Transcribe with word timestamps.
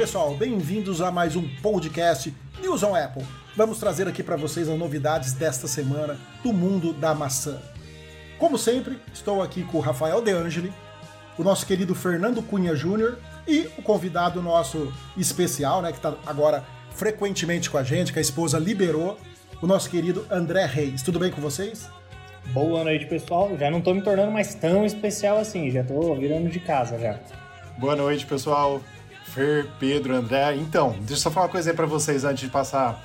pessoal, 0.00 0.34
bem-vindos 0.34 1.02
a 1.02 1.10
mais 1.10 1.36
um 1.36 1.46
podcast 1.60 2.34
News 2.58 2.82
on 2.82 2.94
Apple. 2.94 3.22
Vamos 3.54 3.78
trazer 3.78 4.08
aqui 4.08 4.22
para 4.22 4.34
vocês 4.34 4.66
as 4.66 4.78
novidades 4.78 5.34
desta 5.34 5.68
semana 5.68 6.18
do 6.42 6.54
mundo 6.54 6.94
da 6.94 7.14
maçã. 7.14 7.60
Como 8.38 8.56
sempre, 8.56 8.98
estou 9.12 9.42
aqui 9.42 9.62
com 9.62 9.76
o 9.76 9.80
Rafael 9.82 10.22
De 10.22 10.32
Angeli, 10.32 10.72
o 11.36 11.44
nosso 11.44 11.66
querido 11.66 11.94
Fernando 11.94 12.40
Cunha 12.40 12.74
Júnior 12.74 13.18
e 13.46 13.68
o 13.76 13.82
convidado 13.82 14.40
nosso 14.40 14.90
especial, 15.18 15.82
né, 15.82 15.92
que 15.92 15.98
está 15.98 16.14
agora 16.24 16.64
frequentemente 16.92 17.68
com 17.68 17.76
a 17.76 17.82
gente, 17.82 18.10
que 18.10 18.18
a 18.18 18.22
esposa 18.22 18.58
liberou, 18.58 19.18
o 19.60 19.66
nosso 19.66 19.90
querido 19.90 20.26
André 20.30 20.64
Reis. 20.64 21.02
Tudo 21.02 21.18
bem 21.18 21.30
com 21.30 21.42
vocês? 21.42 21.90
Boa 22.54 22.82
noite, 22.84 23.04
pessoal. 23.04 23.54
Já 23.58 23.70
não 23.70 23.82
tô 23.82 23.92
me 23.92 24.00
tornando 24.00 24.32
mais 24.32 24.54
tão 24.54 24.86
especial 24.86 25.36
assim, 25.36 25.70
já 25.70 25.84
tô 25.84 26.14
virando 26.14 26.48
de 26.48 26.58
casa 26.58 26.98
já. 26.98 27.20
Boa 27.76 27.94
noite, 27.94 28.24
pessoal. 28.24 28.80
Fer, 29.34 29.66
Pedro, 29.78 30.14
André. 30.14 30.56
Então, 30.56 30.90
deixa 31.00 31.14
eu 31.14 31.16
só 31.16 31.30
falar 31.30 31.46
uma 31.46 31.52
coisa 31.52 31.70
aí 31.70 31.76
pra 31.76 31.86
vocês 31.86 32.24
antes 32.24 32.44
de 32.44 32.50
passar 32.50 33.02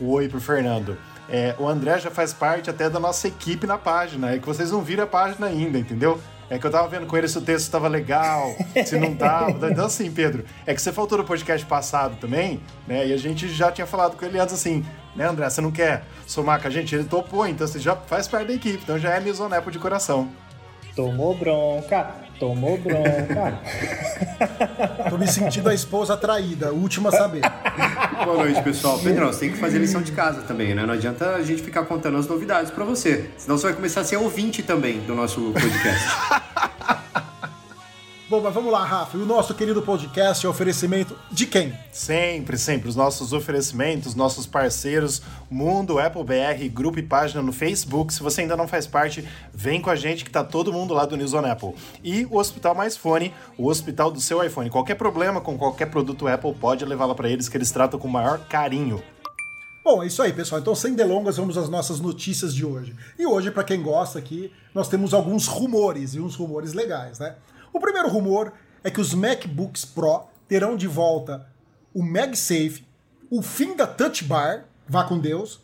o 0.00 0.10
oi 0.12 0.28
pro 0.28 0.40
Fernando. 0.40 0.96
É, 1.28 1.54
o 1.58 1.66
André 1.66 1.98
já 1.98 2.10
faz 2.10 2.32
parte 2.32 2.68
até 2.68 2.88
da 2.90 3.00
nossa 3.00 3.28
equipe 3.28 3.66
na 3.66 3.78
página, 3.78 4.32
é 4.34 4.38
que 4.38 4.46
vocês 4.46 4.70
não 4.70 4.82
viram 4.82 5.04
a 5.04 5.06
página 5.06 5.46
ainda, 5.46 5.78
entendeu? 5.78 6.20
É 6.50 6.58
que 6.58 6.66
eu 6.66 6.70
tava 6.70 6.86
vendo 6.88 7.06
com 7.06 7.16
ele 7.16 7.26
se 7.26 7.38
o 7.38 7.40
texto 7.40 7.64
estava 7.64 7.88
legal, 7.88 8.54
se 8.84 8.98
não 8.98 9.14
tava. 9.14 9.52
Então, 9.66 9.86
assim, 9.86 10.10
Pedro, 10.10 10.44
é 10.66 10.74
que 10.74 10.82
você 10.82 10.92
faltou 10.92 11.16
no 11.16 11.24
podcast 11.24 11.64
passado 11.66 12.16
também, 12.20 12.60
né? 12.86 13.06
E 13.06 13.12
a 13.12 13.16
gente 13.16 13.48
já 13.48 13.72
tinha 13.72 13.86
falado 13.86 14.16
com 14.16 14.24
ele 14.24 14.38
antes 14.38 14.54
assim, 14.54 14.84
né, 15.16 15.26
André? 15.26 15.48
Você 15.48 15.62
não 15.62 15.70
quer 15.72 16.04
somar 16.26 16.60
com 16.60 16.68
a 16.68 16.70
gente? 16.70 16.94
Ele 16.94 17.04
topou, 17.04 17.46
então 17.46 17.66
você 17.66 17.78
já 17.78 17.96
faz 17.96 18.28
parte 18.28 18.48
da 18.48 18.54
equipe, 18.54 18.80
então 18.82 18.98
já 18.98 19.10
é 19.10 19.20
Misonepo 19.20 19.70
de 19.70 19.78
coração. 19.78 20.28
Tomou 20.94 21.34
bronca, 21.34 22.14
tomou 22.38 22.78
bronca. 22.78 23.58
Tô 25.10 25.18
me 25.18 25.26
sentindo 25.26 25.68
a 25.68 25.74
esposa 25.74 26.16
traída, 26.16 26.72
última 26.72 27.08
a 27.08 27.12
saber. 27.12 27.42
Boa 28.24 28.36
noite, 28.36 28.62
pessoal. 28.62 28.98
Pedrão, 28.98 29.28
você 29.28 29.40
tem 29.40 29.50
que 29.50 29.58
fazer 29.58 29.78
lição 29.78 30.02
de 30.02 30.12
casa 30.12 30.42
também, 30.42 30.74
né? 30.74 30.84
Não 30.84 30.94
adianta 30.94 31.34
a 31.34 31.42
gente 31.42 31.62
ficar 31.62 31.84
contando 31.84 32.16
as 32.18 32.26
novidades 32.26 32.70
para 32.70 32.84
você. 32.84 33.30
Senão 33.36 33.58
você 33.58 33.66
vai 33.66 33.74
começar 33.74 34.00
a 34.00 34.04
ser 34.04 34.16
ouvinte 34.16 34.62
também 34.62 35.00
do 35.00 35.14
nosso 35.14 35.52
podcast. 35.52 36.08
Bom, 38.26 38.40
mas 38.40 38.54
vamos 38.54 38.72
lá, 38.72 38.82
Rafa. 38.82 39.18
E 39.18 39.20
o 39.20 39.26
nosso 39.26 39.52
querido 39.52 39.82
podcast 39.82 40.46
é 40.46 40.48
oferecimento 40.48 41.14
de 41.30 41.46
quem? 41.46 41.78
Sempre, 41.92 42.56
sempre. 42.56 42.88
Os 42.88 42.96
nossos 42.96 43.34
oferecimentos, 43.34 44.14
nossos 44.14 44.46
parceiros, 44.46 45.20
Mundo, 45.50 45.98
Apple 45.98 46.24
BR, 46.24 46.66
grupo 46.72 46.98
e 46.98 47.02
página 47.02 47.42
no 47.42 47.52
Facebook. 47.52 48.14
Se 48.14 48.22
você 48.22 48.40
ainda 48.40 48.56
não 48.56 48.66
faz 48.66 48.86
parte, 48.86 49.28
vem 49.52 49.78
com 49.78 49.90
a 49.90 49.94
gente 49.94 50.24
que 50.24 50.30
tá 50.30 50.42
todo 50.42 50.72
mundo 50.72 50.94
lá 50.94 51.04
do 51.04 51.18
News 51.18 51.34
on 51.34 51.44
Apple. 51.44 51.74
E 52.02 52.24
o 52.30 52.38
Hospital 52.38 52.74
Mais 52.74 52.96
Fone, 52.96 53.34
o 53.58 53.68
hospital 53.68 54.10
do 54.10 54.22
seu 54.22 54.42
iPhone. 54.42 54.70
Qualquer 54.70 54.94
problema 54.94 55.42
com 55.42 55.58
qualquer 55.58 55.90
produto 55.90 56.26
Apple, 56.26 56.54
pode 56.54 56.82
levá-la 56.86 57.14
para 57.14 57.28
eles 57.28 57.46
que 57.46 57.58
eles 57.58 57.70
tratam 57.70 58.00
com 58.00 58.08
o 58.08 58.10
maior 58.10 58.38
carinho. 58.48 59.02
Bom, 59.84 60.02
é 60.02 60.06
isso 60.06 60.22
aí, 60.22 60.32
pessoal. 60.32 60.62
Então, 60.62 60.74
sem 60.74 60.94
delongas, 60.94 61.36
vamos 61.36 61.58
às 61.58 61.68
nossas 61.68 62.00
notícias 62.00 62.54
de 62.54 62.64
hoje. 62.64 62.96
E 63.18 63.26
hoje, 63.26 63.50
para 63.50 63.64
quem 63.64 63.82
gosta 63.82 64.18
aqui, 64.18 64.50
nós 64.74 64.88
temos 64.88 65.12
alguns 65.12 65.46
rumores, 65.46 66.14
e 66.14 66.20
uns 66.20 66.34
rumores 66.36 66.72
legais, 66.72 67.18
né? 67.18 67.34
O 67.74 67.80
primeiro 67.80 68.08
rumor 68.08 68.52
é 68.84 68.90
que 68.90 69.00
os 69.00 69.12
MacBooks 69.12 69.84
Pro 69.84 70.28
terão 70.46 70.76
de 70.76 70.86
volta 70.86 71.48
o 71.92 72.04
MagSafe, 72.04 72.86
o 73.28 73.42
fim 73.42 73.74
da 73.74 73.84
Touch 73.84 74.22
Bar, 74.22 74.64
vá 74.88 75.02
com 75.02 75.18
Deus, 75.18 75.58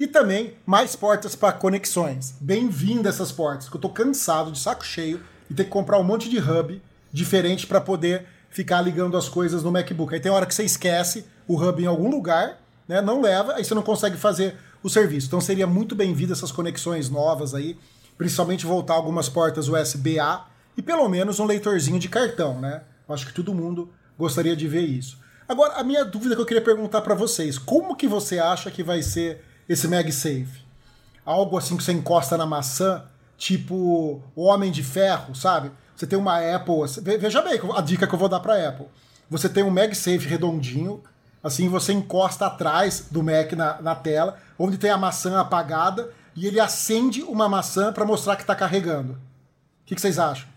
e 0.00 0.06
também 0.06 0.54
mais 0.64 0.96
portas 0.96 1.36
para 1.36 1.52
conexões. 1.52 2.34
Bem-vindo 2.40 3.06
essas 3.06 3.30
portas, 3.30 3.68
que 3.68 3.76
eu 3.76 3.80
tô 3.80 3.90
cansado 3.90 4.50
de 4.50 4.58
saco 4.58 4.82
cheio 4.82 5.22
e 5.50 5.52
ter 5.52 5.64
que 5.64 5.70
comprar 5.70 5.98
um 5.98 6.02
monte 6.02 6.30
de 6.30 6.38
hub 6.38 6.80
diferente 7.12 7.66
para 7.66 7.82
poder 7.82 8.26
ficar 8.48 8.80
ligando 8.80 9.18
as 9.18 9.28
coisas 9.28 9.62
no 9.62 9.70
MacBook. 9.70 10.14
Aí 10.14 10.20
tem 10.20 10.32
hora 10.32 10.46
que 10.46 10.54
você 10.54 10.64
esquece 10.64 11.26
o 11.46 11.62
hub 11.62 11.82
em 11.82 11.86
algum 11.86 12.08
lugar, 12.08 12.62
né? 12.88 13.02
Não 13.02 13.20
leva, 13.20 13.56
aí 13.56 13.64
você 13.64 13.74
não 13.74 13.82
consegue 13.82 14.16
fazer 14.16 14.56
o 14.82 14.88
serviço. 14.88 15.26
Então 15.26 15.40
seria 15.40 15.66
muito 15.66 15.94
bem-vindo 15.94 16.32
essas 16.32 16.50
conexões 16.50 17.10
novas 17.10 17.54
aí, 17.54 17.78
principalmente 18.16 18.64
voltar 18.64 18.94
algumas 18.94 19.28
portas 19.28 19.68
USB-A 19.68 20.50
e 20.76 20.82
pelo 20.82 21.08
menos 21.08 21.38
um 21.38 21.46
leitorzinho 21.46 21.98
de 21.98 22.08
cartão, 22.08 22.60
né? 22.60 22.82
Acho 23.08 23.26
que 23.26 23.34
todo 23.34 23.54
mundo 23.54 23.92
gostaria 24.18 24.56
de 24.56 24.66
ver 24.66 24.82
isso. 24.82 25.18
Agora, 25.48 25.74
a 25.74 25.84
minha 25.84 26.04
dúvida 26.04 26.34
que 26.34 26.40
eu 26.40 26.46
queria 26.46 26.62
perguntar 26.62 27.02
para 27.02 27.14
vocês, 27.14 27.58
como 27.58 27.96
que 27.96 28.06
você 28.06 28.38
acha 28.38 28.70
que 28.70 28.82
vai 28.82 29.02
ser 29.02 29.44
esse 29.68 29.86
MagSafe? 29.86 30.64
Algo 31.24 31.58
assim 31.58 31.76
que 31.76 31.82
você 31.82 31.92
encosta 31.92 32.38
na 32.38 32.46
maçã, 32.46 33.04
tipo 33.36 34.22
Homem 34.34 34.70
de 34.70 34.82
Ferro, 34.82 35.34
sabe? 35.34 35.70
Você 35.94 36.06
tem 36.06 36.18
uma 36.18 36.38
Apple, 36.38 36.74
veja 37.18 37.42
bem 37.42 37.60
a 37.74 37.80
dica 37.80 38.06
que 38.06 38.14
eu 38.14 38.18
vou 38.18 38.28
dar 38.28 38.40
para 38.40 38.68
Apple. 38.68 38.86
Você 39.28 39.48
tem 39.48 39.62
um 39.62 39.70
MagSafe 39.70 40.26
redondinho, 40.26 41.02
assim 41.42 41.68
você 41.68 41.92
encosta 41.92 42.46
atrás 42.46 43.08
do 43.10 43.22
Mac 43.22 43.52
na, 43.52 43.80
na 43.82 43.94
tela, 43.94 44.38
onde 44.58 44.78
tem 44.78 44.90
a 44.90 44.96
maçã 44.96 45.40
apagada 45.40 46.10
e 46.34 46.46
ele 46.46 46.60
acende 46.60 47.22
uma 47.22 47.48
maçã 47.48 47.92
para 47.92 48.04
mostrar 48.04 48.36
que 48.36 48.42
está 48.42 48.54
carregando. 48.54 49.12
O 49.12 49.18
que, 49.84 49.94
que 49.94 50.00
vocês 50.00 50.18
acham? 50.18 50.51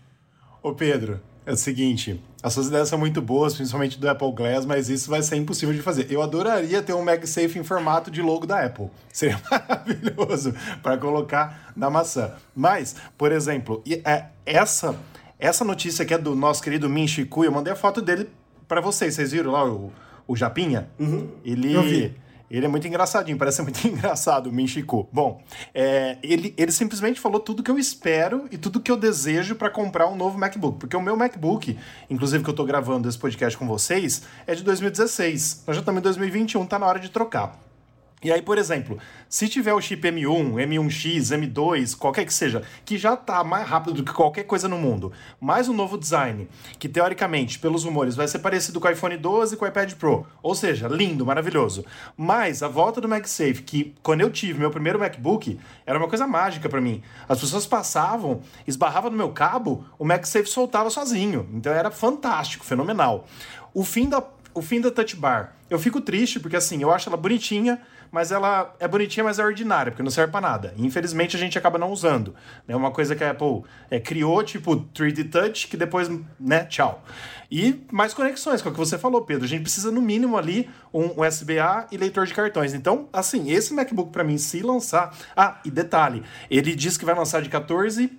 Ô 0.66 0.74
Pedro, 0.74 1.20
é 1.46 1.52
o 1.52 1.56
seguinte, 1.56 2.20
as 2.42 2.52
suas 2.52 2.66
ideias 2.66 2.88
são 2.88 2.98
muito 2.98 3.22
boas, 3.22 3.54
principalmente 3.54 4.00
do 4.00 4.10
Apple 4.10 4.32
Glass, 4.32 4.66
mas 4.66 4.88
isso 4.88 5.08
vai 5.08 5.22
ser 5.22 5.36
impossível 5.36 5.72
de 5.72 5.80
fazer. 5.80 6.10
Eu 6.10 6.20
adoraria 6.20 6.82
ter 6.82 6.92
um 6.92 7.04
MagSafe 7.04 7.56
em 7.56 7.62
formato 7.62 8.10
de 8.10 8.20
logo 8.20 8.48
da 8.48 8.64
Apple. 8.64 8.88
Seria 9.12 9.40
maravilhoso 9.48 10.52
para 10.82 10.98
colocar 10.98 11.72
na 11.76 11.88
maçã. 11.88 12.32
Mas, 12.52 12.96
por 13.16 13.30
exemplo, 13.30 13.80
é, 14.04 14.24
essa 14.44 14.98
essa 15.38 15.64
notícia 15.64 16.02
aqui 16.02 16.14
é 16.14 16.18
do 16.18 16.34
nosso 16.34 16.60
querido 16.60 16.88
Min 16.88 17.06
Chiku, 17.06 17.44
eu 17.44 17.52
mandei 17.52 17.72
a 17.72 17.76
foto 17.76 18.02
dele 18.02 18.28
para 18.66 18.80
vocês. 18.80 19.14
Vocês 19.14 19.30
viram 19.30 19.52
lá 19.52 19.64
o, 19.64 19.92
o 20.26 20.34
Japinha? 20.34 20.88
Uhum. 20.98 21.28
Ele 21.44 21.74
Eu 21.74 21.82
vi. 21.84 22.12
Ele 22.50 22.66
é 22.66 22.68
muito 22.68 22.86
engraçadinho, 22.86 23.36
parece 23.36 23.62
muito 23.62 23.82
engraçado 23.86 24.48
o 24.48 24.52
Minchiku. 24.52 25.08
Bom, 25.12 25.42
é, 25.74 26.18
ele, 26.22 26.54
ele 26.56 26.72
simplesmente 26.72 27.20
falou 27.20 27.40
tudo 27.40 27.62
que 27.62 27.70
eu 27.70 27.78
espero 27.78 28.46
e 28.50 28.58
tudo 28.58 28.80
que 28.80 28.90
eu 28.90 28.96
desejo 28.96 29.54
para 29.54 29.70
comprar 29.70 30.06
um 30.06 30.16
novo 30.16 30.38
MacBook. 30.38 30.78
Porque 30.78 30.96
o 30.96 31.00
meu 31.00 31.16
MacBook, 31.16 31.78
inclusive 32.08 32.42
que 32.44 32.50
eu 32.50 32.54
tô 32.54 32.64
gravando 32.64 33.08
esse 33.08 33.18
podcast 33.18 33.58
com 33.58 33.66
vocês, 33.66 34.22
é 34.46 34.54
de 34.54 34.62
2016. 34.62 35.64
Nós 35.66 35.76
já 35.76 35.80
estamos 35.80 36.00
em 36.00 36.02
2021, 36.02 36.66
tá 36.66 36.78
na 36.78 36.86
hora 36.86 37.00
de 37.00 37.10
trocar. 37.10 37.58
E 38.22 38.32
aí, 38.32 38.40
por 38.40 38.56
exemplo, 38.56 38.98
se 39.28 39.46
tiver 39.46 39.74
o 39.74 39.80
chip 39.80 40.08
M1, 40.08 40.54
M1X, 40.54 41.36
M2, 41.38 41.94
qualquer 41.94 42.24
que 42.24 42.32
seja, 42.32 42.62
que 42.82 42.96
já 42.96 43.14
tá 43.14 43.44
mais 43.44 43.68
rápido 43.68 43.92
do 43.92 44.02
que 44.02 44.12
qualquer 44.12 44.44
coisa 44.44 44.66
no 44.66 44.78
mundo, 44.78 45.12
mais 45.38 45.68
um 45.68 45.74
novo 45.74 45.98
design, 45.98 46.48
que 46.78 46.88
teoricamente, 46.88 47.58
pelos 47.58 47.84
rumores, 47.84 48.16
vai 48.16 48.26
ser 48.26 48.38
parecido 48.38 48.80
com 48.80 48.88
o 48.88 48.90
iPhone 48.90 49.18
12 49.18 49.54
e 49.54 49.58
com 49.58 49.66
o 49.66 49.68
iPad 49.68 49.92
Pro. 49.92 50.26
Ou 50.42 50.54
seja, 50.54 50.88
lindo, 50.88 51.26
maravilhoso. 51.26 51.84
Mas 52.16 52.62
a 52.62 52.68
volta 52.68 53.02
do 53.02 53.08
MagSafe, 53.08 53.62
que 53.62 53.94
quando 54.02 54.22
eu 54.22 54.30
tive 54.30 54.60
meu 54.60 54.70
primeiro 54.70 54.98
MacBook, 54.98 55.60
era 55.84 55.98
uma 55.98 56.08
coisa 56.08 56.26
mágica 56.26 56.70
para 56.70 56.80
mim. 56.80 57.02
As 57.28 57.38
pessoas 57.38 57.66
passavam, 57.66 58.40
esbarravam 58.66 59.10
no 59.10 59.16
meu 59.16 59.28
cabo, 59.28 59.84
o 59.98 60.06
MagSafe 60.06 60.46
soltava 60.46 60.88
sozinho. 60.88 61.46
Então 61.52 61.70
era 61.70 61.90
fantástico, 61.90 62.64
fenomenal. 62.64 63.28
O 63.74 63.84
fim 63.84 64.08
da 64.08 64.22
o 64.56 64.62
fim 64.62 64.80
da 64.80 64.90
Touch 64.90 65.14
Bar. 65.16 65.52
Eu 65.68 65.78
fico 65.78 66.00
triste 66.00 66.40
porque 66.40 66.56
assim, 66.56 66.80
eu 66.80 66.90
acho 66.90 67.10
ela 67.10 67.16
bonitinha, 67.16 67.78
mas 68.16 68.32
ela 68.32 68.74
é 68.80 68.88
bonitinha, 68.88 69.22
mas 69.22 69.38
é 69.38 69.44
ordinária, 69.44 69.92
porque 69.92 70.02
não 70.02 70.10
serve 70.10 70.32
para 70.32 70.40
nada. 70.40 70.74
E, 70.74 70.86
infelizmente 70.86 71.36
a 71.36 71.38
gente 71.38 71.58
acaba 71.58 71.76
não 71.76 71.90
usando. 71.90 72.34
É 72.66 72.74
uma 72.74 72.90
coisa 72.90 73.14
que 73.14 73.22
a 73.22 73.32
Apple 73.32 73.62
é, 73.90 74.00
criou, 74.00 74.42
tipo 74.42 74.74
3D 74.74 75.30
Touch, 75.30 75.68
que 75.68 75.76
depois, 75.76 76.10
né, 76.40 76.64
tchau. 76.64 77.04
E 77.50 77.84
mais 77.92 78.14
conexões, 78.14 78.62
que 78.62 78.68
é 78.68 78.70
o 78.70 78.72
que 78.72 78.80
você 78.80 78.96
falou, 78.96 79.20
Pedro. 79.20 79.44
A 79.44 79.48
gente 79.48 79.60
precisa, 79.60 79.90
no 79.92 80.00
mínimo, 80.00 80.38
ali, 80.38 80.66
um 80.94 81.22
USB-A 81.22 81.88
e 81.92 81.98
leitor 81.98 82.24
de 82.24 82.32
cartões. 82.32 82.72
Então, 82.72 83.06
assim, 83.12 83.50
esse 83.50 83.74
MacBook 83.74 84.10
para 84.10 84.24
mim, 84.24 84.38
se 84.38 84.62
lançar. 84.62 85.14
Ah, 85.36 85.60
e 85.62 85.70
detalhe, 85.70 86.22
ele 86.50 86.74
diz 86.74 86.96
que 86.96 87.04
vai 87.04 87.14
lançar 87.14 87.42
de 87.42 87.50
14 87.50 88.10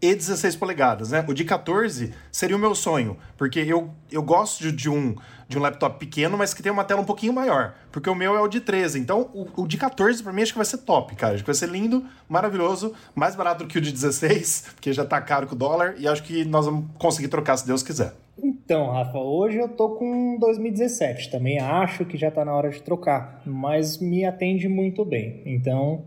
e 0.00 0.14
16 0.14 0.56
polegadas, 0.56 1.10
né? 1.10 1.24
O 1.26 1.32
de 1.32 1.44
14 1.44 2.12
seria 2.30 2.56
o 2.56 2.58
meu 2.58 2.74
sonho, 2.74 3.16
porque 3.36 3.60
eu, 3.60 3.90
eu 4.12 4.22
gosto 4.22 4.62
de, 4.62 4.72
de 4.72 4.90
um, 4.90 5.16
de 5.48 5.58
um 5.58 5.60
laptop 5.60 5.98
pequeno, 5.98 6.36
mas 6.36 6.52
que 6.52 6.62
tem 6.62 6.70
uma 6.70 6.84
tela 6.84 7.00
um 7.00 7.04
pouquinho 7.04 7.32
maior, 7.32 7.74
porque 7.90 8.10
o 8.10 8.14
meu 8.14 8.36
é 8.36 8.40
o 8.40 8.48
de 8.48 8.60
13. 8.60 8.98
Então, 8.98 9.30
o, 9.32 9.62
o 9.62 9.66
de 9.66 9.78
14 9.78 10.22
para 10.22 10.32
mim 10.32 10.42
acho 10.42 10.52
que 10.52 10.58
vai 10.58 10.66
ser 10.66 10.78
top, 10.78 11.16
cara. 11.16 11.34
Acho 11.34 11.42
que 11.42 11.46
vai 11.46 11.54
ser 11.54 11.68
lindo, 11.68 12.04
maravilhoso, 12.28 12.92
mais 13.14 13.34
barato 13.34 13.64
do 13.64 13.68
que 13.68 13.78
o 13.78 13.80
de 13.80 13.90
16, 13.90 14.72
porque 14.76 14.92
já 14.92 15.04
tá 15.04 15.20
caro 15.20 15.46
com 15.46 15.54
o 15.54 15.58
dólar, 15.58 15.94
e 15.98 16.06
acho 16.06 16.22
que 16.22 16.44
nós 16.44 16.66
vamos 16.66 16.86
conseguir 16.98 17.28
trocar 17.28 17.56
se 17.56 17.66
Deus 17.66 17.82
quiser. 17.82 18.12
Então, 18.42 18.90
Rafa, 18.90 19.18
hoje 19.18 19.56
eu 19.56 19.68
tô 19.68 19.90
com 19.90 20.36
2017. 20.38 21.30
Também 21.30 21.58
acho 21.58 22.04
que 22.04 22.18
já 22.18 22.30
tá 22.30 22.44
na 22.44 22.54
hora 22.54 22.68
de 22.68 22.82
trocar, 22.82 23.40
mas 23.46 23.98
me 23.98 24.26
atende 24.26 24.68
muito 24.68 25.06
bem. 25.06 25.42
Então, 25.46 26.04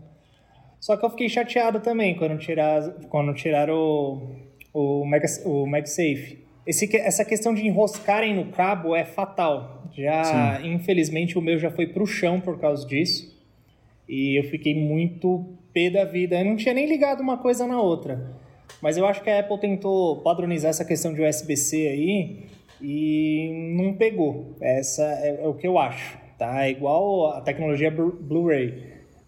só 0.80 0.96
que 0.96 1.04
eu 1.04 1.10
fiquei 1.10 1.28
chateado 1.28 1.78
também 1.80 2.16
quando 2.16 2.38
tirar 2.38 2.90
quando 3.08 3.32
tiraram 3.34 3.76
o 3.76 4.50
o, 4.72 5.04
Mag, 5.04 5.24
o 5.44 5.66
MagSafe. 5.66 6.38
Esse, 6.66 6.96
essa 6.96 7.24
questão 7.24 7.54
de 7.54 7.66
enroscarem 7.66 8.34
no 8.34 8.46
cabo 8.46 8.94
é 8.94 9.04
fatal. 9.04 9.88
Já, 9.92 10.60
Sim. 10.60 10.74
infelizmente, 10.74 11.36
o 11.36 11.42
meu 11.42 11.58
já 11.58 11.70
foi 11.70 11.86
pro 11.86 12.06
chão 12.06 12.40
por 12.40 12.58
causa 12.58 12.86
disso. 12.86 13.38
E 14.08 14.38
eu 14.38 14.44
fiquei 14.44 14.74
muito 14.74 15.46
pé 15.72 15.90
da 15.90 16.04
vida. 16.04 16.38
Eu 16.38 16.44
não 16.44 16.56
tinha 16.56 16.74
nem 16.74 16.86
ligado 16.86 17.20
uma 17.20 17.38
coisa 17.38 17.66
na 17.66 17.80
outra. 17.80 18.38
Mas 18.80 18.96
eu 18.96 19.06
acho 19.06 19.22
que 19.22 19.30
a 19.30 19.40
Apple 19.40 19.58
tentou 19.58 20.22
padronizar 20.22 20.70
essa 20.70 20.84
questão 20.84 21.12
de 21.12 21.22
USB-C 21.22 21.88
aí 21.88 22.46
e 22.80 23.74
não 23.76 23.94
pegou. 23.94 24.56
Essa 24.60 25.02
é, 25.02 25.40
é 25.42 25.48
o 25.48 25.54
que 25.54 25.66
eu 25.66 25.78
acho, 25.78 26.18
tá? 26.38 26.66
É 26.66 26.70
igual 26.70 27.32
a 27.32 27.40
tecnologia 27.40 27.90
Blu-ray, 27.90 28.74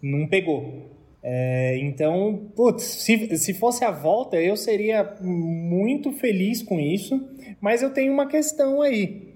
não 0.00 0.26
pegou. 0.26 0.91
É, 1.22 1.78
então, 1.78 2.50
putz, 2.56 2.82
se, 2.82 3.36
se 3.38 3.54
fosse 3.54 3.84
a 3.84 3.90
volta, 3.90 4.36
eu 4.36 4.56
seria 4.56 5.16
muito 5.20 6.10
feliz 6.12 6.62
com 6.62 6.80
isso, 6.80 7.28
mas 7.60 7.80
eu 7.80 7.90
tenho 7.90 8.12
uma 8.12 8.26
questão 8.26 8.82
aí, 8.82 9.34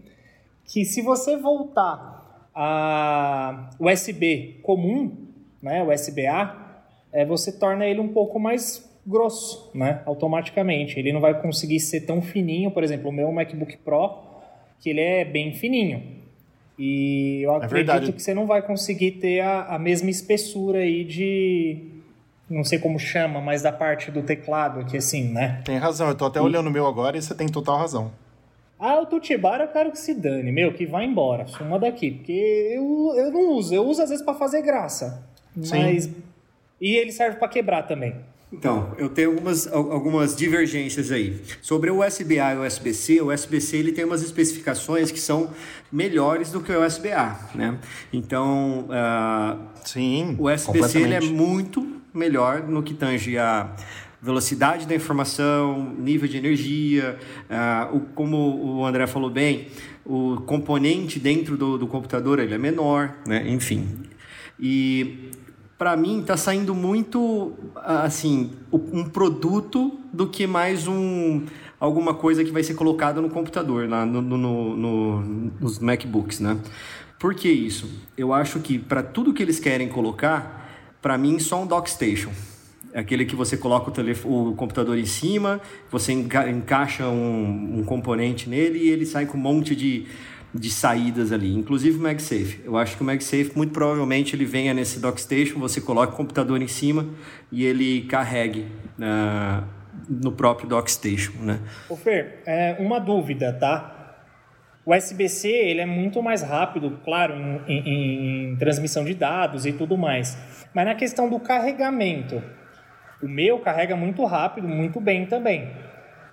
que 0.65 0.85
se 0.85 1.01
você 1.01 1.37
voltar 1.37 2.51
a 2.53 3.71
USB 3.79 4.61
comum, 4.63 5.29
né, 5.63 5.83
USB-A, 5.85 6.83
é, 7.13 7.25
você 7.25 7.53
torna 7.53 7.87
ele 7.87 8.01
um 8.01 8.09
pouco 8.09 8.41
mais 8.41 8.85
grosso, 9.07 9.71
né, 9.73 10.03
automaticamente. 10.05 10.99
Ele 10.99 11.13
não 11.13 11.21
vai 11.21 11.41
conseguir 11.41 11.79
ser 11.79 12.01
tão 12.01 12.21
fininho, 12.21 12.71
por 12.71 12.83
exemplo, 12.83 13.11
o 13.11 13.13
meu 13.13 13.31
MacBook 13.31 13.77
Pro, 13.79 14.11
que 14.81 14.91
ele 14.91 15.01
é 15.01 15.25
bem 15.25 15.55
fininho. 15.55 16.26
E 16.79 17.43
eu 17.43 17.53
é 17.53 17.57
acredito 17.57 17.75
verdade. 17.75 18.13
que 18.13 18.23
você 18.23 18.35
não 18.35 18.47
vai 18.47 18.63
conseguir 18.63 19.13
ter 19.13 19.41
a, 19.41 19.75
a 19.75 19.79
mesma 19.79 20.11
espessura 20.11 20.81
aí 20.81 21.05
de, 21.05 21.97
não 22.49 22.63
sei 22.63 22.79
como 22.79 22.99
chama, 22.99 23.41
mas 23.41 23.63
da 23.63 23.73
parte 23.73 24.11
do 24.11 24.23
teclado 24.23 24.81
aqui 24.81 24.97
assim, 24.97 25.33
né? 25.33 25.63
Tem 25.65 25.79
razão, 25.79 26.09
eu 26.09 26.15
tô 26.15 26.27
até 26.27 26.39
e... 26.39 26.43
olhando 26.43 26.69
o 26.69 26.71
meu 26.71 26.87
agora 26.87 27.17
e 27.17 27.23
você 27.23 27.35
tem 27.35 27.49
total 27.49 27.79
razão. 27.79 28.13
Ah, 28.79 29.01
o 29.01 29.07
Tutibar 29.07 29.61
eu 29.61 29.69
quero 29.69 29.91
que 29.91 29.99
se 29.99 30.13
dane, 30.15 30.53
meu, 30.53 30.73
que 30.73 30.85
vá 30.85 31.03
embora, 31.03 31.47
suma 31.47 31.79
daqui, 31.79 32.11
porque 32.11 32.73
eu, 32.75 33.15
eu 33.17 33.33
não 33.33 33.53
uso, 33.53 33.75
eu 33.75 33.83
uso 33.83 34.03
às 34.03 34.11
vezes 34.11 34.25
para 34.25 34.35
fazer 34.35 34.63
graça, 34.63 35.27
Sim. 35.61 35.79
mas... 35.79 36.11
E 36.79 36.95
ele 36.95 37.11
serve 37.11 37.39
para 37.39 37.49
quebrar 37.49 37.85
também. 37.85 38.15
Então, 38.53 38.95
eu 38.97 39.09
tenho 39.09 39.31
algumas, 39.31 39.67
algumas 39.67 40.37
divergências 40.37 41.11
aí. 41.11 41.43
Sobre 41.61 41.91
o 41.91 42.05
USB-A 42.07 42.55
e 42.55 42.59
o 42.59 42.65
USB-C, 42.65 43.21
o 43.21 43.33
USB-C 43.33 43.77
ele 43.77 43.93
tem 43.93 44.05
umas 44.05 44.23
especificações 44.23 45.11
que 45.11 45.19
são 45.19 45.51
melhores 45.91 46.53
do 46.53 46.61
que 46.61 46.71
o 46.73 46.85
USB-A, 46.85 47.51
né? 47.55 47.79
Então, 48.13 48.87
uh, 48.89 49.59
Sim, 49.85 50.37
o 50.39 50.49
USB-C 50.49 51.01
ele 51.01 51.15
é 51.15 51.21
muito 51.21 51.85
melhor 52.15 52.63
no 52.63 52.83
que 52.85 52.95
tange 52.95 53.37
a 53.37 53.75
velocidade 54.23 54.87
da 54.87 54.95
informação, 54.95 55.95
nível 55.99 56.29
de 56.29 56.37
energia, 56.37 57.19
uh, 57.51 57.97
o, 57.97 58.01
como 58.15 58.79
o 58.79 58.87
André 58.87 59.09
falou 59.09 59.31
bem, 59.31 59.69
o 60.05 60.41
componente 60.47 61.19
dentro 61.19 61.57
do, 61.57 61.77
do 61.77 61.87
computador 61.87 62.39
ele 62.39 62.55
é 62.55 62.59
menor, 62.59 63.13
né? 63.27 63.45
Enfim. 63.49 64.03
E 64.59 65.31
para 65.79 65.97
mim 65.97 66.21
está 66.21 66.37
saindo 66.37 66.75
muito 66.75 67.53
assim 67.77 68.51
um 68.73 69.05
produto 69.05 69.99
do 70.13 70.27
que 70.27 70.47
mais 70.47 70.89
um 70.89 71.45
alguma 71.79 72.15
coisa 72.15 72.43
que 72.43 72.51
vai 72.51 72.63
ser 72.63 72.75
colocada 72.75 73.21
no 73.21 73.29
computador 73.29 73.89
lá 73.89 74.07
no, 74.07 74.23
no, 74.23 74.77
no, 74.77 75.21
nos 75.61 75.79
MacBooks, 75.79 76.41
né? 76.41 76.59
Por 77.19 77.35
que 77.35 77.49
isso? 77.49 77.89
Eu 78.17 78.33
acho 78.33 78.61
que 78.61 78.79
para 78.79 79.03
tudo 79.03 79.33
que 79.33 79.43
eles 79.43 79.59
querem 79.59 79.89
colocar, 79.89 80.97
para 81.01 81.17
mim 81.17 81.39
só 81.39 81.63
um 81.63 81.67
dockstation. 81.67 82.31
É 82.93 83.01
aquele 83.01 83.27
que 83.27 83.37
você 83.37 83.59
coloca 83.59 83.93
o, 84.25 84.51
o 84.51 84.55
computador 84.55 84.97
em 84.97 85.05
cima, 85.05 85.61
você 85.91 86.13
enca 86.13 86.49
encaixa 86.49 87.07
um, 87.07 87.81
um 87.81 87.85
componente 87.85 88.49
nele 88.49 88.79
e 88.79 88.89
ele 88.89 89.05
sai 89.05 89.27
com 89.27 89.37
um 89.37 89.41
monte 89.41 89.77
de 89.77 90.07
de 90.55 90.71
saídas 90.71 91.33
ali, 91.33 91.55
inclusive 91.55 91.99
o 91.99 92.01
MagSafe. 92.01 92.63
Eu 92.65 92.77
acho 92.77 92.97
que 92.97 93.03
o 93.03 93.07
MagSafe, 93.07 93.53
muito 93.55 93.73
provavelmente, 93.73 94.35
ele 94.35 94.45
venha 94.45 94.73
nesse 94.73 94.99
dockstation, 95.01 95.59
você 95.59 95.81
coloca 95.81 96.13
o 96.13 96.17
computador 96.17 96.61
em 96.63 96.69
cima 96.69 97.07
e 97.53 97.65
ele 97.65 98.03
carregue 98.03 98.67
uh, 98.99 99.65
no 100.09 100.33
próprio 100.33 100.69
dockstation, 100.69 101.33
né? 101.41 101.61
Ô 101.89 101.97
Fer, 101.97 102.43
é, 102.47 102.77
uma 102.79 102.99
dúvida, 102.99 103.53
tá? 103.53 103.93
O 104.85 104.95
USB-C 104.95 105.49
ele 105.49 105.81
é 105.81 105.87
muito 105.87 106.23
mais 106.23 106.43
rápido, 106.43 107.01
claro, 107.05 107.35
em, 107.35 107.61
em, 107.67 108.53
em 108.53 108.57
transmissão 108.57 109.05
de 109.05 109.15
dados 109.15 109.67
e 109.67 109.73
tudo 109.73 109.99
mais. 109.99 110.39
Mas 110.73 110.87
na 110.87 110.95
questão 110.95 111.29
do 111.29 111.41
carregamento, 111.41 112.41
o 113.21 113.29
meu 113.29 113.59
carrega 113.59 113.97
muito 113.97 114.25
rápido, 114.25 114.69
muito 114.69 115.01
bem 115.01 115.27
também. 115.27 115.69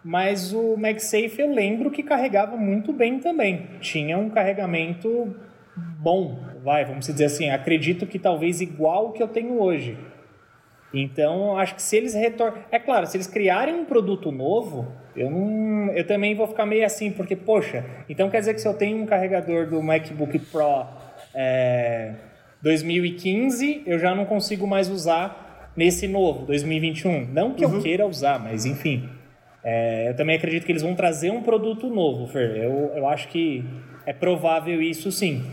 Mas 0.04 0.54
o 0.54 0.76
MagSafe 0.76 1.40
eu 1.40 1.52
lembro 1.54 1.90
que 1.90 2.04
carregava 2.04 2.58
muito 2.58 2.92
bem 2.92 3.20
também. 3.20 3.68
Tinha 3.80 4.18
um 4.18 4.30
carregamento 4.30 5.34
bom, 5.76 6.40
vai, 6.64 6.84
vamos 6.84 7.06
dizer 7.08 7.26
assim. 7.26 7.50
Acredito 7.50 8.06
que 8.06 8.20
talvez 8.20 8.60
igual 8.60 9.08
o 9.08 9.12
que 9.14 9.24
eu 9.24 9.28
tenho 9.28 9.62
hoje. 9.62 9.98
Então, 10.94 11.58
acho 11.58 11.74
que 11.76 11.82
se 11.82 11.96
eles 11.96 12.14
retornam. 12.14 12.60
É 12.70 12.78
claro, 12.78 13.08
se 13.08 13.18
eles 13.18 13.26
criarem 13.26 13.74
um 13.74 13.86
produto 13.86 14.32
novo, 14.32 14.92
eu, 15.16 15.30
não... 15.30 15.92
eu 15.94 16.06
também 16.06 16.36
vou 16.36 16.48
ficar 16.48 16.66
meio 16.66 16.86
assim, 16.86 17.10
porque, 17.10 17.36
poxa, 17.36 17.84
então 18.08 18.30
quer 18.30 18.40
dizer 18.40 18.54
que 18.54 18.62
se 18.62 18.68
eu 18.68 18.74
tenho 18.76 19.02
um 19.02 19.06
carregador 19.06 19.68
do 19.68 19.82
MacBook 19.82 20.38
Pro 20.38 20.86
é... 21.34 22.14
2015, 22.62 23.84
eu 23.86 23.98
já 23.98 24.14
não 24.14 24.26
consigo 24.26 24.68
mais 24.68 24.90
usar 24.90 25.72
nesse 25.76 26.08
novo, 26.08 26.46
2021. 26.46 27.26
Não 27.26 27.54
que 27.54 27.66
uhum. 27.66 27.76
eu 27.76 27.82
queira 27.82 28.06
usar, 28.06 28.40
mas 28.40 28.66
enfim. 28.66 29.10
É, 29.64 30.10
eu 30.10 30.16
também 30.16 30.36
acredito 30.36 30.66
que 30.66 30.72
eles 30.72 30.82
vão 30.82 30.94
trazer 30.94 31.32
um 31.32 31.42
produto 31.42 31.90
novo, 31.90 32.28
Fer. 32.28 32.58
Eu, 32.58 32.92
eu 32.96 33.08
acho 33.08 33.28
que 33.30 33.64
é 34.06 34.12
provável 34.12 34.82
isso 34.82 35.12
sim. 35.12 35.44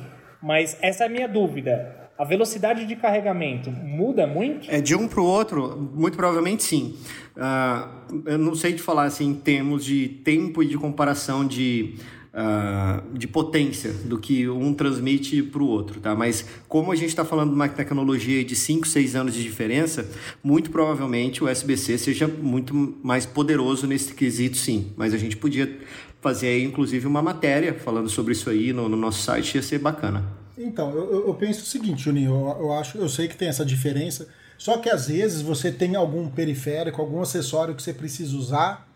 Mas 0.42 0.76
essa 0.80 1.04
é 1.04 1.06
a 1.06 1.10
minha 1.10 1.28
dúvida. 1.28 1.96
A 2.18 2.24
velocidade 2.24 2.84
de 2.84 2.96
carregamento 2.96 3.70
muda 3.70 4.26
muito? 4.26 4.70
É 4.70 4.80
de 4.80 4.94
um 4.94 5.08
para 5.08 5.20
o 5.20 5.24
outro, 5.24 5.90
muito 5.94 6.16
provavelmente 6.16 6.62
sim. 6.62 6.96
Uh, 7.36 8.22
eu 8.26 8.36
não 8.36 8.54
sei 8.54 8.74
te 8.74 8.82
falar 8.82 9.04
assim, 9.04 9.28
em 9.28 9.34
termos 9.34 9.84
de 9.84 10.06
tempo 10.08 10.62
e 10.62 10.66
de 10.66 10.76
comparação 10.76 11.46
de 11.46 11.94
uh, 12.34 13.16
de 13.16 13.26
potência 13.26 13.92
do 13.92 14.18
que 14.18 14.48
um 14.48 14.72
transmite 14.72 15.42
para 15.42 15.62
o 15.62 15.66
outro, 15.66 16.00
tá? 16.00 16.14
Mas 16.14 16.44
como 16.68 16.92
a 16.92 16.96
gente 16.96 17.08
está 17.08 17.24
falando 17.24 17.50
de 17.50 17.54
uma 17.54 17.68
tecnologia 17.68 18.44
de 18.44 18.56
5, 18.56 18.86
6 18.86 19.16
anos 19.16 19.34
de 19.34 19.42
diferença, 19.42 20.08
muito 20.42 20.70
provavelmente 20.70 21.42
o 21.42 21.50
USB-C 21.50 21.98
seja 21.98 22.26
muito 22.26 22.98
mais 23.02 23.26
poderoso 23.26 23.86
nesse 23.86 24.14
quesito, 24.14 24.56
sim. 24.56 24.92
Mas 24.96 25.14
a 25.14 25.18
gente 25.18 25.36
podia 25.36 25.78
fazer 26.20 26.48
aí, 26.48 26.64
inclusive, 26.64 27.06
uma 27.06 27.22
matéria 27.22 27.74
falando 27.74 28.08
sobre 28.08 28.32
isso 28.32 28.50
aí 28.50 28.72
no, 28.72 28.88
no 28.88 28.96
nosso 28.96 29.22
site, 29.22 29.54
ia 29.54 29.62
ser 29.62 29.78
bacana. 29.78 30.24
Então, 30.58 30.90
eu, 30.90 31.26
eu 31.28 31.34
penso 31.34 31.62
o 31.62 31.66
seguinte, 31.66 32.02
Juninho, 32.02 32.32
eu, 32.32 32.64
eu, 32.64 32.72
acho, 32.74 32.98
eu 32.98 33.08
sei 33.08 33.26
que 33.26 33.36
tem 33.36 33.48
essa 33.48 33.64
diferença, 33.64 34.28
só 34.58 34.76
que 34.76 34.90
às 34.90 35.08
vezes 35.08 35.40
você 35.40 35.72
tem 35.72 35.96
algum 35.96 36.28
periférico, 36.28 37.00
algum 37.00 37.22
acessório 37.22 37.74
que 37.74 37.82
você 37.82 37.94
precisa 37.94 38.36
usar 38.36 38.90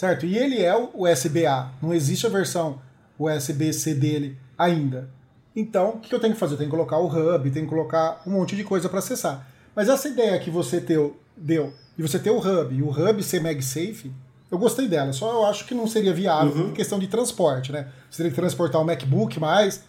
certo? 0.00 0.24
E 0.24 0.36
ele 0.36 0.62
é 0.62 0.74
o 0.74 0.90
USB-A, 0.94 1.72
não 1.82 1.92
existe 1.92 2.26
a 2.26 2.30
versão 2.30 2.80
USB-C 3.26 3.94
dele 3.94 4.38
ainda. 4.56 5.08
Então, 5.54 5.90
o 5.90 6.00
que 6.00 6.14
eu 6.14 6.20
tenho 6.20 6.34
que 6.34 6.40
fazer? 6.40 6.54
Eu 6.54 6.58
tenho 6.58 6.70
que 6.70 6.76
colocar 6.76 6.98
o 6.98 7.06
hub, 7.06 7.50
tenho 7.50 7.66
que 7.66 7.70
colocar 7.70 8.22
um 8.26 8.30
monte 8.30 8.54
de 8.54 8.64
coisa 8.64 8.88
para 8.88 9.00
acessar. 9.00 9.46
Mas 9.74 9.88
essa 9.88 10.08
ideia 10.08 10.38
que 10.38 10.50
você 10.50 10.80
teu, 10.80 11.18
deu, 11.36 11.72
de 11.96 12.02
você 12.02 12.18
ter 12.18 12.30
o 12.30 12.38
hub 12.38 12.74
e 12.74 12.82
o 12.82 12.90
hub 12.90 13.22
ser 13.22 13.40
MagSafe, 13.40 14.12
eu 14.50 14.58
gostei 14.58 14.88
dela, 14.88 15.12
só 15.12 15.32
eu 15.32 15.46
acho 15.46 15.64
que 15.64 15.74
não 15.74 15.86
seria 15.86 16.12
viável 16.12 16.64
uhum. 16.64 16.70
em 16.70 16.74
questão 16.74 16.98
de 16.98 17.06
transporte, 17.06 17.70
né? 17.70 17.88
Você 18.10 18.18
teria 18.18 18.30
que 18.30 18.36
transportar 18.36 18.80
o 18.80 18.84
MacBook 18.84 19.38
mais 19.38 19.84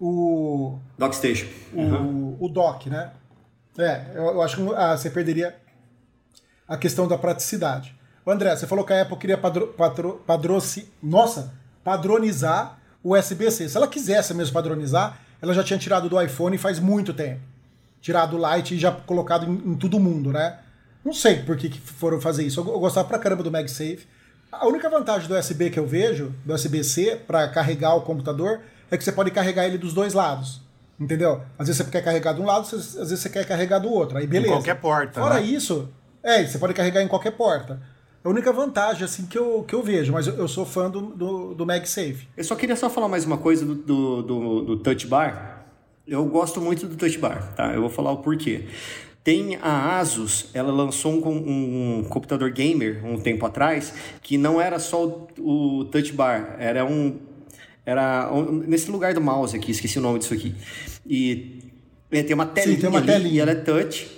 o. 0.00 0.78
Dockstation. 0.96 1.46
O, 1.72 1.80
uhum. 1.80 2.36
o 2.40 2.48
dock, 2.48 2.88
né? 2.88 3.10
É, 3.76 4.12
eu, 4.14 4.24
eu 4.24 4.42
acho 4.42 4.56
que 4.56 4.74
ah, 4.74 4.96
você 4.96 5.10
perderia 5.10 5.54
a 6.66 6.76
questão 6.76 7.06
da 7.06 7.18
praticidade. 7.18 7.96
André, 8.26 8.54
você 8.54 8.66
falou 8.66 8.84
que 8.84 8.92
a 8.92 9.02
Apple 9.02 9.16
queria 9.16 9.38
padro, 9.38 9.68
padro, 9.68 10.22
padroci, 10.26 10.92
nossa, 11.02 11.54
padronizar 11.88 12.78
o 13.02 13.16
USB-C. 13.16 13.66
Se 13.66 13.76
ela 13.76 13.88
quisesse 13.88 14.34
mesmo 14.34 14.52
padronizar, 14.52 15.18
ela 15.40 15.54
já 15.54 15.64
tinha 15.64 15.78
tirado 15.78 16.06
do 16.06 16.20
iPhone 16.20 16.58
faz 16.58 16.78
muito 16.78 17.14
tempo. 17.14 17.40
Tirado 18.02 18.36
o 18.36 18.54
Lite 18.54 18.74
e 18.74 18.78
já 18.78 18.92
colocado 18.92 19.46
em, 19.46 19.72
em 19.72 19.74
todo 19.74 19.98
mundo, 19.98 20.30
né? 20.30 20.58
Não 21.02 21.14
sei 21.14 21.36
por 21.36 21.56
que, 21.56 21.70
que 21.70 21.80
foram 21.80 22.20
fazer 22.20 22.44
isso. 22.44 22.60
Eu, 22.60 22.66
eu 22.68 22.78
gostava 22.78 23.08
pra 23.08 23.18
caramba 23.18 23.42
do 23.42 23.50
MagSafe. 23.50 24.06
A 24.52 24.66
única 24.66 24.90
vantagem 24.90 25.26
do 25.26 25.34
USB 25.34 25.70
que 25.70 25.78
eu 25.78 25.86
vejo, 25.86 26.34
do 26.44 26.52
USB-C, 26.52 27.22
para 27.26 27.48
carregar 27.48 27.94
o 27.94 28.02
computador, 28.02 28.60
é 28.90 28.96
que 28.96 29.02
você 29.02 29.12
pode 29.12 29.30
carregar 29.30 29.64
ele 29.64 29.78
dos 29.78 29.94
dois 29.94 30.12
lados. 30.12 30.60
Entendeu? 31.00 31.42
Às 31.58 31.68
vezes 31.68 31.82
você 31.82 31.90
quer 31.90 32.02
carregar 32.02 32.34
de 32.34 32.42
um 32.42 32.44
lado, 32.44 32.64
às 32.64 32.70
vezes 32.94 33.20
você 33.20 33.30
quer 33.30 33.46
carregar 33.46 33.78
do 33.78 33.90
outro. 33.90 34.18
Aí 34.18 34.26
beleza. 34.26 34.52
Em 34.52 34.56
qualquer 34.56 34.74
porta. 34.74 35.20
Fora 35.20 35.36
né? 35.36 35.42
isso, 35.42 35.88
é, 36.22 36.44
você 36.44 36.58
pode 36.58 36.74
carregar 36.74 37.02
em 37.02 37.08
qualquer 37.08 37.32
porta. 37.32 37.80
É 38.24 38.28
a 38.28 38.30
única 38.30 38.52
vantagem 38.52 39.04
assim 39.04 39.26
que 39.26 39.38
eu, 39.38 39.64
que 39.66 39.74
eu 39.74 39.82
vejo, 39.82 40.12
mas 40.12 40.26
eu, 40.26 40.34
eu 40.34 40.48
sou 40.48 40.66
fã 40.66 40.90
do, 40.90 41.00
do, 41.00 41.54
do 41.54 41.66
MagSafe. 41.66 42.28
Eu 42.36 42.44
só 42.44 42.56
queria 42.56 42.76
só 42.76 42.90
falar 42.90 43.08
mais 43.08 43.24
uma 43.24 43.38
coisa 43.38 43.64
do, 43.64 43.74
do, 43.74 44.22
do, 44.22 44.62
do 44.62 44.76
Touch 44.78 45.06
Bar. 45.06 45.66
Eu 46.06 46.24
gosto 46.24 46.60
muito 46.60 46.86
do 46.86 46.96
Touch 46.96 47.18
Bar, 47.18 47.54
tá? 47.54 47.72
Eu 47.74 47.80
vou 47.80 47.90
falar 47.90 48.12
o 48.12 48.18
porquê. 48.18 48.64
Tem 49.22 49.56
a 49.56 49.98
Asus, 49.98 50.46
ela 50.54 50.72
lançou 50.72 51.12
um, 51.12 51.98
um, 51.98 52.04
computador 52.04 52.50
gamer 52.50 53.04
um 53.04 53.18
tempo 53.20 53.44
atrás 53.44 53.92
que 54.22 54.38
não 54.38 54.60
era 54.60 54.78
só 54.78 55.04
o, 55.06 55.80
o 55.80 55.84
Touch 55.84 56.12
Bar, 56.12 56.56
era 56.58 56.84
um 56.84 57.18
era 57.84 58.30
um, 58.32 58.52
nesse 58.52 58.90
lugar 58.90 59.14
do 59.14 59.20
mouse 59.20 59.56
aqui, 59.56 59.70
esqueci 59.70 59.98
o 59.98 60.02
nome 60.02 60.18
disso 60.18 60.34
aqui. 60.34 60.54
E 61.06 61.58
é, 62.10 62.22
tem 62.22 62.34
uma 62.34 62.46
telinha, 62.46 62.74
Sim, 62.74 62.80
tem 62.80 62.90
uma 62.90 62.98
ali, 62.98 63.06
telinha. 63.06 63.34
e 63.34 63.40
ela 63.40 63.50
é 63.50 63.54
touch 63.54 64.08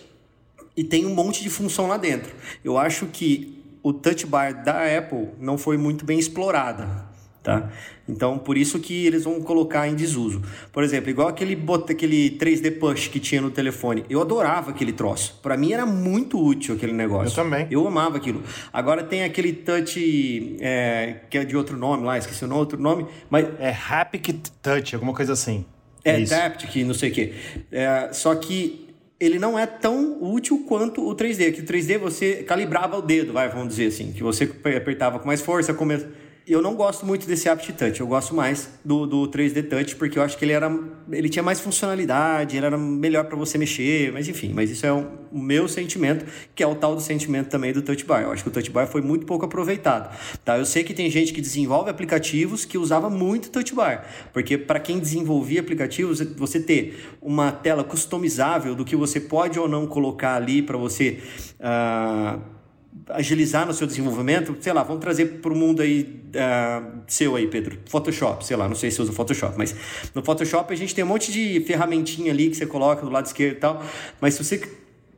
e 0.76 0.82
tem 0.82 1.06
um 1.06 1.14
monte 1.14 1.42
de 1.42 1.50
função 1.50 1.86
lá 1.86 1.96
dentro. 1.96 2.32
Eu 2.64 2.78
acho 2.78 3.06
que 3.06 3.59
o 3.82 3.92
touch 3.92 4.26
bar 4.26 4.62
da 4.64 4.98
Apple 4.98 5.28
não 5.38 5.56
foi 5.56 5.76
muito 5.76 6.04
bem 6.04 6.18
explorada. 6.18 7.08
Tá? 7.42 7.70
Então, 8.06 8.36
por 8.36 8.58
isso 8.58 8.78
que 8.78 9.06
eles 9.06 9.24
vão 9.24 9.40
colocar 9.40 9.88
em 9.88 9.94
desuso. 9.94 10.42
Por 10.70 10.84
exemplo, 10.84 11.08
igual 11.08 11.28
aquele, 11.28 11.58
aquele 11.88 12.30
3D 12.38 12.78
Push 12.78 13.08
que 13.08 13.18
tinha 13.18 13.40
no 13.40 13.50
telefone. 13.50 14.04
Eu 14.10 14.20
adorava 14.20 14.72
aquele 14.72 14.92
troço. 14.92 15.38
Para 15.42 15.56
mim 15.56 15.72
era 15.72 15.86
muito 15.86 16.38
útil 16.38 16.74
aquele 16.74 16.92
negócio. 16.92 17.30
Eu 17.30 17.44
também. 17.44 17.66
Eu 17.70 17.86
amava 17.86 18.18
aquilo. 18.18 18.42
Agora 18.70 19.02
tem 19.02 19.24
aquele 19.24 19.54
touch 19.54 20.56
é, 20.60 21.20
que 21.30 21.38
é 21.38 21.44
de 21.44 21.56
outro 21.56 21.78
nome 21.78 22.04
lá, 22.04 22.18
esqueci 22.18 22.44
o 22.44 22.54
outro 22.54 22.78
nome, 22.78 23.06
mas... 23.30 23.46
É 23.58 23.70
Haptic 23.70 24.34
Touch, 24.60 24.94
alguma 24.94 25.14
coisa 25.14 25.32
assim. 25.32 25.64
É, 26.04 26.20
é 26.20 26.24
Taptic, 26.24 26.84
não 26.84 26.94
sei 26.94 27.10
o 27.10 27.12
quê. 27.12 27.32
É, 27.70 28.10
só 28.12 28.34
que 28.34 28.89
ele 29.20 29.38
não 29.38 29.58
é 29.58 29.66
tão 29.66 30.16
útil 30.22 30.64
quanto 30.66 31.06
o 31.06 31.14
3D, 31.14 31.52
que 31.52 31.60
o 31.60 31.64
3D 31.64 31.98
você 31.98 32.36
calibrava 32.36 32.96
o 32.96 33.02
dedo, 33.02 33.34
vai, 33.34 33.50
vamos 33.50 33.68
dizer 33.68 33.88
assim, 33.88 34.12
que 34.12 34.22
você 34.22 34.44
apertava 34.76 35.18
com 35.18 35.26
mais 35.26 35.42
força, 35.42 35.74
começa 35.74 36.08
eu 36.46 36.60
não 36.60 36.74
gosto 36.74 37.06
muito 37.06 37.26
desse 37.26 37.48
Apt 37.48 37.72
Touch, 37.74 38.00
eu 38.00 38.06
gosto 38.06 38.34
mais 38.34 38.68
do, 38.84 39.06
do 39.06 39.28
3D 39.28 39.68
Touch, 39.68 39.96
porque 39.96 40.18
eu 40.18 40.22
acho 40.22 40.36
que 40.36 40.44
ele 40.44 40.52
era 40.52 40.70
ele 41.12 41.28
tinha 41.28 41.42
mais 41.42 41.60
funcionalidade, 41.60 42.56
ele 42.56 42.66
era 42.66 42.76
melhor 42.76 43.24
para 43.24 43.36
você 43.36 43.58
mexer, 43.58 44.12
mas 44.12 44.28
enfim, 44.28 44.52
mas 44.54 44.70
isso 44.70 44.86
é 44.86 44.92
um, 44.92 45.06
o 45.32 45.38
meu 45.38 45.68
sentimento, 45.68 46.24
que 46.54 46.62
é 46.62 46.66
o 46.66 46.74
tal 46.74 46.94
do 46.94 47.00
sentimento 47.00 47.48
também 47.48 47.72
do 47.72 47.82
Touch 47.82 48.04
Bar. 48.04 48.22
Eu 48.22 48.32
acho 48.32 48.42
que 48.42 48.48
o 48.48 48.52
Touch 48.52 48.70
Bar 48.70 48.86
foi 48.86 49.00
muito 49.00 49.26
pouco 49.26 49.44
aproveitado. 49.44 50.16
Tá? 50.44 50.58
Eu 50.58 50.64
sei 50.64 50.84
que 50.84 50.94
tem 50.94 51.10
gente 51.10 51.32
que 51.32 51.40
desenvolve 51.40 51.90
aplicativos 51.90 52.64
que 52.64 52.78
usava 52.78 53.10
muito 53.10 53.50
Touch 53.50 53.74
Bar, 53.74 54.04
porque 54.32 54.56
para 54.56 54.80
quem 54.80 54.98
desenvolvia 54.98 55.60
aplicativos, 55.60 56.20
você 56.36 56.60
ter 56.60 57.16
uma 57.20 57.52
tela 57.52 57.84
customizável 57.84 58.74
do 58.74 58.84
que 58.84 58.96
você 58.96 59.20
pode 59.20 59.58
ou 59.58 59.68
não 59.68 59.86
colocar 59.86 60.34
ali 60.34 60.62
para 60.62 60.76
você 60.76 61.20
uh, 61.60 62.59
agilizar 63.08 63.66
no 63.66 63.72
seu 63.72 63.86
desenvolvimento, 63.86 64.56
sei 64.60 64.72
lá, 64.72 64.82
vamos 64.82 65.00
trazer 65.00 65.40
para 65.40 65.52
o 65.52 65.56
mundo 65.56 65.82
aí 65.82 66.22
uh, 66.34 67.00
seu 67.06 67.36
aí, 67.36 67.46
Pedro, 67.46 67.78
Photoshop, 67.86 68.44
sei 68.44 68.56
lá, 68.56 68.68
não 68.68 68.74
sei 68.74 68.90
se 68.90 69.00
usa 69.00 69.12
Photoshop, 69.12 69.56
mas 69.56 69.74
no 70.14 70.22
Photoshop 70.22 70.72
a 70.72 70.76
gente 70.76 70.94
tem 70.94 71.04
um 71.04 71.08
monte 71.08 71.32
de 71.32 71.60
ferramentinha 71.60 72.32
ali 72.32 72.50
que 72.50 72.56
você 72.56 72.66
coloca 72.66 73.02
do 73.04 73.10
lado 73.10 73.26
esquerdo 73.26 73.56
e 73.56 73.60
tal, 73.60 73.84
mas 74.20 74.34
se 74.34 74.44
você 74.44 74.60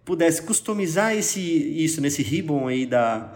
pudesse 0.05 0.43
customizar 0.43 1.15
esse, 1.17 1.41
isso 1.41 2.01
nesse 2.01 2.23
ribbon 2.23 2.69
aí 2.69 2.87
da, 2.87 3.33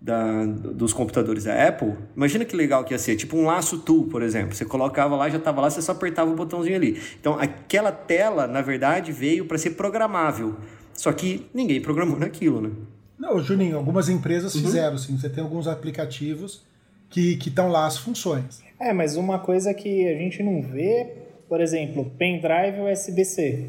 da, 0.00 0.44
dos 0.44 0.92
computadores 0.92 1.44
da 1.44 1.68
Apple, 1.68 1.94
imagina 2.16 2.44
que 2.44 2.56
legal 2.56 2.84
que 2.84 2.94
ia 2.94 2.98
ser, 2.98 3.16
tipo 3.16 3.36
um 3.36 3.44
laço 3.44 3.78
tool, 3.78 4.06
por 4.06 4.22
exemplo, 4.22 4.54
você 4.54 4.64
colocava 4.64 5.16
lá, 5.16 5.28
já 5.28 5.38
estava 5.38 5.60
lá, 5.60 5.70
você 5.70 5.82
só 5.82 5.92
apertava 5.92 6.30
o 6.30 6.34
botãozinho 6.34 6.76
ali. 6.76 7.00
Então 7.20 7.38
aquela 7.38 7.92
tela, 7.92 8.46
na 8.46 8.62
verdade, 8.62 9.12
veio 9.12 9.44
para 9.44 9.58
ser 9.58 9.70
programável, 9.70 10.56
só 10.94 11.12
que 11.12 11.46
ninguém 11.52 11.80
programou 11.80 12.16
naquilo, 12.20 12.60
né? 12.60 12.70
Não, 13.18 13.42
Juninho, 13.42 13.76
algumas 13.76 14.08
empresas 14.08 14.54
uhum. 14.54 14.62
fizeram, 14.62 14.98
sim. 14.98 15.16
Você 15.16 15.28
tem 15.28 15.42
alguns 15.42 15.66
aplicativos 15.66 16.62
que 17.08 17.38
estão 17.46 17.68
lá 17.68 17.86
as 17.86 17.96
funções. 17.96 18.62
É, 18.78 18.92
mas 18.92 19.16
uma 19.16 19.38
coisa 19.38 19.72
que 19.72 20.06
a 20.06 20.18
gente 20.18 20.42
não 20.42 20.60
vê, 20.60 21.14
por 21.48 21.60
exemplo, 21.60 22.10
pendrive 22.18 22.80
USB-C. 22.80 23.66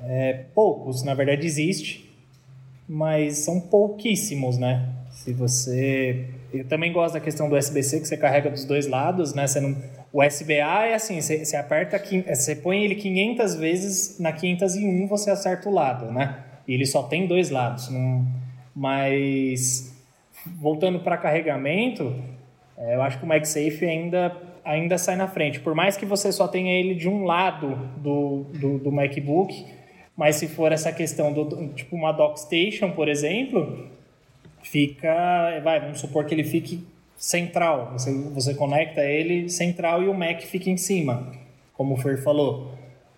É, 0.00 0.44
poucos, 0.54 1.02
na 1.02 1.14
verdade 1.14 1.46
existe, 1.46 2.14
mas 2.88 3.38
são 3.38 3.60
pouquíssimos, 3.60 4.58
né? 4.58 4.88
Se 5.10 5.32
você... 5.32 6.26
Eu 6.52 6.64
também 6.64 6.92
gosto 6.92 7.14
da 7.14 7.20
questão 7.20 7.48
do 7.48 7.56
USB-C, 7.56 8.00
que 8.00 8.06
você 8.06 8.16
carrega 8.16 8.50
dos 8.50 8.64
dois 8.64 8.86
lados, 8.86 9.34
né? 9.34 9.46
Você 9.46 9.60
não... 9.60 9.76
O 10.12 10.24
USB-A 10.24 10.86
é 10.86 10.94
assim, 10.94 11.20
você, 11.20 11.44
você 11.44 11.56
aperta, 11.56 12.00
você 12.32 12.54
põe 12.54 12.84
ele 12.84 12.94
500 12.94 13.54
vezes, 13.56 14.18
na 14.18 14.32
501 14.32 15.06
você 15.08 15.30
acerta 15.30 15.68
o 15.68 15.72
lado, 15.72 16.12
né? 16.12 16.44
E 16.68 16.72
ele 16.72 16.86
só 16.86 17.02
tem 17.02 17.26
dois 17.26 17.50
lados, 17.50 17.90
não 17.90 18.24
mas 18.76 19.96
voltando 20.44 21.00
para 21.00 21.16
carregamento, 21.16 22.14
é, 22.76 22.94
eu 22.94 23.02
acho 23.02 23.18
que 23.18 23.24
o 23.24 23.26
MagSafe 23.26 23.86
ainda, 23.86 24.36
ainda 24.62 24.98
sai 24.98 25.16
na 25.16 25.26
frente. 25.26 25.60
Por 25.60 25.74
mais 25.74 25.96
que 25.96 26.04
você 26.04 26.30
só 26.30 26.46
tenha 26.46 26.78
ele 26.78 26.94
de 26.94 27.08
um 27.08 27.24
lado 27.24 27.74
do, 27.96 28.44
do, 28.52 28.78
do 28.78 28.92
MacBook, 28.92 29.64
mas 30.14 30.36
se 30.36 30.46
for 30.46 30.72
essa 30.72 30.92
questão 30.92 31.32
do 31.32 31.68
tipo 31.68 31.96
uma 31.96 32.12
dockstation, 32.12 32.90
por 32.90 33.08
exemplo, 33.08 33.88
fica, 34.62 35.58
vai, 35.64 35.80
vamos 35.80 35.98
supor 35.98 36.26
que 36.26 36.34
ele 36.34 36.44
fique 36.44 36.86
central. 37.16 37.92
Você, 37.92 38.12
você 38.12 38.54
conecta 38.54 39.02
ele 39.02 39.48
central 39.48 40.02
e 40.02 40.08
o 40.08 40.14
Mac 40.14 40.42
fica 40.42 40.68
em 40.68 40.76
cima, 40.76 41.32
como 41.72 41.94
o 41.94 41.96
Fer 41.96 42.22
falou. 42.22 42.72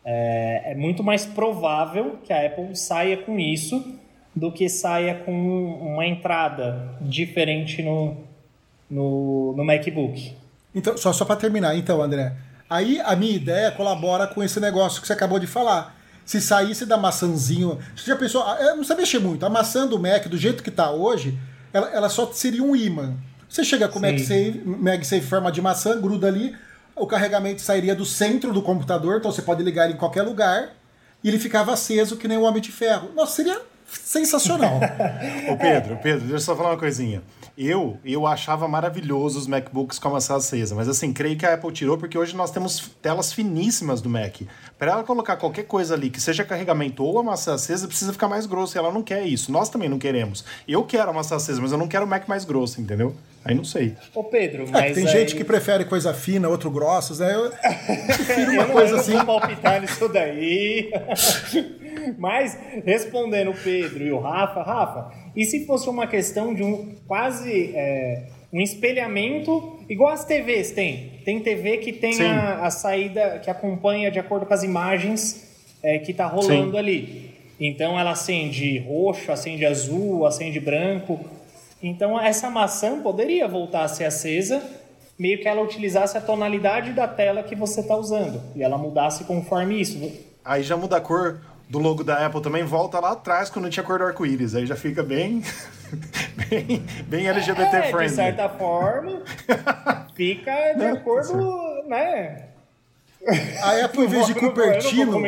É, 0.05 0.73
é 0.73 0.75
muito 0.77 1.03
mais 1.03 1.27
provável 1.27 2.19
que 2.23 2.33
a 2.33 2.47
Apple 2.47 2.77
saia 2.77 3.17
com 3.17 3.39
isso 3.39 3.98
do 4.39 4.53
que 4.53 4.69
saia 4.69 5.15
com 5.25 5.33
uma 5.33 6.07
entrada 6.07 6.97
diferente 7.01 7.83
no, 7.83 8.17
no, 8.91 9.55
no 9.57 9.65
MacBook. 9.65 10.35
Então, 10.75 10.97
só, 10.97 11.13
só 11.13 11.25
para 11.25 11.37
terminar, 11.37 11.77
então, 11.77 12.01
André. 12.01 12.33
Aí 12.71 13.01
a 13.01 13.17
minha 13.17 13.35
ideia 13.35 13.71
colabora 13.71 14.27
com 14.27 14.43
esse 14.43 14.61
negócio 14.61 15.01
que 15.01 15.07
você 15.07 15.13
acabou 15.13 15.39
de 15.39 15.47
falar. 15.47 15.97
Se 16.25 16.41
saísse 16.41 16.85
da 16.85 16.97
maçãzinho. 16.97 17.79
Você 17.97 18.07
já 18.07 18.17
pensou? 18.17 18.43
Ah, 18.43 18.59
não 18.61 18.77
precisa 18.77 18.95
mexer 18.95 19.19
muito. 19.19 19.47
A 19.47 19.51
maçã 19.51 19.87
do 19.87 19.99
Mac, 19.99 20.27
do 20.29 20.37
jeito 20.37 20.63
que 20.63 20.69
está 20.69 20.91
hoje, 20.91 21.39
ela, 21.73 21.91
ela 21.91 22.09
só 22.09 22.31
seria 22.33 22.63
um 22.63 22.77
imã. 22.77 23.15
Você 23.49 23.65
chega 23.65 23.89
com 23.89 23.99
o 23.99 24.03
MagSafe, 24.03 24.63
MagSafe 24.65 25.23
forma 25.23 25.51
de 25.51 25.63
maçã, 25.63 25.99
gruda 25.99 26.27
ali, 26.27 26.55
o 26.95 27.07
carregamento 27.07 27.63
sairia 27.63 27.95
do 27.95 28.05
centro 28.05 28.53
do 28.53 28.61
computador, 28.61 29.19
então 29.19 29.33
você 29.33 29.41
pode 29.41 29.63
ligar 29.63 29.87
ele 29.87 29.95
em 29.95 29.97
qualquer 29.97 30.23
lugar, 30.23 30.75
e 31.25 31.29
ele 31.29 31.39
ficava 31.39 31.73
aceso 31.73 32.19
que 32.19 32.29
nem 32.29 32.37
o 32.37 32.43
Homem 32.43 32.61
de 32.61 32.71
Ferro. 32.71 33.11
Nossa, 33.15 33.37
seria 33.37 33.59
sensacional. 33.89 34.81
Ô 35.51 35.57
Pedro, 35.57 35.97
Pedro, 35.97 36.21
deixa 36.21 36.35
eu 36.35 36.41
só 36.41 36.57
falar 36.57 36.71
uma 36.71 36.79
coisinha. 36.79 37.23
Eu, 37.57 37.99
eu 38.05 38.25
achava 38.27 38.69
maravilhoso 38.69 39.37
os 39.39 39.49
MacBooks 39.49 39.99
com 39.99 40.09
a 40.09 40.13
maçã 40.13 40.37
acesa, 40.37 40.77
mas 40.77 40.89
assim, 40.89 41.13
creio 41.13 41.37
que 41.37 41.45
a 41.45 41.55
Apple 41.55 41.73
tirou 41.73 41.99
porque 41.99 42.17
hoje 42.17 42.37
nós 42.37 42.53
temos 42.53 42.91
telas 43.03 43.33
finíssimas 43.33 44.01
do 44.01 44.09
Mac. 44.09 44.43
Para 44.79 44.93
ela 44.93 45.03
colocar 45.03 45.37
qualquer 45.37 45.65
coisa 45.65 45.95
ali 45.95 46.09
que 46.09 46.21
seja 46.21 46.45
carregamento 46.45 47.03
ou 47.03 47.19
a 47.19 47.23
maçã 47.23 47.55
acesa, 47.55 47.89
precisa 47.89 48.13
ficar 48.13 48.29
mais 48.29 48.47
grosso 48.47 48.77
e 48.77 48.79
ela 48.79 48.93
não 48.93 49.03
quer 49.03 49.27
isso. 49.27 49.51
Nós 49.51 49.69
também 49.69 49.89
não 49.89 49.99
queremos. 49.99 50.45
Eu 50.69 50.85
quero 50.85 51.11
a 51.11 51.13
maçã 51.13 51.35
acesa, 51.35 51.61
mas 51.61 51.73
eu 51.73 51.79
não 51.79 51.89
quero 51.89 52.05
o 52.05 52.09
Mac 52.09 52.29
mais 52.29 52.45
grosso, 52.45 52.81
entendeu? 52.81 53.13
Aí 53.45 53.55
não 53.55 53.65
sei. 53.65 53.97
Ô 54.15 54.23
Pedro, 54.23 54.65
é, 54.65 54.71
mas. 54.71 54.95
tem 54.95 55.07
aí... 55.07 55.13
gente 55.13 55.35
que 55.35 55.43
prefere 55.43 55.85
coisa 55.85 56.13
fina, 56.13 56.49
outro 56.49 56.71
grossos, 56.71 57.19
né? 57.19 57.35
Eu 57.35 57.51
prefiro 58.07 58.53
uma 58.53 58.63
eu 58.63 58.69
coisa 58.69 58.93
não, 58.93 59.01
assim. 59.01 59.13
Eu 59.13 59.19
não 59.19 59.27
vou 59.27 59.41
palpitar 59.41 59.81
nisso 59.81 60.09
daí. 60.09 60.93
Mas, 62.19 62.59
respondendo 62.85 63.51
o 63.51 63.55
Pedro 63.55 64.05
e 64.05 64.13
o 64.13 64.19
Rafa, 64.19 64.63
Rafa, 64.63 65.13
e 65.35 65.45
se 65.45 65.67
fosse 65.67 65.89
uma 65.89 66.07
questão 66.07 66.55
de 66.55 66.63
um 66.63 66.95
quase 67.07 67.73
é, 67.75 68.29
um 68.53 68.61
espelhamento, 68.61 69.79
igual 69.89 70.11
as 70.11 70.25
TVs 70.25 70.71
tem? 70.71 71.21
Tem 71.25 71.41
TV 71.41 71.79
que 71.79 71.93
tem 71.93 72.21
a, 72.23 72.65
a, 72.65 72.71
saída 72.71 73.39
que 73.39 73.51
acompanha 73.51 74.11
de 74.11 74.19
acordo 74.19 74.47
com 74.47 74.55
as 74.55 74.63
imagens 74.63 75.77
é, 75.83 75.99
que 75.99 76.13
está 76.13 76.27
rolando 76.27 76.73
Sim. 76.73 76.79
ali. 76.79 77.35
Então 77.61 77.99
ela 77.99 78.13
acende 78.13 78.79
roxo, 78.79 79.31
acende 79.31 79.67
azul, 79.67 80.27
acende 80.27 80.59
branco. 80.61 81.21
Então 81.83 82.19
essa 82.19 82.49
maçã 82.49 83.01
poderia 83.01 83.47
voltar 83.47 83.83
a 83.83 83.89
ser 83.89 84.05
acesa, 84.05 84.63
meio 85.19 85.39
que 85.41 85.49
ela 85.49 85.61
utilizasse 85.61 86.17
a 86.17 86.21
tonalidade 86.21 86.93
da 86.93 87.07
tela 87.07 87.43
que 87.43 87.55
você 87.55 87.81
está 87.81 87.97
usando 87.97 88.41
e 88.55 88.63
ela 88.63 88.79
mudasse 88.79 89.25
conforme 89.25 89.81
isso. 89.81 90.11
Aí 90.45 90.63
já 90.63 90.77
muda 90.77 90.97
a 90.97 91.01
cor 91.01 91.41
do 91.69 91.79
logo 91.79 92.03
da 92.03 92.25
Apple 92.25 92.41
também 92.41 92.65
volta 92.65 92.99
lá 92.99 93.13
atrás 93.13 93.51
quando 93.51 93.69
tinha 93.69 93.85
cor 93.85 93.99
do 93.99 94.05
arco-íris. 94.05 94.55
Aí 94.55 94.67
já 94.67 94.77
fica 94.77 95.03
bem. 95.03 95.43
bem, 96.49 96.85
bem 97.07 97.29
LGBT 97.29 97.77
é, 97.77 97.83
friendly. 97.91 98.09
De 98.09 98.15
certa 98.15 98.49
forma, 98.49 99.23
fica 100.15 100.75
de 100.75 100.85
acordo, 100.85 101.83
né? 101.87 102.49
A 103.63 103.85
Apple, 103.85 104.05
em 104.05 104.09
vez 104.09 104.27
de 104.27 104.35
Cupertino, 104.35 105.21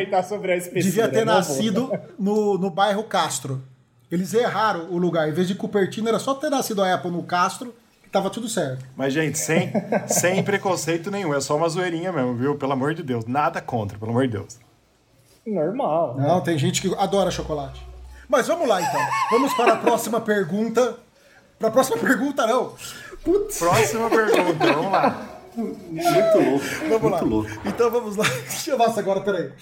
devia 0.72 1.08
ter 1.08 1.26
nascido 1.26 1.92
no, 2.18 2.56
no 2.56 2.70
bairro 2.70 3.02
Castro. 3.04 3.62
Eles 4.10 4.32
erraram 4.32 4.90
o 4.90 4.96
lugar. 4.96 5.28
Em 5.28 5.32
vez 5.32 5.46
de 5.46 5.54
Cupertino, 5.54 6.08
era 6.08 6.18
só 6.18 6.34
ter 6.34 6.50
nascido 6.50 6.82
a 6.82 6.94
Apple 6.94 7.10
no 7.10 7.22
Castro, 7.22 7.74
que 8.02 8.08
tava 8.08 8.30
tudo 8.30 8.48
certo. 8.48 8.84
Mas, 8.96 9.12
gente, 9.12 9.38
sem, 9.38 9.72
sem 10.08 10.42
preconceito 10.42 11.10
nenhum. 11.10 11.34
É 11.34 11.40
só 11.40 11.56
uma 11.56 11.68
zoeirinha 11.68 12.12
mesmo, 12.12 12.34
viu? 12.34 12.56
Pelo 12.56 12.72
amor 12.72 12.94
de 12.94 13.02
Deus. 13.02 13.26
Nada 13.26 13.60
contra, 13.60 13.98
pelo 13.98 14.10
amor 14.10 14.26
de 14.26 14.32
Deus. 14.32 14.58
Normal. 15.50 16.16
Não, 16.18 16.40
tem 16.40 16.56
gente 16.58 16.80
que 16.80 16.94
adora 16.96 17.30
chocolate. 17.30 17.84
Mas 18.28 18.46
vamos 18.46 18.68
lá 18.68 18.80
então. 18.80 19.00
Vamos 19.30 19.52
para 19.54 19.72
a 19.72 19.76
próxima 19.76 20.20
pergunta. 20.20 20.96
Para 21.58 21.68
a 21.68 21.70
próxima 21.70 21.98
pergunta, 21.98 22.46
não. 22.46 22.74
Putz. 23.24 23.58
Próxima 23.58 24.08
pergunta, 24.08 24.72
vamos 24.72 24.92
lá. 24.92 25.26
Muito 25.56 26.38
louco. 26.38 26.64
Vamos 26.88 27.02
muito 27.02 27.10
lá. 27.10 27.20
louco. 27.20 27.50
Então 27.64 27.90
vamos 27.90 28.16
lá. 28.16 28.24
Nossa, 28.78 29.00
agora, 29.00 29.20
peraí. 29.20 29.52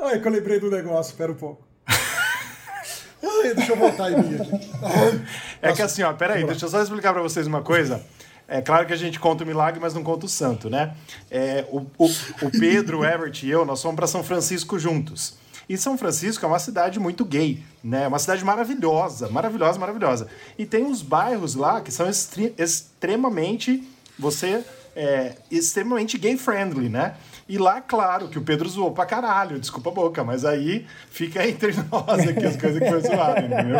Ai, 0.00 0.20
que 0.20 0.28
eu 0.28 0.32
lembrei 0.32 0.60
do 0.60 0.70
negócio, 0.70 1.10
espera 1.10 1.32
um 1.32 1.36
pouco. 1.36 1.66
Ai, 1.88 3.54
deixa 3.54 3.72
eu 3.72 3.76
voltar 3.76 4.12
em 4.12 4.22
mim 4.22 4.34
aqui. 4.34 4.70
Ai, 4.82 5.26
é 5.62 5.72
que 5.72 5.82
assim, 5.82 6.02
ó, 6.02 6.12
peraí, 6.12 6.44
deixa 6.44 6.66
eu 6.66 6.68
só 6.68 6.82
explicar 6.82 7.12
para 7.12 7.22
vocês 7.22 7.46
uma 7.46 7.62
coisa. 7.62 8.04
É 8.48 8.60
claro 8.60 8.86
que 8.86 8.92
a 8.92 8.96
gente 8.96 9.18
conta 9.18 9.42
o 9.42 9.46
milagre, 9.46 9.80
mas 9.80 9.92
não 9.92 10.04
conta 10.04 10.26
o 10.26 10.28
santo, 10.28 10.70
né? 10.70 10.94
É, 11.30 11.64
o, 11.70 11.78
o, 11.98 12.06
o 12.42 12.50
Pedro, 12.50 13.00
o 13.00 13.04
Everett 13.04 13.44
e 13.44 13.50
eu, 13.50 13.64
nós 13.64 13.82
fomos 13.82 13.96
para 13.96 14.06
São 14.06 14.22
Francisco 14.22 14.78
juntos. 14.78 15.36
E 15.68 15.76
São 15.76 15.98
Francisco 15.98 16.44
é 16.44 16.48
uma 16.48 16.60
cidade 16.60 17.00
muito 17.00 17.24
gay, 17.24 17.62
né? 17.82 18.06
Uma 18.06 18.20
cidade 18.20 18.44
maravilhosa, 18.44 19.28
maravilhosa, 19.28 19.78
maravilhosa. 19.80 20.28
E 20.56 20.64
tem 20.64 20.84
uns 20.84 21.02
bairros 21.02 21.56
lá 21.56 21.80
que 21.80 21.90
são 21.90 22.08
extremamente. 22.08 23.82
Você 24.18 24.64
é, 24.94 25.34
extremamente 25.50 26.16
gay-friendly, 26.16 26.88
né? 26.88 27.16
E 27.48 27.58
lá, 27.58 27.80
claro, 27.80 28.28
que 28.28 28.38
o 28.38 28.42
Pedro 28.42 28.68
zoou 28.68 28.92
pra 28.92 29.04
caralho, 29.04 29.60
desculpa 29.60 29.90
a 29.90 29.92
boca, 29.92 30.24
mas 30.24 30.44
aí 30.44 30.86
fica 31.10 31.46
entre 31.46 31.72
nós 31.92 32.28
aqui 32.28 32.44
as 32.44 32.56
coisas 32.56 32.78
que 32.80 32.88
foi 32.88 33.00
zoado, 33.02 33.44
entendeu? 33.44 33.78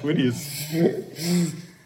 Por 0.00 0.18
isso. 0.18 0.50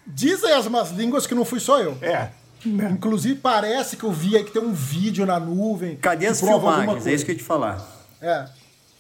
Dizem 0.07 0.53
as 0.53 0.67
más 0.69 0.91
línguas 0.91 1.27
que 1.27 1.35
não 1.35 1.45
fui 1.45 1.61
só 1.61 1.81
eu. 1.81 1.97
É. 2.03 2.31
Inclusive, 2.65 3.39
parece 3.41 3.97
que 3.97 4.05
eu 4.05 4.13
vi 4.13 4.37
aí 4.37 4.45
que 4.45 4.51
tem 4.53 4.63
um 4.63 4.73
vídeo 4.73 5.27
na 5.27 5.39
nuvem. 5.39 5.97
Cadê 5.97 6.27
as 6.27 6.41
filmagens? 6.41 7.07
É 7.07 7.13
isso 7.13 7.25
que 7.25 7.31
eu 7.31 7.35
ia 7.35 7.39
te 7.39 7.45
falar. 7.45 7.87
É. 8.21 8.47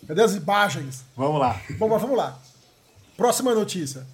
Cadê 0.06 0.22
as 0.22 0.34
imagens? 0.34 1.04
Vamos 1.16 1.40
lá. 1.40 1.60
Bom, 1.78 1.88
mas 1.88 2.00
vamos 2.02 2.16
lá. 2.16 2.38
Próxima 3.16 3.54
notícia. 3.54 4.06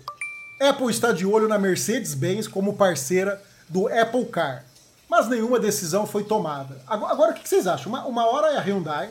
Apple 0.61 0.91
está 0.91 1.11
de 1.11 1.27
olho 1.27 1.49
na 1.49 1.59
Mercedes-Benz 1.59 2.47
como 2.47 2.75
parceira 2.75 3.43
do 3.69 3.89
Apple 3.89 4.27
Car. 4.27 4.65
Mas 5.09 5.29
nenhuma 5.29 5.59
decisão 5.59 6.07
foi 6.07 6.23
tomada. 6.23 6.81
Agora, 6.87 7.13
agora, 7.13 7.31
o 7.33 7.35
que 7.35 7.49
vocês 7.49 7.67
acham? 7.67 7.91
Uma, 7.91 8.05
uma 8.07 8.27
hora 8.31 8.53
é 8.53 8.57
a 8.59 8.61
Hyundai, 8.61 9.11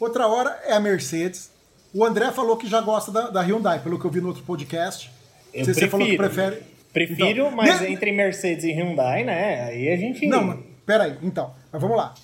outra 0.00 0.26
hora 0.26 0.58
é 0.64 0.72
a 0.72 0.80
Mercedes. 0.80 1.50
O 1.92 2.04
André 2.04 2.30
falou 2.32 2.56
que 2.56 2.66
já 2.66 2.80
gosta 2.80 3.10
da, 3.12 3.28
da 3.28 3.42
Hyundai, 3.42 3.80
pelo 3.80 3.98
que 3.98 4.04
eu 4.06 4.10
vi 4.10 4.20
no 4.22 4.28
outro 4.28 4.42
podcast. 4.44 5.10
Eu 5.52 5.66
Você- 5.66 5.74
Você 5.74 5.88
falou 5.88 6.06
que 6.06 6.16
prefiro. 6.16 6.46
prefere. 6.52 6.71
Prefiro, 6.92 7.46
Então, 7.46 7.50
mas 7.50 7.80
ne- 7.80 7.90
entre 7.92 8.12
Mercedes 8.12 8.64
e 8.64 8.72
Hyundai, 8.72 9.24
né? 9.24 9.64
Aí 9.64 9.88
a 9.88 9.96
gente. 9.96 10.26
Não, 10.26 10.44
mas 10.44 10.58
peraí, 10.84 11.16
então. 11.22 11.54
Mas 11.72 11.80
vamos 11.80 11.96
lá. 11.96 12.14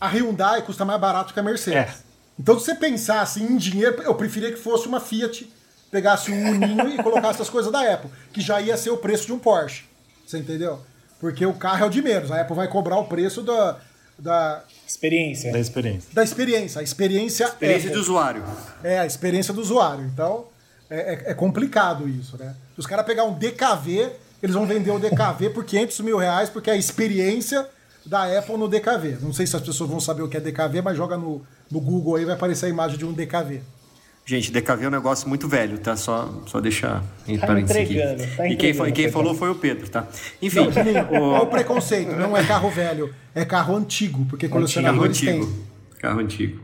A 0.00 0.08
Hyundai 0.08 0.62
custa 0.62 0.84
mais 0.84 1.00
barato 1.00 1.34
que 1.34 1.40
a 1.40 1.42
Mercedes. 1.42 1.78
É. 1.80 2.08
Então, 2.38 2.56
se 2.58 2.66
você 2.66 2.74
pensar 2.76 3.20
assim 3.20 3.44
em 3.44 3.56
dinheiro, 3.56 4.00
eu 4.02 4.14
preferia 4.14 4.50
que 4.52 4.58
fosse 4.58 4.86
uma 4.86 5.00
Fiat, 5.00 5.50
pegasse 5.90 6.30
um 6.30 6.50
Uninho 6.50 6.88
e 6.90 7.02
colocasse 7.02 7.42
as 7.42 7.50
coisas 7.50 7.72
da 7.72 7.80
Apple, 7.94 8.08
que 8.32 8.40
já 8.40 8.60
ia 8.60 8.76
ser 8.76 8.90
o 8.90 8.98
preço 8.98 9.26
de 9.26 9.32
um 9.32 9.38
Porsche. 9.40 9.84
Você 10.24 10.38
entendeu? 10.38 10.78
Porque 11.18 11.44
o 11.44 11.54
carro 11.54 11.82
é 11.82 11.86
o 11.88 11.90
de 11.90 12.00
menos. 12.00 12.30
A 12.30 12.42
Apple 12.42 12.54
vai 12.54 12.68
cobrar 12.68 12.96
o 12.98 13.06
preço 13.06 13.42
da, 13.42 13.80
da, 14.16 14.62
Experiência. 14.86 15.50
Da 15.50 15.58
experiência. 15.58 16.10
da 16.14 16.22
experiência. 16.22 16.80
A 16.80 16.84
experiência, 16.84 17.44
Experiência 17.46 17.88
Apple. 17.88 17.94
do 17.94 18.00
usuário. 18.00 18.44
É, 18.84 19.00
a 19.00 19.06
experiência 19.06 19.52
do 19.52 19.60
usuário. 19.60 20.04
Então, 20.04 20.46
é, 20.90 21.14
é- 21.14 21.30
é 21.30 21.34
complicado 21.34 22.08
isso, 22.08 22.36
né? 22.38 22.54
Se 22.74 22.80
os 22.80 22.86
caras 22.86 23.04
pegar 23.06 23.24
um 23.24 23.34
DKV, 23.34 24.10
eles 24.42 24.54
vão 24.54 24.66
vender 24.66 24.90
o 24.90 24.98
DKV 24.98 25.50
por 25.50 25.64
500 25.64 26.00
mil 26.00 26.16
reais, 26.18 26.48
porque 26.48 26.70
é 26.70 26.74
a 26.74 26.76
experiência 26.76 27.66
da 28.06 28.38
Apple 28.38 28.56
no 28.56 28.68
DKV. 28.68 29.18
Não 29.20 29.32
sei 29.32 29.46
se 29.46 29.54
as 29.56 29.62
pessoas 29.62 29.90
vão 29.90 30.00
saber 30.00 30.22
o 30.22 30.28
que 30.28 30.36
é 30.36 30.40
DKV, 30.40 30.80
mas 30.82 30.96
joga 30.96 31.16
no, 31.16 31.42
no 31.70 31.80
Google 31.80 32.16
aí, 32.16 32.24
vai 32.24 32.34
aparecer 32.34 32.66
a 32.66 32.68
imagem 32.68 32.96
de 32.96 33.04
um 33.04 33.12
DKV. 33.12 33.60
Gente, 34.24 34.52
DKV 34.52 34.84
é 34.84 34.88
um 34.88 34.90
negócio 34.90 35.26
muito 35.28 35.48
velho, 35.48 35.78
tá? 35.78 35.96
Só, 35.96 36.42
só 36.46 36.60
deixar 36.60 37.02
entre 37.26 37.40
Tá 37.40 37.46
parênteses 37.46 37.76
aqui. 37.76 38.36
tá 38.36 38.46
e 38.46 38.56
quem, 38.56 38.74
foi- 38.74 38.92
quem 38.92 39.10
falou 39.10 39.34
foi 39.34 39.48
o 39.50 39.54
Pedro, 39.54 39.88
tá? 39.88 40.06
Enfim, 40.40 40.60
Olha 40.60 41.08
o 41.20 41.42
o 41.44 41.46
preconceito, 41.46 42.14
não 42.14 42.36
é 42.36 42.44
carro 42.44 42.70
velho, 42.70 43.14
é 43.34 43.44
carro 43.44 43.74
antigo, 43.74 44.26
porque 44.26 44.46
carro 44.46 44.60
colecionadores 44.60 45.16
antigo. 45.16 45.46
têm. 45.46 45.98
Carro 45.98 46.20
antigo. 46.20 46.60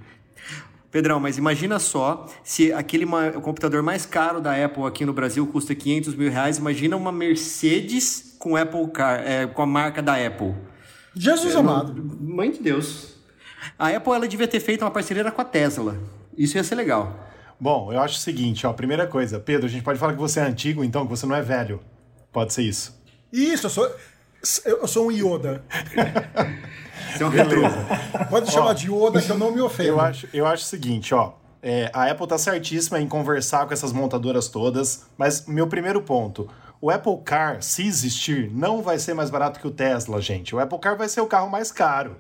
Pedrão, 0.95 1.19
mas 1.19 1.37
imagina 1.39 1.81
só 1.81 2.25
se 2.45 2.73
aquele 2.73 3.05
o 3.05 3.41
computador 3.41 3.83
mais 3.83 4.07
caro 4.07 4.41
da 4.41 4.65
Apple 4.65 4.85
aqui 4.85 5.05
no 5.05 5.13
Brasil 5.13 5.45
custa 5.45 5.75
500 5.75 6.15
mil 6.15 6.31
reais. 6.31 6.59
Imagina 6.59 6.97
uma 6.97 7.11
Mercedes 7.11 8.37
com 8.39 8.55
Apple 8.55 8.87
Car, 8.93 9.21
é, 9.27 9.45
com 9.45 9.61
a 9.61 9.67
marca 9.67 10.01
da 10.01 10.15
Apple. 10.15 10.55
Jesus 11.13 11.57
amado. 11.57 12.01
Mãe 12.21 12.53
de 12.53 12.63
Deus. 12.63 13.17
A 13.77 13.89
Apple 13.89 14.13
ela 14.13 14.29
devia 14.29 14.47
ter 14.47 14.61
feito 14.61 14.83
uma 14.83 14.91
parceria 14.93 15.29
com 15.33 15.41
a 15.41 15.45
Tesla. 15.45 15.99
Isso 16.39 16.57
ia 16.57 16.63
ser 16.63 16.77
legal. 16.77 17.29
Bom, 17.59 17.93
eu 17.93 18.01
acho 18.01 18.19
o 18.19 18.21
seguinte, 18.21 18.65
ó. 18.65 18.73
Primeira 18.73 19.05
coisa, 19.05 19.41
Pedro, 19.41 19.67
a 19.67 19.69
gente 19.69 19.83
pode 19.83 19.99
falar 19.99 20.13
que 20.13 20.21
você 20.21 20.39
é 20.39 20.45
antigo, 20.45 20.85
então, 20.85 21.03
que 21.03 21.11
você 21.11 21.27
não 21.27 21.35
é 21.35 21.43
velho. 21.43 21.81
Pode 22.31 22.53
ser 22.53 22.63
isso. 22.63 22.97
Isso, 23.33 23.67
eu 23.67 23.71
sou, 23.71 23.91
eu 24.65 24.87
sou 24.87 25.07
um 25.07 25.11
Yoda. 25.11 25.65
É 27.19 27.25
um 27.25 27.29
retrô. 27.29 27.63
Pode 28.29 28.51
chamar 28.51 28.75
de 28.75 28.91
Yoda 28.91 29.23
que 29.23 29.31
eu 29.31 29.39
não 29.39 29.53
me 29.53 29.61
ofendo. 29.61 29.89
Eu 29.89 30.01
acho, 30.01 30.29
eu 30.33 30.47
acho 30.47 30.65
o 30.65 30.67
seguinte, 30.67 31.15
ó. 31.15 31.33
é, 31.63 31.91
a 31.95 32.11
Apple 32.11 32.27
tá 32.27 32.37
certíssima 32.37 33.01
em 33.01 33.09
conversar 33.09 33.67
com 33.67 33.73
essas 33.73 33.93
montadoras 33.93 34.49
todas, 34.49 35.07
mas 35.17 35.47
meu 35.47 35.67
primeiro 35.67 36.03
ponto. 36.03 36.49
O 36.81 36.91
Apple 36.91 37.19
Car, 37.25 37.63
se 37.63 37.87
existir, 37.87 38.51
não 38.53 38.83
vai 38.83 38.99
ser 38.99 39.15
mais 39.15 39.31
barato 39.31 39.59
que 39.59 39.67
o 39.67 39.71
Tesla, 39.71 40.21
gente. 40.21 40.55
O 40.55 40.59
Apple 40.59 40.79
Car 40.79 40.97
vai 40.99 41.09
ser 41.09 41.23
o 41.23 41.27
carro 41.27 41.49
mais 41.49 41.73
caro. 41.73 42.17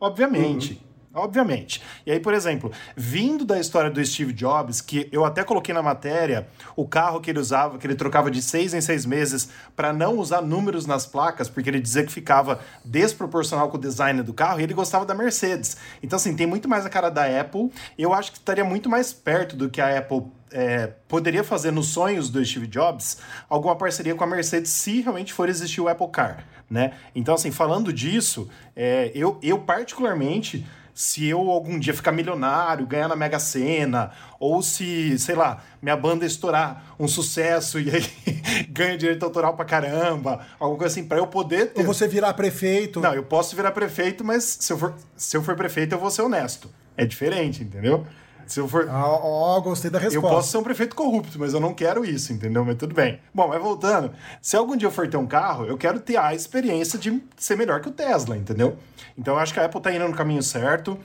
Obviamente. 0.00 0.82
Obviamente. 1.16 1.82
E 2.04 2.12
aí, 2.12 2.20
por 2.20 2.34
exemplo, 2.34 2.70
vindo 2.94 3.42
da 3.44 3.58
história 3.58 3.90
do 3.90 4.04
Steve 4.04 4.34
Jobs, 4.34 4.82
que 4.82 5.08
eu 5.10 5.24
até 5.24 5.42
coloquei 5.42 5.74
na 5.74 5.82
matéria, 5.82 6.46
o 6.76 6.86
carro 6.86 7.22
que 7.22 7.30
ele 7.30 7.38
usava, 7.38 7.78
que 7.78 7.86
ele 7.86 7.94
trocava 7.94 8.30
de 8.30 8.42
seis 8.42 8.74
em 8.74 8.82
seis 8.82 9.06
meses 9.06 9.48
para 9.74 9.94
não 9.94 10.18
usar 10.18 10.42
números 10.42 10.84
nas 10.84 11.06
placas, 11.06 11.48
porque 11.48 11.70
ele 11.70 11.80
dizia 11.80 12.04
que 12.04 12.12
ficava 12.12 12.60
desproporcional 12.84 13.70
com 13.70 13.78
o 13.78 13.80
design 13.80 14.22
do 14.22 14.34
carro, 14.34 14.60
e 14.60 14.64
ele 14.64 14.74
gostava 14.74 15.06
da 15.06 15.14
Mercedes. 15.14 15.78
Então, 16.02 16.18
assim, 16.18 16.36
tem 16.36 16.46
muito 16.46 16.68
mais 16.68 16.84
a 16.84 16.90
cara 16.90 17.08
da 17.08 17.24
Apple. 17.40 17.72
Eu 17.98 18.12
acho 18.12 18.30
que 18.30 18.38
estaria 18.38 18.64
muito 18.64 18.90
mais 18.90 19.12
perto 19.12 19.56
do 19.56 19.70
que 19.70 19.80
a 19.80 19.98
Apple 19.98 20.24
é, 20.50 20.92
poderia 21.08 21.42
fazer 21.42 21.70
nos 21.70 21.88
sonhos 21.88 22.30
do 22.30 22.44
Steve 22.44 22.66
Jobs 22.66 23.18
alguma 23.48 23.76
parceria 23.76 24.14
com 24.14 24.24
a 24.24 24.26
Mercedes 24.26 24.70
se 24.70 25.00
realmente 25.00 25.32
for 25.32 25.48
existir 25.48 25.80
o 25.80 25.88
Apple 25.88 26.08
Car, 26.08 26.44
né? 26.70 26.92
Então, 27.14 27.34
assim, 27.34 27.50
falando 27.50 27.92
disso, 27.92 28.48
é, 28.74 29.10
eu, 29.14 29.38
eu 29.42 29.58
particularmente, 29.58 30.64
se 30.96 31.26
eu 31.26 31.50
algum 31.50 31.78
dia 31.78 31.92
ficar 31.92 32.10
milionário, 32.10 32.86
ganhar 32.86 33.06
na 33.06 33.14
Mega 33.14 33.38
Sena, 33.38 34.12
ou 34.40 34.62
se, 34.62 35.18
sei 35.18 35.34
lá, 35.34 35.62
minha 35.82 35.94
banda 35.94 36.24
estourar 36.24 36.96
um 36.98 37.06
sucesso 37.06 37.78
e 37.78 37.90
aí 37.90 38.66
ganha 38.70 38.96
direito 38.96 39.22
autoral 39.22 39.54
pra 39.54 39.66
caramba, 39.66 40.40
alguma 40.58 40.78
coisa 40.78 40.94
assim, 40.94 41.06
pra 41.06 41.18
eu 41.18 41.26
poder 41.26 41.74
ter... 41.74 41.80
Ou 41.80 41.86
você 41.86 42.08
virar 42.08 42.32
prefeito. 42.32 42.98
Não, 42.98 43.12
eu 43.12 43.22
posso 43.22 43.54
virar 43.54 43.72
prefeito, 43.72 44.24
mas 44.24 44.56
se 44.58 44.72
eu 44.72 44.78
for, 44.78 44.94
se 45.14 45.36
eu 45.36 45.42
for 45.42 45.54
prefeito, 45.54 45.94
eu 45.94 45.98
vou 45.98 46.10
ser 46.10 46.22
honesto. 46.22 46.70
É 46.96 47.04
diferente, 47.04 47.62
entendeu? 47.62 48.06
Se 48.46 48.60
eu 48.60 48.68
for... 48.68 48.88
Ó, 48.88 49.56
ó, 49.56 49.60
gostei 49.60 49.90
da 49.90 49.98
Eu 49.98 50.02
resposta. 50.02 50.28
posso 50.28 50.50
ser 50.50 50.58
um 50.58 50.62
prefeito 50.62 50.94
corrupto, 50.94 51.38
mas 51.38 51.52
eu 51.52 51.60
não 51.60 51.74
quero 51.74 52.04
isso, 52.04 52.32
entendeu? 52.32 52.64
Mas 52.64 52.76
tudo 52.76 52.94
bem. 52.94 53.20
Bom, 53.34 53.48
mas 53.48 53.60
voltando, 53.60 54.12
se 54.40 54.56
algum 54.56 54.76
dia 54.76 54.86
eu 54.86 54.92
for 54.92 55.08
ter 55.08 55.16
um 55.16 55.26
carro, 55.26 55.66
eu 55.66 55.76
quero 55.76 56.00
ter 56.00 56.16
a 56.16 56.34
experiência 56.34 56.98
de 56.98 57.22
ser 57.36 57.56
melhor 57.56 57.80
que 57.80 57.88
o 57.88 57.92
Tesla, 57.92 58.36
entendeu? 58.36 58.76
Então 59.18 59.34
eu 59.34 59.40
acho 59.40 59.52
que 59.52 59.60
a 59.60 59.64
Apple 59.64 59.80
tá 59.80 59.92
indo 59.92 60.06
no 60.08 60.14
caminho 60.14 60.42
certo. 60.42 60.98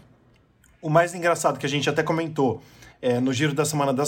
O 0.82 0.90
mais 0.90 1.14
engraçado 1.14 1.58
que 1.60 1.66
a 1.66 1.70
gente 1.70 1.90
até 1.90 2.04
comentou 2.04 2.62
é, 3.02 3.20
no 3.20 3.34
giro 3.34 3.54
da 3.54 3.66
semana 3.66 3.94
da, 3.94 4.04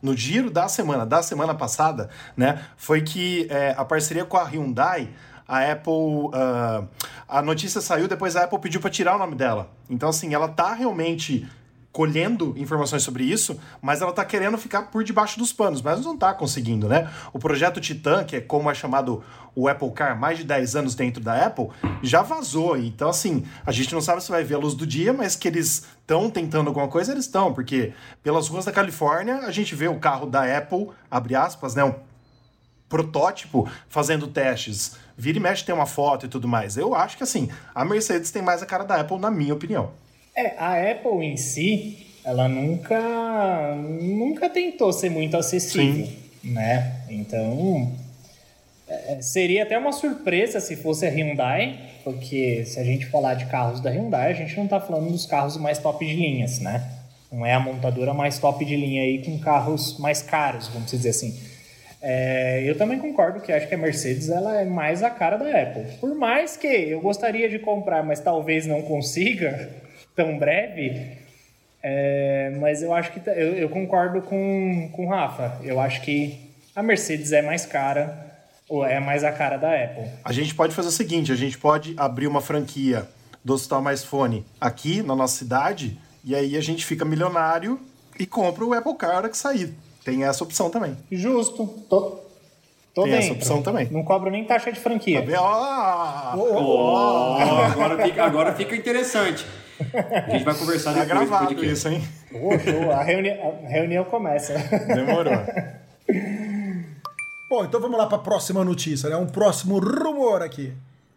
no 0.00 0.16
giro 0.16 0.50
da 0.50 0.68
semana 0.68 1.04
da 1.04 1.22
semana 1.22 1.54
passada, 1.54 2.08
né, 2.36 2.64
foi 2.76 3.02
que 3.02 3.46
é, 3.50 3.74
a 3.76 3.84
parceria 3.84 4.24
com 4.24 4.36
a 4.36 4.44
Hyundai 4.44 5.10
a 5.48 5.70
Apple. 5.70 6.30
ah, 6.32 6.84
a 7.28 7.42
notícia 7.42 7.80
saiu, 7.80 8.08
depois 8.08 8.36
a 8.36 8.44
Apple 8.44 8.58
pediu 8.58 8.80
para 8.80 8.90
tirar 8.90 9.16
o 9.16 9.18
nome 9.18 9.34
dela. 9.34 9.70
Então, 9.88 10.08
assim, 10.08 10.34
ela 10.34 10.48
tá 10.48 10.72
realmente 10.74 11.48
colhendo 11.96 12.52
informações 12.58 13.02
sobre 13.02 13.24
isso, 13.24 13.58
mas 13.80 14.02
ela 14.02 14.12
tá 14.12 14.22
querendo 14.22 14.58
ficar 14.58 14.82
por 14.90 15.02
debaixo 15.02 15.38
dos 15.38 15.50
panos, 15.50 15.80
mas 15.80 16.04
não 16.04 16.14
tá 16.14 16.34
conseguindo, 16.34 16.86
né? 16.86 17.10
O 17.32 17.38
projeto 17.38 17.80
Titan, 17.80 18.22
que 18.22 18.36
é 18.36 18.40
como 18.42 18.70
é 18.70 18.74
chamado 18.74 19.24
o 19.54 19.66
Apple 19.66 19.90
Car, 19.92 20.14
mais 20.20 20.36
de 20.36 20.44
10 20.44 20.76
anos 20.76 20.94
dentro 20.94 21.22
da 21.22 21.46
Apple, 21.46 21.68
já 22.02 22.20
vazou. 22.20 22.76
Então, 22.76 23.08
assim, 23.08 23.46
a 23.64 23.72
gente 23.72 23.94
não 23.94 24.02
sabe 24.02 24.22
se 24.22 24.30
vai 24.30 24.44
ver 24.44 24.56
a 24.56 24.58
luz 24.58 24.74
do 24.74 24.86
dia, 24.86 25.10
mas 25.14 25.36
que 25.36 25.48
eles 25.48 25.86
estão 25.98 26.28
tentando 26.28 26.68
alguma 26.68 26.86
coisa, 26.86 27.12
eles 27.12 27.24
estão, 27.24 27.54
porque 27.54 27.94
pelas 28.22 28.46
ruas 28.48 28.66
da 28.66 28.72
Califórnia 28.72 29.36
a 29.46 29.50
gente 29.50 29.74
vê 29.74 29.88
o 29.88 29.98
carro 29.98 30.26
da 30.26 30.42
Apple, 30.54 30.88
abre 31.10 31.34
aspas, 31.34 31.74
né? 31.74 31.82
Um 31.82 31.94
protótipo 32.90 33.66
fazendo 33.88 34.28
testes. 34.28 34.98
Vira 35.16 35.38
e 35.38 35.40
mexe 35.40 35.64
tem 35.64 35.74
uma 35.74 35.86
foto 35.86 36.26
e 36.26 36.28
tudo 36.28 36.46
mais. 36.46 36.76
Eu 36.76 36.94
acho 36.94 37.16
que 37.16 37.22
assim, 37.22 37.48
a 37.74 37.86
Mercedes 37.86 38.30
tem 38.30 38.42
mais 38.42 38.62
a 38.62 38.66
cara 38.66 38.84
da 38.84 38.96
Apple, 38.96 39.18
na 39.18 39.30
minha 39.30 39.54
opinião. 39.54 39.92
É, 40.36 40.52
a 40.58 40.90
Apple 40.90 41.24
em 41.24 41.36
si, 41.38 42.06
ela 42.22 42.46
nunca 42.46 43.74
nunca 43.74 44.50
tentou 44.50 44.92
ser 44.92 45.08
muito 45.08 45.34
acessível, 45.34 46.06
né? 46.44 46.92
Então, 47.08 47.90
é, 48.86 49.22
seria 49.22 49.62
até 49.62 49.78
uma 49.78 49.92
surpresa 49.92 50.60
se 50.60 50.76
fosse 50.76 51.06
a 51.06 51.08
Hyundai, 51.08 51.80
porque 52.04 52.66
se 52.66 52.78
a 52.78 52.84
gente 52.84 53.06
falar 53.06 53.32
de 53.32 53.46
carros 53.46 53.80
da 53.80 53.90
Hyundai, 53.90 54.30
a 54.30 54.34
gente 54.34 54.54
não 54.58 54.66
tá 54.66 54.78
falando 54.78 55.10
dos 55.10 55.24
carros 55.24 55.56
mais 55.56 55.78
top 55.78 56.04
de 56.04 56.14
linhas, 56.14 56.58
né? 56.58 56.86
Não 57.32 57.44
é 57.44 57.54
a 57.54 57.60
montadora 57.60 58.12
mais 58.12 58.38
top 58.38 58.62
de 58.62 58.76
linha 58.76 59.04
aí 59.04 59.24
com 59.24 59.38
carros 59.38 59.98
mais 59.98 60.20
caros, 60.20 60.68
vamos 60.68 60.90
dizer 60.90 61.08
assim. 61.08 61.34
É, 62.02 62.62
eu 62.62 62.76
também 62.76 62.98
concordo 62.98 63.40
que 63.40 63.50
acho 63.50 63.66
que 63.66 63.74
a 63.74 63.78
Mercedes 63.78 64.28
ela 64.28 64.60
é 64.60 64.66
mais 64.66 65.02
a 65.02 65.08
cara 65.08 65.38
da 65.38 65.48
Apple. 65.48 65.96
Por 65.98 66.14
mais 66.14 66.58
que 66.58 66.66
eu 66.66 67.00
gostaria 67.00 67.48
de 67.48 67.58
comprar, 67.58 68.02
mas 68.04 68.20
talvez 68.20 68.66
não 68.66 68.82
consiga 68.82 69.85
tão 70.16 70.38
breve. 70.38 71.18
é, 71.82 72.50
mas 72.60 72.82
eu 72.82 72.92
acho 72.92 73.12
que 73.12 73.20
tá- 73.20 73.32
eu, 73.32 73.52
eu 73.54 73.68
concordo 73.68 74.20
com, 74.22 74.88
com 74.92 75.06
o 75.06 75.08
Rafa. 75.08 75.58
Eu 75.62 75.78
acho 75.78 76.00
que 76.02 76.36
a 76.74 76.82
Mercedes 76.82 77.30
é 77.32 77.42
mais 77.42 77.64
cara, 77.64 78.26
ou 78.68 78.84
é 78.84 78.98
mais 78.98 79.22
a 79.22 79.30
cara 79.30 79.56
da 79.56 79.72
Apple. 79.72 80.04
A 80.24 80.32
gente 80.32 80.52
pode 80.54 80.74
fazer 80.74 80.88
o 80.88 80.92
seguinte: 80.92 81.30
a 81.30 81.36
gente 81.36 81.56
pode 81.58 81.94
abrir 81.96 82.26
uma 82.26 82.40
franquia 82.40 83.06
do 83.44 83.54
Hospital 83.54 83.82
Mais 83.82 84.02
Fone 84.02 84.44
aqui 84.60 85.00
na 85.02 85.14
nossa 85.14 85.36
cidade, 85.38 85.96
e 86.24 86.34
aí 86.34 86.56
a 86.56 86.60
gente 86.60 86.84
fica 86.84 87.04
milionário 87.04 87.78
e 88.18 88.26
compra 88.26 88.64
o 88.64 88.72
Apple 88.74 88.94
Car 88.96 89.16
hora 89.18 89.28
que 89.28 89.36
sair. 89.36 89.72
Tem 90.04 90.24
essa 90.24 90.42
opção 90.42 90.70
também. 90.70 90.96
Justo, 91.12 91.66
to- 91.88 92.20
Tô 92.94 93.02
Tem 93.02 93.12
dentro. 93.12 93.26
essa 93.26 93.34
opção 93.34 93.62
também. 93.62 93.86
Não 93.90 94.02
cobro 94.02 94.30
nem 94.30 94.42
taxa 94.44 94.72
de 94.72 94.80
franquia. 94.80 95.20
Tá 95.20 95.26
vendo? 95.26 95.38
Ah, 95.38 96.34
Ó, 96.36 97.36
agora, 97.66 98.02
fica, 98.04 98.24
agora 98.24 98.54
fica 98.54 98.74
interessante. 98.74 99.44
A 99.78 100.30
gente 100.30 100.44
vai 100.44 100.54
conversar 100.54 100.94
tá 100.94 101.04
depois 101.04 101.28
do 101.28 101.28
gravado 101.28 101.64
isso, 101.64 101.88
hein? 101.88 102.06
Ô, 102.32 102.58
show, 102.58 102.90
a, 102.90 103.02
reuni 103.02 103.30
a 103.30 103.68
reunião 103.68 104.04
começa. 104.04 104.54
Demorou. 104.86 105.34
Bom, 107.48 107.64
então 107.64 107.80
vamos 107.80 107.98
lá 107.98 108.06
para 108.06 108.16
a 108.16 108.20
próxima 108.20 108.64
notícia, 108.64 109.08
né? 109.08 109.16
Um 109.16 109.26
próximo 109.26 109.78
rumor 109.78 110.42
aqui. 110.42 110.72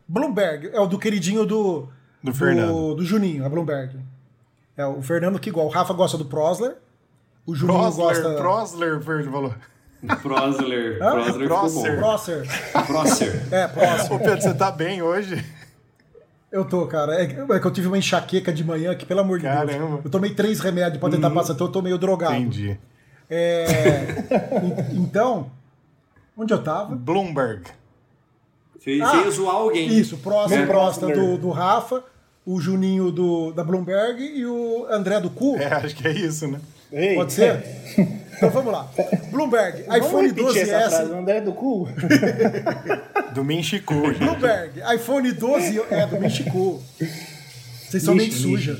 Bloomberg, 0.08 0.70
é 0.74 0.80
o 0.80 0.88
do 0.88 1.00
queridinho 1.00 1.46
do... 1.46 1.88
Do 2.22 2.34
Fernando. 2.34 2.96
Do, 2.96 3.06
Juninho, 3.06 3.46
a 3.46 3.50
Bloomberg. 3.50 3.96
É 4.76 4.86
o 4.86 5.02
Fernando 5.02 5.40
que 5.40 5.50
igual. 5.50 5.68
O 5.68 5.70
Rafa 5.70 5.94
gosta 5.94 6.18
do 6.18 6.26
Prosler. 6.26 6.76
O 7.46 7.56
Juninho 7.56 7.80
Prosler, 7.80 8.06
gosta... 8.06 8.34
Prosler, 8.36 9.00
Verde 9.00 9.30
falou. 9.30 9.54
Prosler. 10.22 10.98
Prosler 10.98 11.48
Prosser. 11.48 11.98
Prosser. 11.98 12.48
Prosser. 12.86 13.54
É, 13.54 13.68
Prosser. 13.68 14.14
Ô 14.14 14.20
Pedro, 14.20 14.42
você 14.42 14.54
tá 14.54 14.72
bem 14.72 15.02
hoje? 15.02 15.44
Eu 16.52 16.66
tô, 16.66 16.86
cara. 16.88 17.14
É, 17.22 17.28
que- 17.28 17.54
é 17.54 17.60
que 17.60 17.66
eu 17.68 17.72
tive 17.72 17.88
uma 17.88 17.98
enxaqueca 17.98 18.52
de 18.52 18.64
manhã 18.64 18.96
que, 18.96 19.06
pelo 19.06 19.20
amor 19.22 19.38
de 19.38 19.46
Caramba. 19.46 19.72
Deus. 19.72 20.06
Eu 20.06 20.12
tomei 20.12 20.34
três 20.34 20.60
remédios 20.60 21.00
pra 21.00 21.10
tentar 21.10 21.30
passar, 21.30 21.54
então 21.54 21.68
eu 21.68 21.72
tô 21.72 21.82
meio 21.82 21.98
drogado. 21.98 22.34
Entendi. 22.36 22.80
É, 23.30 23.66
en- 24.64 25.02
então, 25.04 25.52
onde 26.36 26.52
eu 26.54 26.62
tava? 26.64 26.96
Bloomberg. 26.96 27.64
Você, 28.80 29.00
Ah, 29.04 29.16
ia 29.18 29.30
zoar 29.32 29.56
alguém. 29.56 29.88
Isso, 29.90 30.18
próximo 30.18 30.64
É. 30.64 30.66
Prosta 30.66 31.06
Prosler. 31.06 31.32
do, 31.32 31.38
do 31.38 31.50
Rafa, 31.52 32.04
o 32.46 32.60
Juninho 32.60 33.12
do, 33.12 33.52
da 33.52 33.64
Bloomberg 33.64 34.20
e 34.24 34.46
o 34.46 34.88
André 34.90 35.20
do 35.20 35.30
Cu. 35.30 35.58
É, 35.58 35.66
acho 35.68 35.96
que 35.96 36.08
é 36.08 36.12
isso, 36.12 36.48
né? 36.48 36.60
Ei, 36.92 37.16
Pode 37.16 37.34
ser? 37.34 37.64
Então 38.40 38.50
vamos 38.52 38.72
lá. 38.72 38.90
Bloomberg, 39.32 39.84
Vamos 39.84 40.06
iPhone 40.08 40.28
repetir 40.30 40.62
essa 40.62 40.90
frase, 40.90 41.12
12S. 41.12 41.18
André 41.20 41.42
do 41.42 41.52
cu? 41.52 41.90
Do 43.36 43.44
Minchiku, 43.44 43.94
gente. 44.14 44.20
Bloomberg, 44.20 44.82
iPhone 44.96 45.30
12. 45.34 45.82
É, 45.92 46.08
do 46.08 46.18
Michiku. 46.22 46.82
Vocês 47.90 48.02
são 48.02 48.16
mente 48.16 48.30
Lixo, 48.30 48.42
suja. 48.44 48.80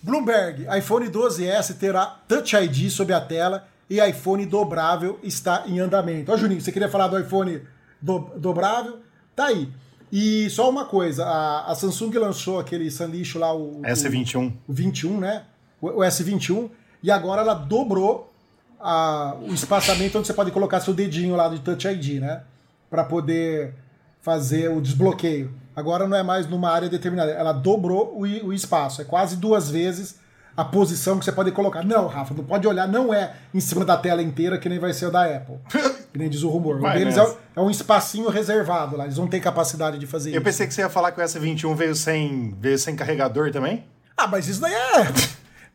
Bloomberg, 0.00 0.64
iPhone 0.78 1.08
12S 1.10 1.74
terá 1.76 2.06
Touch 2.28 2.54
ID 2.54 2.88
sob 2.88 3.12
a 3.12 3.20
tela 3.20 3.66
e 3.90 3.98
iPhone 4.00 4.46
dobrável 4.46 5.18
está 5.24 5.64
em 5.66 5.80
andamento. 5.80 6.30
Ó, 6.30 6.36
Juninho, 6.36 6.60
você 6.60 6.70
queria 6.70 6.88
falar 6.88 7.08
do 7.08 7.18
iPhone 7.18 7.60
do- 8.00 8.30
dobrável? 8.36 8.98
Tá 9.34 9.46
aí. 9.46 9.68
E 10.12 10.48
só 10.50 10.70
uma 10.70 10.84
coisa, 10.84 11.24
a, 11.26 11.72
a 11.72 11.74
Samsung 11.74 12.12
lançou 12.16 12.60
aquele 12.60 12.88
sanduíche 12.92 13.36
lá, 13.38 13.52
o, 13.52 13.80
o- 13.80 13.82
S21. 13.82 14.52
o 14.68 14.72
21, 14.72 15.18
né? 15.18 15.42
O, 15.80 15.88
o 15.88 15.98
S21, 15.98 16.70
e 17.02 17.10
agora 17.10 17.42
ela 17.42 17.54
dobrou 17.54 18.32
a- 18.80 19.34
o 19.42 19.52
espaçamento 19.52 20.18
onde 20.18 20.26
você 20.26 20.34
pode 20.34 20.50
colocar 20.50 20.80
seu 20.80 20.94
dedinho 20.94 21.34
lá 21.36 21.48
de 21.48 21.58
Touch 21.60 21.86
ID, 21.88 22.20
né? 22.20 22.42
Para 22.90 23.04
poder 23.04 23.74
fazer 24.22 24.70
o 24.70 24.80
desbloqueio. 24.80 25.52
Agora 25.74 26.06
não 26.08 26.16
é 26.16 26.22
mais 26.22 26.46
numa 26.48 26.70
área 26.70 26.88
determinada, 26.88 27.30
ela 27.30 27.52
dobrou 27.52 28.12
o, 28.16 28.22
o 28.22 28.52
espaço, 28.52 29.00
é 29.00 29.04
quase 29.04 29.36
duas 29.36 29.70
vezes 29.70 30.18
a 30.56 30.64
posição 30.64 31.18
que 31.20 31.24
você 31.24 31.30
pode 31.30 31.52
colocar. 31.52 31.84
Não, 31.84 32.08
Rafa, 32.08 32.34
não 32.34 32.42
pode 32.42 32.66
olhar, 32.66 32.88
não 32.88 33.14
é 33.14 33.32
em 33.54 33.60
cima 33.60 33.84
da 33.84 33.96
tela 33.96 34.20
inteira 34.20 34.58
que 34.58 34.68
nem 34.68 34.78
vai 34.80 34.92
ser 34.92 35.06
o 35.06 35.10
da 35.12 35.24
Apple. 35.24 35.56
que 36.12 36.18
nem 36.18 36.28
diz 36.28 36.42
o 36.42 36.48
rumor. 36.48 36.80
Vai 36.80 36.98
deles 36.98 37.16
é, 37.16 37.36
é 37.54 37.60
um 37.60 37.70
espacinho 37.70 38.28
reservado 38.28 38.96
lá, 38.96 39.04
eles 39.04 39.16
não 39.18 39.28
têm 39.28 39.40
capacidade 39.40 39.98
de 39.98 40.06
fazer 40.06 40.30
Eu 40.30 40.34
isso. 40.34 40.42
pensei 40.42 40.66
que 40.66 40.74
você 40.74 40.80
ia 40.80 40.88
falar 40.90 41.12
que 41.12 41.20
o 41.20 41.24
S21 41.24 41.74
veio 41.76 41.94
sem, 41.94 42.56
veio 42.60 42.76
sem 42.78 42.96
carregador 42.96 43.52
também. 43.52 43.84
Ah, 44.16 44.26
mas 44.26 44.48
isso 44.48 44.60
daí 44.60 44.72
é. 44.74 45.12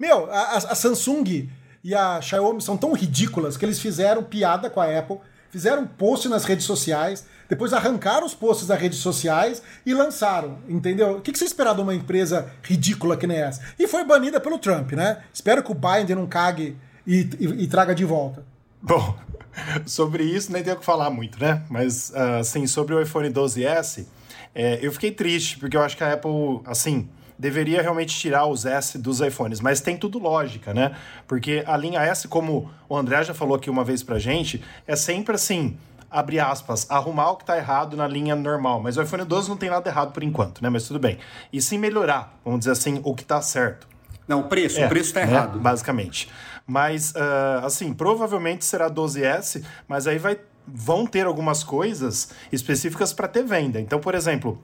Meu, 0.04 0.30
a, 0.30 0.58
a- 0.58 0.76
Samsung 0.76 1.50
e 1.82 1.96
a 1.96 2.20
Xiaomi 2.22 2.62
são 2.62 2.76
tão 2.76 2.92
ridículas 2.92 3.56
que 3.56 3.64
eles 3.64 3.80
fizeram 3.80 4.22
piada 4.22 4.70
com 4.70 4.82
a 4.82 5.00
Apple, 5.00 5.18
fizeram 5.50 5.88
post 5.88 6.28
nas 6.28 6.44
redes 6.44 6.66
sociais, 6.66 7.26
depois 7.48 7.72
arrancaram 7.72 8.26
os 8.26 8.34
posts 8.34 8.68
das 8.68 8.78
redes 8.78 8.98
sociais 9.00 9.62
e 9.86 9.94
lançaram, 9.94 10.58
entendeu? 10.68 11.18
O 11.18 11.22
que 11.22 11.34
você 11.34 11.46
esperava 11.46 11.76
de 11.76 11.82
uma 11.84 11.96
empresa 11.96 12.52
ridícula 12.64 13.16
que 13.16 13.26
nem 13.26 13.38
essa? 13.38 13.62
E 13.80 13.88
foi 13.88 14.04
banida 14.04 14.42
pelo 14.42 14.60
Trump, 14.60 14.92
né? 14.92 15.24
Espero 15.34 15.64
que 15.64 15.72
o 15.72 15.76
Biden 15.76 16.18
não 16.18 16.28
cague 16.28 16.76
e, 17.08 17.22
e- 17.40 17.64
e 17.64 17.68
traga 17.68 17.96
de 17.96 18.04
volta. 18.04 18.44
Bom, 18.82 19.18
sobre 19.86 20.24
isso 20.26 20.52
nem 20.52 20.64
tenho 20.64 20.76
o 20.76 20.80
que 20.80 20.86
falar 20.86 21.10
muito, 21.12 21.40
né? 21.40 21.64
Mas, 21.70 22.14
assim, 22.42 22.68
sobre 22.68 22.94
o 22.94 23.02
iPhone 23.02 23.30
12S, 23.30 24.06
é, 24.54 24.80
eu 24.82 24.92
fiquei 24.92 25.12
triste, 25.12 25.58
porque 25.60 25.78
eu 25.78 25.82
acho 25.82 25.96
que 25.96 26.04
a 26.04 26.12
Apple, 26.12 26.60
assim, 26.66 27.08
deveria 27.44 27.82
realmente 27.82 28.18
tirar 28.18 28.46
os 28.46 28.66
S 28.66 28.98
dos 28.98 29.20
iPhones, 29.20 29.60
mas 29.60 29.82
tem 29.82 29.98
tudo 29.98 30.18
lógica, 30.18 30.74
né? 30.74 30.96
Porque 31.28 31.62
a 31.68 31.76
linha 31.76 32.00
S, 32.00 32.26
como 32.26 32.72
o 32.88 32.96
André 32.96 33.22
já 33.22 33.34
falou 33.34 33.58
aqui 33.58 33.70
uma 33.70 33.84
vez 33.84 34.02
pra 34.02 34.18
gente, 34.18 34.64
é 34.88 34.96
sempre 34.96 35.36
assim, 35.36 35.78
abre 36.10 36.40
aspas, 36.40 36.90
arrumar 36.90 37.32
o 37.32 37.36
que 37.36 37.44
tá 37.44 37.58
errado 37.58 37.98
na 37.98 38.08
linha 38.08 38.34
normal. 38.34 38.80
Mas 38.82 38.96
o 38.96 39.02
iPhone 39.02 39.26
12 39.26 39.50
não 39.50 39.58
tem 39.58 39.70
nada 39.70 39.90
errado 39.90 40.14
por 40.14 40.24
enquanto, 40.24 40.64
né? 40.64 40.70
Mas 40.70 40.88
tudo 40.88 41.00
bem. 41.00 41.18
E 41.52 41.62
sim 41.62 41.78
melhorar, 41.78 42.34
vamos 42.46 42.60
dizer 42.60 42.72
assim, 42.72 43.02
o 43.04 43.14
que 43.14 43.26
tá 43.26 43.42
certo. 43.42 43.90
Não, 44.26 44.40
o 44.40 44.44
preço. 44.46 44.80
É, 44.80 44.86
o 44.86 44.90
preço 44.90 45.14
tá 45.14 45.26
né, 45.26 45.30
errado. 45.30 45.60
Basicamente. 45.60 46.30
Mas, 46.66 47.14
ah, 47.14 47.64
assim, 47.66 47.94
provavelmente 47.94 48.64
será 48.64 48.90
12S, 48.90 49.66
mas 49.86 50.08
aí 50.08 50.18
vai, 50.18 50.40
vão 50.66 51.06
ter 51.06 51.26
algumas 51.26 51.62
coisas 51.62 52.30
específicas 52.54 53.12
para 53.12 53.28
ter 53.28 53.44
venda. 53.44 53.82
Então, 53.82 54.00
por 54.00 54.16
exemplo, 54.16 54.64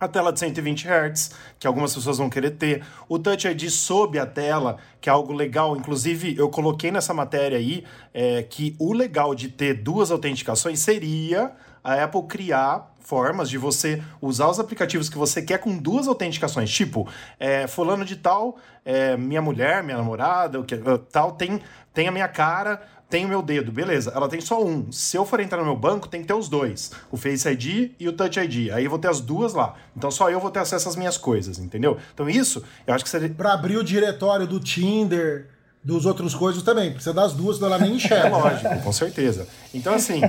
a 0.00 0.06
tela 0.06 0.32
de 0.32 0.38
120 0.38 0.86
Hz, 0.86 1.30
que 1.58 1.66
algumas 1.66 1.94
pessoas 1.94 2.18
vão 2.18 2.30
querer 2.30 2.52
ter, 2.52 2.84
o 3.08 3.18
Touch 3.18 3.46
ID 3.48 3.68
sob 3.68 4.18
a 4.18 4.26
tela, 4.26 4.78
que 5.00 5.08
é 5.08 5.12
algo 5.12 5.32
legal. 5.32 5.76
Inclusive, 5.76 6.36
eu 6.36 6.48
coloquei 6.48 6.90
nessa 6.90 7.12
matéria 7.12 7.58
aí 7.58 7.84
é, 8.14 8.42
que 8.42 8.76
o 8.78 8.92
legal 8.92 9.34
de 9.34 9.48
ter 9.48 9.74
duas 9.74 10.10
autenticações 10.10 10.78
seria 10.78 11.52
a 11.88 12.04
Apple 12.04 12.22
criar 12.24 12.94
formas 13.00 13.48
de 13.48 13.56
você 13.56 14.02
usar 14.20 14.48
os 14.48 14.60
aplicativos 14.60 15.08
que 15.08 15.16
você 15.16 15.40
quer 15.40 15.58
com 15.58 15.78
duas 15.78 16.06
autenticações. 16.06 16.70
Tipo, 16.70 17.08
é, 17.40 17.66
fulano 17.66 18.04
de 18.04 18.16
tal, 18.16 18.58
é, 18.84 19.16
minha 19.16 19.40
mulher, 19.40 19.82
minha 19.82 19.96
namorada, 19.96 20.60
o 20.60 20.64
que, 20.64 20.74
uh, 20.74 20.98
tal, 20.98 21.32
tem, 21.32 21.62
tem 21.94 22.06
a 22.06 22.12
minha 22.12 22.28
cara, 22.28 22.82
tem 23.08 23.24
o 23.24 23.28
meu 23.28 23.40
dedo, 23.40 23.72
beleza. 23.72 24.12
Ela 24.14 24.28
tem 24.28 24.38
só 24.38 24.62
um. 24.62 24.92
Se 24.92 25.16
eu 25.16 25.24
for 25.24 25.40
entrar 25.40 25.60
no 25.60 25.64
meu 25.64 25.76
banco, 25.76 26.06
tem 26.08 26.20
que 26.20 26.26
ter 26.26 26.34
os 26.34 26.46
dois: 26.46 26.92
o 27.10 27.16
Face 27.16 27.48
ID 27.48 27.92
e 27.98 28.06
o 28.06 28.12
Touch 28.12 28.38
ID. 28.38 28.70
Aí 28.70 28.84
eu 28.84 28.90
vou 28.90 28.98
ter 28.98 29.08
as 29.08 29.18
duas 29.18 29.54
lá. 29.54 29.74
Então 29.96 30.10
só 30.10 30.30
eu 30.30 30.38
vou 30.38 30.50
ter 30.50 30.58
acesso 30.58 30.90
às 30.90 30.96
minhas 30.96 31.16
coisas, 31.16 31.58
entendeu? 31.58 31.96
Então 32.12 32.28
isso, 32.28 32.62
eu 32.86 32.92
acho 32.92 33.02
que 33.02 33.08
seria. 33.08 33.30
Pra 33.30 33.54
abrir 33.54 33.78
o 33.78 33.82
diretório 33.82 34.46
do 34.46 34.60
Tinder, 34.60 35.48
dos 35.88 36.04
outros 36.04 36.34
coisas 36.34 36.62
também, 36.62 36.90
precisa 36.92 37.14
das 37.14 37.32
duas, 37.32 37.56
senão 37.56 37.68
ela 37.68 37.78
nem 37.78 37.92
É 37.92 37.96
enxerga. 37.96 38.28
lógico, 38.36 38.78
com 38.82 38.92
certeza. 38.92 39.48
Então, 39.72 39.94
assim, 39.94 40.20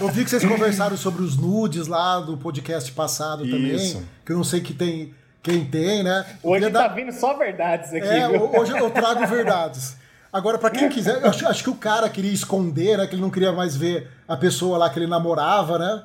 Eu 0.00 0.08
vi 0.08 0.22
que 0.22 0.30
vocês 0.30 0.44
conversaram 0.44 0.96
sobre 0.96 1.22
os 1.24 1.36
nudes 1.36 1.88
lá 1.88 2.20
do 2.20 2.36
podcast 2.36 2.92
passado 2.92 3.44
Isso. 3.44 3.94
também. 3.94 4.06
Que 4.24 4.30
eu 4.32 4.36
não 4.36 4.44
sei 4.44 4.60
que 4.60 4.72
tem, 4.72 5.12
quem 5.42 5.64
tem, 5.64 6.04
né? 6.04 6.24
Eu 6.42 6.50
Hoje 6.50 6.70
tá 6.70 6.86
dar- 6.86 6.94
vindo 6.94 7.10
só 7.12 7.36
verdades 7.36 7.92
aqui, 7.92 8.06
É, 8.06 8.28
viu? 8.28 8.44
ho- 8.44 8.60
hoje 8.60 8.72
eu 8.78 8.88
trago 8.90 9.26
verdades. 9.26 9.96
Agora, 10.32 10.56
pra 10.56 10.70
quem 10.70 10.88
quiser, 10.88 11.20
eu 11.20 11.30
acho, 11.30 11.48
acho 11.48 11.64
que 11.64 11.70
o 11.70 11.74
cara 11.74 12.08
queria 12.08 12.32
esconder, 12.32 12.96
né? 12.98 13.06
Que 13.08 13.14
ele 13.16 13.22
não 13.22 13.30
queria 13.30 13.50
mais 13.52 13.74
ver 13.76 14.08
a 14.28 14.36
pessoa 14.36 14.78
lá 14.78 14.88
que 14.88 14.98
ele 15.00 15.06
namorava, 15.08 15.78
né? 15.80 16.02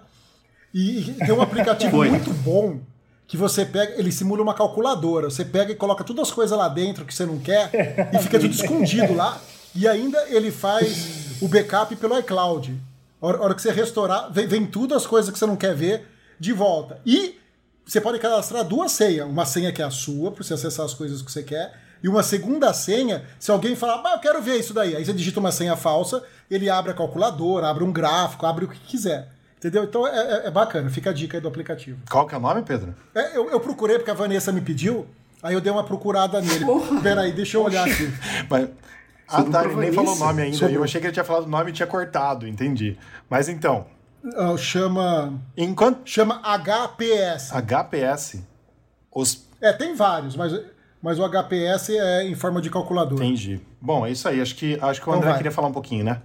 E, 0.74 1.02
e 1.12 1.14
tem 1.14 1.32
um 1.34 1.42
aplicativo 1.42 1.92
Foi. 1.92 2.10
muito 2.10 2.32
bom 2.34 2.80
que 3.32 3.38
você 3.38 3.66
pega, 3.66 3.98
ele 3.98 4.12
simula 4.12 4.44
uma 4.44 4.54
calculadora. 4.54 5.30
Você 5.30 5.46
pega 5.46 5.72
e 5.72 5.76
coloca 5.76 6.04
todas 6.04 6.28
as 6.28 6.34
coisas 6.34 6.58
lá 6.58 6.68
dentro 6.68 7.06
que 7.06 7.14
você 7.14 7.26
não 7.26 7.40
quer 7.40 7.72
e 8.14 8.20
fica 8.20 8.38
tudo 8.38 8.54
escondido 8.54 9.14
lá. 9.16 9.40
E 9.74 9.88
ainda 9.88 10.22
ele 10.28 10.52
faz 10.52 11.42
o 11.42 11.48
backup 11.48 11.96
pelo 11.96 12.20
iCloud. 12.20 12.78
A 13.22 13.28
hora, 13.28 13.56
que 13.56 13.62
você 13.62 13.72
restaurar, 13.72 14.30
vem, 14.34 14.48
vem 14.48 14.66
tudo 14.66 14.94
as 14.94 15.08
coisas 15.08 15.32
que 15.32 15.40
você 15.40 15.46
não 15.46 15.56
quer 15.56 15.74
ver 15.74 16.06
de 16.38 16.52
volta. 16.52 17.00
E 17.06 17.40
você 17.86 18.02
pode 18.02 18.20
cadastrar 18.20 18.66
duas 18.66 18.92
senhas. 18.92 19.26
Uma 19.26 19.46
senha 19.46 19.72
que 19.72 19.82
é 19.82 19.86
a 19.86 19.92
sua, 19.92 20.34
para 20.34 20.44
você 20.44 20.54
acessar 20.54 20.86
as 20.86 20.94
coisas 20.94 21.22
que 21.22 21.32
você 21.32 21.42
quer. 21.42 21.74
E 22.04 22.10
uma 22.10 22.24
segunda 22.24 22.74
senha, 22.74 23.24
se 23.40 23.50
alguém 23.50 23.78
falar, 23.78 24.02
ah, 24.06 24.16
eu 24.16 24.20
quero 24.20 24.42
ver 24.42 24.58
isso 24.60 24.74
daí. 24.74 24.94
Aí 24.94 25.06
você 25.06 25.14
digita 25.14 25.40
uma 25.40 25.54
senha 25.54 25.78
falsa, 25.78 26.22
ele 26.50 26.70
abre 26.70 26.92
a 26.92 26.94
calculadora, 26.94 27.70
abre 27.70 27.86
um 27.86 27.94
gráfico, 27.94 28.46
abre 28.46 28.66
o 28.66 28.68
que 28.68 28.80
quiser. 28.82 29.30
Entendeu? 29.62 29.84
Então 29.84 30.08
é, 30.08 30.12
é- 30.44 30.48
é 30.48 30.52
bacana, 30.52 30.90
fica 30.90 31.12
a 31.12 31.14
dica 31.14 31.38
aí 31.38 31.42
do 31.42 31.48
aplicativo. 31.48 32.00
qual 32.10 32.26
que 32.26 32.34
é 32.34 32.38
o 32.38 32.42
nome, 32.42 32.64
Pedro? 32.64 32.96
É, 33.14 33.38
eu, 33.38 33.48
eu 33.52 33.60
procurei 33.60 33.98
porque 33.98 34.10
a 34.10 34.16
Vanessa 34.16 34.52
me 34.52 34.60
pediu, 34.60 35.06
aí 35.44 35.54
eu 35.54 35.62
dei 35.62 35.72
uma 35.72 35.84
procurada 35.84 36.42
nele. 36.42 36.66
Peraí, 37.04 37.32
deixa 37.32 37.58
eu 37.58 37.64
olhar 37.64 37.88
aqui. 37.88 38.12
Mas... 38.50 38.70
Ah, 39.34 39.44
tá, 39.44 39.64
ele 39.64 39.76
nem 39.76 39.92
falou 39.94 40.16
o 40.16 40.20
nome 40.20 40.42
ainda. 40.42 40.58
Sobre- 40.58 40.76
Eu 40.76 40.84
achei 40.84 41.00
que 41.00 41.06
ele 41.08 41.14
tinha 41.14 41.24
falado 41.24 41.46
o 41.46 41.50
nome 41.50 41.70
e 41.70 41.74
tinha 41.74 41.86
cortado, 41.88 42.48
entendi. 42.48 42.98
Mas 43.30 43.48
então, 43.48 43.86
Ah, 44.36 44.58
chama. 44.58 45.40
enquanto. 45.56 46.02
Chama 46.10 46.42
HPS. 46.44 47.52
HPS, 47.54 48.44
os 49.14 49.48
É, 49.62 49.72
tem 49.72 49.96
vários, 49.96 50.36
mas, 50.36 50.60
mas 51.02 51.20
o 51.20 51.24
HPS 51.24 51.92
é 51.96 52.24
em 52.24 52.34
forma 52.36 52.60
de 52.62 52.70
calculadora. 52.72 53.24
Entendi. 53.24 53.62
Bom, 53.80 54.06
é 54.06 54.12
isso 54.12 54.28
aí. 54.28 54.42
Acho 54.42 54.56
que, 54.56 54.78
acho 54.82 55.00
que 55.02 55.08
o 55.08 55.12
Então 55.12 55.14
André 55.20 55.30
vai. 55.30 55.38
queria 55.38 55.52
falar 55.52 55.68
um 55.68 55.74
pouquinho, 55.74 56.04
né? 56.04 56.20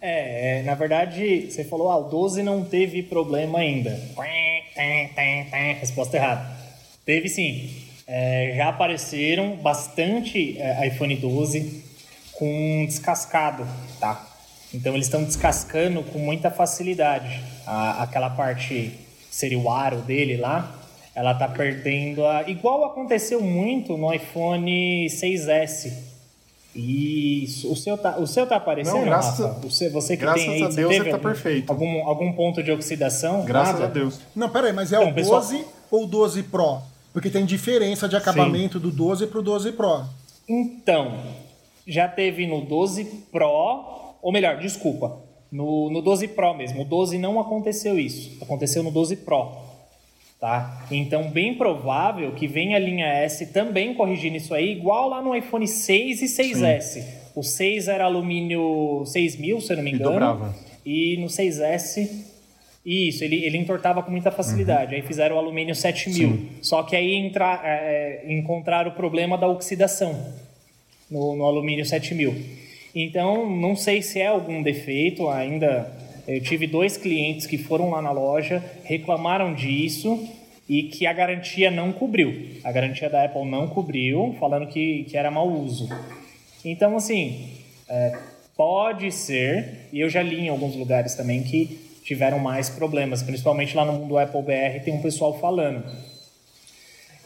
É, 0.00 0.60
é, 0.60 0.62
na 0.62 0.74
verdade, 0.74 1.50
você 1.50 1.64
falou, 1.64 1.90
ah, 1.90 1.96
o 1.96 2.04
12 2.04 2.42
não 2.42 2.64
teve 2.64 3.02
problema 3.02 3.58
ainda. 3.58 3.90
Resposta 5.74 6.16
errada. 6.16 6.56
Teve 7.04 7.28
sim. 7.28 7.70
É, 8.06 8.54
já 8.56 8.68
apareceram 8.68 9.56
bastante 9.56 10.56
é, 10.58 10.86
iPhone 10.86 11.14
12 11.16 11.84
com 12.32 12.84
descascado, 12.86 13.66
tá? 14.00 14.26
Então 14.72 14.94
eles 14.94 15.06
estão 15.06 15.24
descascando 15.24 16.02
com 16.04 16.18
muita 16.18 16.50
facilidade. 16.50 17.40
A, 17.66 18.02
aquela 18.02 18.30
parte 18.30 18.92
seria 19.30 19.58
o 19.58 19.70
aro 19.70 19.98
dele 20.02 20.36
lá, 20.36 20.74
ela 21.14 21.34
tá 21.34 21.48
perdendo 21.48 22.24
a. 22.24 22.48
Igual 22.48 22.84
aconteceu 22.84 23.40
muito 23.40 23.96
no 23.96 24.12
iPhone 24.14 25.06
6S. 25.06 26.07
Isso. 26.78 27.70
O 27.72 27.76
seu 27.76 27.98
tá, 27.98 28.16
o 28.18 28.26
seu 28.26 28.46
tá 28.46 28.56
aparecendo, 28.56 28.94
Não, 28.98 29.04
graças 29.04 29.44
Rafa? 29.44 29.66
O 29.66 29.70
seu, 29.70 29.90
você 29.90 30.16
que 30.16 30.22
graças 30.22 30.42
tem 30.44 30.54
aí, 30.54 30.62
a 30.62 30.66
você 30.70 30.76
Deus, 30.76 30.94
ele 30.94 31.10
tá 31.10 31.18
perfeito. 31.18 31.70
Algum, 31.70 32.06
algum 32.06 32.32
ponto 32.32 32.62
de 32.62 32.70
oxidação? 32.70 33.44
Graças 33.44 33.74
Nada? 33.74 33.86
a 33.86 33.88
Deus. 33.88 34.20
Não, 34.34 34.48
peraí, 34.48 34.72
mas 34.72 34.92
é 34.92 34.96
Então, 34.96 35.10
o 35.10 35.14
pessoal- 35.14 35.40
12 35.40 35.64
ou 35.90 36.04
o 36.04 36.06
12 36.06 36.42
Pro? 36.44 36.78
Porque 37.12 37.30
tem 37.30 37.44
diferença 37.44 38.08
de 38.08 38.14
acabamento 38.16 38.78
do 38.78 38.90
12 38.90 39.26
pro 39.26 39.42
12 39.42 39.72
Pro. 39.72 40.04
Então, 40.48 41.18
já 41.86 42.06
teve 42.06 42.46
no 42.46 42.60
12 42.60 43.04
Pro, 43.32 44.14
ou 44.22 44.30
melhor, 44.32 44.58
desculpa, 44.58 45.16
no, 45.50 45.90
no 45.90 46.00
12 46.00 46.28
Pro 46.28 46.54
mesmo. 46.54 46.82
O 46.82 46.84
12 46.84 47.18
não 47.18 47.40
aconteceu 47.40 47.98
isso. 47.98 48.36
Aconteceu 48.40 48.82
no 48.82 48.90
12 48.90 49.16
Pro. 49.16 49.50
Tá? 50.40 50.86
Então, 50.90 51.30
bem 51.30 51.54
provável 51.54 52.30
que 52.32 52.46
venha 52.46 52.76
a 52.76 52.78
linha 52.80 53.06
S 53.06 53.46
também 53.46 53.92
corrigindo 53.92 54.36
isso 54.36 54.54
aí, 54.54 54.70
igual 54.70 55.08
lá 55.08 55.20
no 55.20 55.34
iPhone 55.34 55.66
6 55.66 56.22
e 56.22 56.26
6S. 56.26 57.04
O 57.34 57.42
6 57.42 57.88
era 57.88 58.04
alumínio 58.04 59.02
6000, 59.04 59.60
se 59.60 59.72
eu 59.72 59.76
não 59.78 59.82
me 59.84 59.90
E 59.90 59.94
engano. 59.94 60.12
dobrava. 60.12 60.54
E 60.86 61.16
no 61.18 61.26
6S, 61.26 62.08
isso, 62.86 63.24
ele, 63.24 63.44
ele 63.44 63.58
entortava 63.58 64.00
com 64.02 64.12
muita 64.12 64.30
facilidade. 64.30 64.94
Aí 64.94 65.02
fizeram 65.02 65.34
o 65.34 65.38
alumínio 65.40 65.74
7000. 65.74 66.46
Só 66.62 66.84
que 66.84 66.94
aí 66.94 67.14
entra, 67.14 67.60
é, 67.64 68.24
encontraram 68.28 68.90
o 68.92 68.94
problema 68.94 69.36
da 69.36 69.48
oxidação 69.48 70.14
no, 71.10 71.34
no 71.34 71.44
alumínio 71.46 71.84
7000. 71.84 72.34
Então, 72.94 73.50
não 73.50 73.74
sei 73.74 74.02
se 74.02 74.20
é 74.20 74.28
algum 74.28 74.62
defeito 74.62 75.28
ainda. 75.28 75.92
Eu 76.28 76.42
tive 76.42 76.66
dois 76.66 76.98
clientes 76.98 77.46
que 77.46 77.56
foram 77.56 77.88
lá 77.88 78.02
na 78.02 78.10
loja, 78.10 78.62
reclamaram 78.84 79.54
disso 79.54 80.28
e 80.68 80.82
que 80.82 81.06
a 81.06 81.12
garantia 81.14 81.70
não 81.70 81.90
cobriu. 81.90 82.60
A 82.62 82.70
garantia 82.70 83.08
da 83.08 83.24
Apple 83.24 83.46
não 83.46 83.66
cobriu, 83.66 84.36
falando 84.38 84.66
que, 84.66 85.04
que 85.04 85.16
era 85.16 85.30
mau 85.30 85.48
uso. 85.48 85.88
Então, 86.62 86.96
assim, 86.98 87.48
é, 87.88 88.18
pode 88.54 89.10
ser, 89.10 89.88
e 89.90 90.00
eu 90.00 90.10
já 90.10 90.22
li 90.22 90.40
em 90.40 90.48
alguns 90.50 90.76
lugares 90.76 91.14
também 91.14 91.42
que 91.42 91.80
tiveram 92.04 92.38
mais 92.38 92.68
problemas, 92.68 93.22
principalmente 93.22 93.74
lá 93.74 93.86
no 93.86 93.94
mundo 93.94 94.18
Apple 94.18 94.42
BR 94.42 94.84
tem 94.84 94.92
um 94.92 95.00
pessoal 95.00 95.38
falando. 95.38 95.82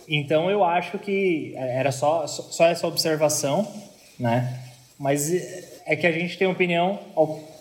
Então 0.09 0.51
eu 0.51 0.63
acho 0.63 0.99
que 0.99 1.55
era 1.57 1.91
só, 1.91 2.27
só 2.27 2.67
essa 2.67 2.87
observação, 2.87 3.67
né? 4.19 4.61
Mas 4.99 5.31
é 5.87 5.97
que 5.97 6.07
a 6.07 6.13
gente 6.13 6.37
tem 6.39 6.47
opinião 6.47 6.99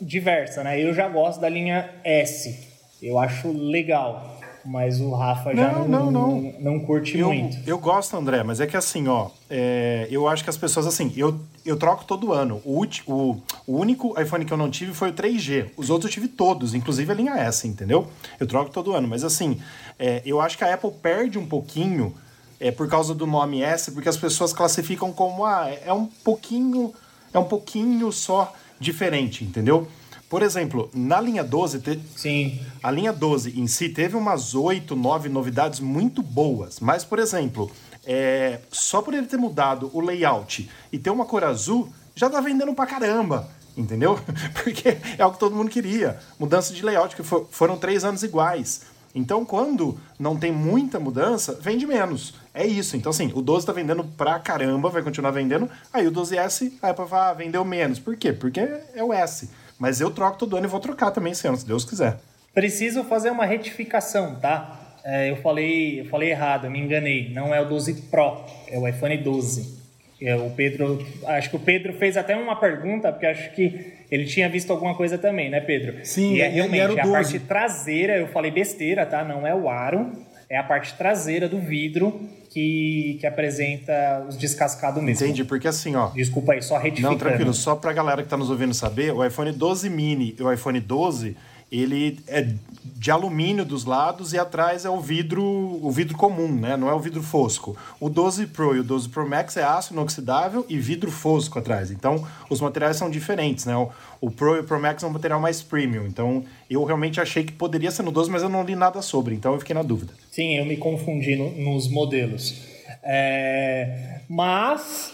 diversa, 0.02 0.64
né? 0.64 0.82
Eu 0.82 0.94
já 0.94 1.08
gosto 1.08 1.40
da 1.40 1.50
linha 1.50 1.90
S, 2.04 2.58
eu 3.02 3.18
acho 3.18 3.52
legal, 3.52 4.40
mas 4.64 5.00
o 5.00 5.12
Rafa 5.12 5.56
já 5.56 5.72
Não, 5.72 5.88
não, 5.88 6.12
não, 6.12 6.42
não, 6.42 6.54
não 6.60 6.80
curte 6.80 7.18
Eu, 7.18 7.34
muito. 7.34 7.58
eu 7.68 7.80
gosto, 7.80 8.16
André, 8.16 8.44
mas 8.44 8.60
é 8.60 8.68
que 8.68 8.78
assim, 8.78 9.08
ó, 9.08 9.30
é, 9.50 10.08
eu 10.12 10.28
acho 10.28 10.44
que 10.44 10.50
as 10.50 10.58
pessoas, 10.58 10.86
assim, 10.86 11.12
eu, 11.18 11.40
eu 11.66 11.78
troco 11.78 12.06
todo 12.06 12.32
ano. 12.32 12.62
O, 12.64 12.84
o, 13.08 13.42
o 13.68 13.78
único 13.78 14.20
iPhone 14.22 14.46
que 14.46 14.54
eu 14.54 14.58
não 14.58 14.70
tive 14.70 14.94
foi 14.94 15.10
o 15.10 15.14
3G. 15.14 15.72
Os 15.76 15.90
outros 15.90 16.12
eu 16.12 16.14
tive 16.14 16.28
todos, 16.28 16.74
inclusive 16.74 17.12
a 17.12 17.16
linha 17.16 17.34
S, 17.34 17.68
entendeu? 17.68 18.08
Eu 18.40 18.46
troco 18.46 18.70
todo 18.70 18.94
ano. 18.94 19.08
Mas 19.08 19.24
assim, 19.24 19.60
é, 19.98 20.22
eu 20.26 20.40
acho 20.40 20.58
que 20.58 20.64
a 20.64 20.74
Apple 20.74 20.92
perde 21.02 21.40
um 21.40 21.46
pouquinho 21.46 22.14
é, 22.60 22.70
por 22.70 22.88
causa 22.88 23.16
do 23.16 23.26
nome 23.26 23.64
S, 23.64 23.92
porque 23.92 24.08
as 24.08 24.18
pessoas 24.18 24.54
classificam 24.54 25.12
como, 25.12 25.44
ah, 25.44 25.68
é 25.84 25.92
um 25.92 26.06
pouquinho, 26.06 26.94
é 27.34 27.40
um 27.40 27.44
pouquinho 27.46 28.12
só 28.12 28.54
diferente, 28.80 29.44
entendeu? 29.44 29.88
Por 30.30 30.42
exemplo, 30.42 30.90
na 30.94 31.20
linha 31.20 31.44
12, 31.44 31.80
te- 31.82 32.00
Sim, 32.16 32.60
a 32.82 32.90
linha 32.90 33.12
12 33.12 33.60
em 33.60 33.68
si 33.68 33.90
teve 33.90 34.16
umas 34.16 34.56
8, 34.56 34.96
9 34.96 35.28
novidades 35.30 35.80
muito 35.82 36.22
boas, 36.24 36.80
mas, 36.80 37.04
por 37.04 37.20
exemplo, 37.20 37.70
é, 38.06 38.60
só 38.72 39.02
por 39.02 39.14
ele 39.14 39.28
ter 39.28 39.38
mudado 39.38 39.90
o 39.94 40.00
layout 40.00 40.70
e 40.92 40.98
ter 40.98 41.10
uma 41.10 41.26
cor 41.26 41.44
azul, 41.44 41.90
já 42.16 42.30
tá 42.30 42.40
vendendo 42.40 42.74
pra 42.74 42.86
caramba, 42.86 43.50
entendeu? 43.76 44.18
Porque 44.64 44.98
é 45.18 45.26
o 45.26 45.32
que 45.32 45.40
todo 45.40 45.56
mundo 45.56 45.70
queria. 45.70 46.18
Mudança 46.40 46.74
de 46.74 46.82
layout, 46.82 47.16
que 47.16 47.24
for- 47.24 47.48
foram 47.52 47.78
três 47.78 48.04
anos 48.06 48.24
iguais. 48.24 48.82
Então, 49.14 49.46
quando 49.46 50.00
não 50.18 50.38
tem 50.38 50.52
muita 50.52 51.00
mudança, 51.00 51.58
vende 51.62 51.86
menos. 51.86 52.34
É 52.54 52.66
isso. 52.66 52.96
Então, 52.96 53.10
assim, 53.10 53.32
o 53.34 53.42
12 53.42 53.66
tá 53.66 53.74
vendendo 53.74 54.04
pra 54.04 54.40
caramba, 54.40 54.90
vai 54.90 55.02
continuar 55.02 55.32
vendendo. 55.32 55.70
Aí 55.92 56.08
o 56.08 56.12
12S, 56.12 56.74
a 56.82 56.90
Apple 56.90 57.08
fala, 57.08 57.30
ah, 57.30 57.34
vendeu 57.34 57.64
menos. 57.66 58.00
Por 58.00 58.16
quê? 58.16 58.32
Porque 58.32 58.60
é 58.94 59.04
o 59.04 59.14
S. 59.14 59.50
Mas 59.78 60.00
eu 60.00 60.12
troco 60.12 60.38
todo 60.38 60.56
ano 60.56 60.66
e 60.66 60.70
vou 60.70 60.80
trocar 60.80 61.12
também 61.12 61.32
esse 61.32 61.48
ano, 61.48 61.58
se 61.58 61.66
Deus 61.66 61.84
quiser. 61.84 62.20
Preciso 62.54 63.04
fazer 63.04 63.32
uma 63.32 63.46
retificação, 63.46 64.36
tá? 64.36 64.78
É, 65.04 65.32
eu 65.32 65.38
falei, 65.38 66.02
eu 66.02 66.06
falei 66.06 66.30
errado, 66.30 66.70
me 66.70 66.80
enganei. 66.80 67.34
Não 67.34 67.54
é 67.54 67.62
o 67.62 67.66
12 67.66 67.94
Pro, 68.04 68.46
é 68.68 68.78
o 68.78 68.88
iPhone 68.88 69.18
12. 69.18 69.82
É, 70.22 70.36
o 70.36 70.52
Pedro, 70.52 71.04
acho 71.26 71.50
que 71.50 71.56
o 71.56 71.60
Pedro 71.60 71.94
fez 71.94 72.16
até 72.16 72.36
uma 72.36 72.56
pergunta, 72.56 73.12
porque 73.12 73.26
acho 73.26 73.52
que 73.56 73.94
ele 74.12 74.26
tinha 74.26 74.50
visto 74.50 74.72
alguma 74.72 74.94
coisa 74.94 75.18
também, 75.18 75.50
né, 75.50 75.62
Pedro? 75.62 76.06
Sim, 76.06 76.34
e 76.34 76.42
é 76.42 76.50
realmente 76.50 76.82
era 76.82 76.94
o 76.94 77.00
a 77.00 77.04
12. 77.04 77.12
parte 77.14 77.40
traseira, 77.48 78.18
eu 78.18 78.28
falei 78.28 78.52
besteira, 78.52 79.06
tá? 79.06 79.24
Não 79.24 79.48
é 79.48 79.56
o 79.56 79.70
aro, 79.70 80.12
é 80.50 80.58
a 80.58 80.64
parte 80.64 80.94
traseira 80.96 81.48
do 81.48 81.58
vidro 81.58 82.20
que, 82.50 83.18
que 83.22 83.26
apresenta 83.26 84.26
os 84.28 84.36
descascados 84.36 85.02
mesmo. 85.02 85.26
Entendi, 85.26 85.46
porque 85.46 85.66
assim, 85.66 85.96
ó. 85.96 86.10
Desculpa 86.10 86.52
aí, 86.52 86.62
só 86.62 86.78
retificando. 86.78 87.14
Não, 87.14 87.18
tranquilo, 87.18 87.54
só 87.54 87.76
pra 87.76 87.94
galera 87.94 88.22
que 88.22 88.28
tá 88.28 88.36
nos 88.36 88.50
ouvindo 88.50 88.74
saber, 88.74 89.14
o 89.14 89.26
iPhone 89.26 89.54
12 89.54 89.90
mini 89.90 90.36
e 90.38 90.44
o 90.44 90.52
iPhone 90.52 90.82
12, 90.82 91.38
ele 91.72 92.20
é 92.28 92.46
de 92.84 93.12
alumínio 93.12 93.64
dos 93.66 93.86
lados 93.86 94.34
e 94.34 94.40
atrás 94.40 94.86
é 94.86 94.90
o 94.90 95.00
vidro, 95.00 95.44
o 95.44 95.90
vidro 95.92 96.18
comum, 96.18 96.48
né? 96.52 96.76
Não 96.78 96.90
é 96.90 96.94
o 96.94 97.00
vidro 97.00 97.22
fosco. 97.22 97.76
O 98.00 98.10
12 98.10 98.48
Pro 98.48 98.76
e 98.76 98.80
o 98.80 98.84
12 98.84 99.10
Pro 99.10 99.28
Max 99.28 99.56
é 99.58 99.64
aço 99.64 99.94
inoxidável 99.94 100.66
e 100.70 100.78
vidro 100.80 101.12
fosco 101.12 101.60
atrás. 101.60 101.92
Então, 101.92 102.26
os 102.50 102.60
materiais 102.62 102.98
são 102.98 103.10
diferentes, 103.10 103.66
né? 103.66 103.76
O, 103.76 103.90
o 104.20 104.32
Pro 104.32 104.56
e 104.56 104.60
o 104.60 104.64
Pro 104.64 104.80
Max 104.80 105.04
é 105.04 105.08
um 105.08 105.12
material 105.12 105.40
mais 105.40 105.62
premium. 105.62 106.06
Então, 106.08 106.44
eu 106.70 106.84
realmente 106.84 107.20
achei 107.22 107.44
que 107.44 107.52
poderia 107.52 107.92
ser 107.92 108.04
no 108.04 108.12
12, 108.12 108.30
mas 108.32 108.42
eu 108.44 108.50
não 108.50 108.64
li 108.64 108.76
nada 108.76 109.02
sobre, 109.02 109.36
então 109.36 109.54
eu 109.54 109.60
fiquei 109.60 109.74
na 109.76 109.84
dúvida. 109.84 110.14
Sim, 110.32 110.58
eu 110.58 110.66
me 110.66 110.78
confundi 110.78 111.36
no- 111.36 111.52
nos 111.52 111.88
modelos. 111.88 112.56
É, 113.04 114.22
mas 114.30 115.14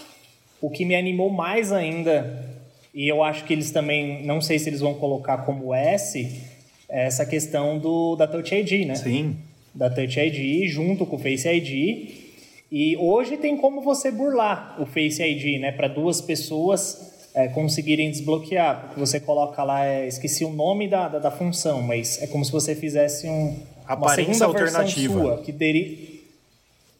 o 0.61 0.69
que 0.69 0.85
me 0.85 0.95
animou 0.95 1.29
mais 1.29 1.71
ainda, 1.71 2.45
e 2.93 3.07
eu 3.07 3.23
acho 3.23 3.43
que 3.45 3.53
eles 3.53 3.71
também, 3.71 4.25
não 4.25 4.39
sei 4.41 4.57
se 4.59 4.69
eles 4.69 4.79
vão 4.81 4.93
colocar 4.93 5.39
como 5.39 5.73
S, 5.73 6.41
essa 6.89 7.25
questão 7.25 7.77
do, 7.79 8.15
da 8.15 8.27
Touch 8.27 8.53
ID, 8.53 8.87
né? 8.87 8.95
Sim. 8.95 9.37
Da 9.73 9.89
Touch 9.89 10.19
ID 10.19 10.67
junto 10.69 11.05
com 11.05 11.15
o 11.15 11.19
Face 11.19 11.47
ID. 11.47 12.25
E 12.71 12.97
hoje 12.97 13.37
tem 13.37 13.55
como 13.57 13.81
você 13.81 14.11
burlar 14.11 14.75
o 14.81 14.85
Face 14.85 15.21
ID, 15.23 15.59
né? 15.61 15.71
Para 15.71 15.87
duas 15.87 16.19
pessoas 16.21 17.29
é, 17.33 17.47
conseguirem 17.47 18.09
desbloquear. 18.11 18.85
Porque 18.87 18.99
você 18.99 19.19
coloca 19.19 19.63
lá, 19.63 19.85
é, 19.85 20.07
esqueci 20.07 20.43
o 20.43 20.49
nome 20.51 20.87
da, 20.87 21.07
da, 21.07 21.19
da 21.19 21.31
função, 21.31 21.81
mas 21.81 22.21
é 22.21 22.27
como 22.27 22.43
se 22.43 22.51
você 22.51 22.73
fizesse 22.75 23.27
um, 23.27 23.49
uma 23.49 23.57
Aparência 23.85 24.33
segunda 24.33 24.59
versão 24.59 24.81
alternativa. 24.81 25.13
sua, 25.13 25.37
que 25.43 25.53
teria... 25.53 26.17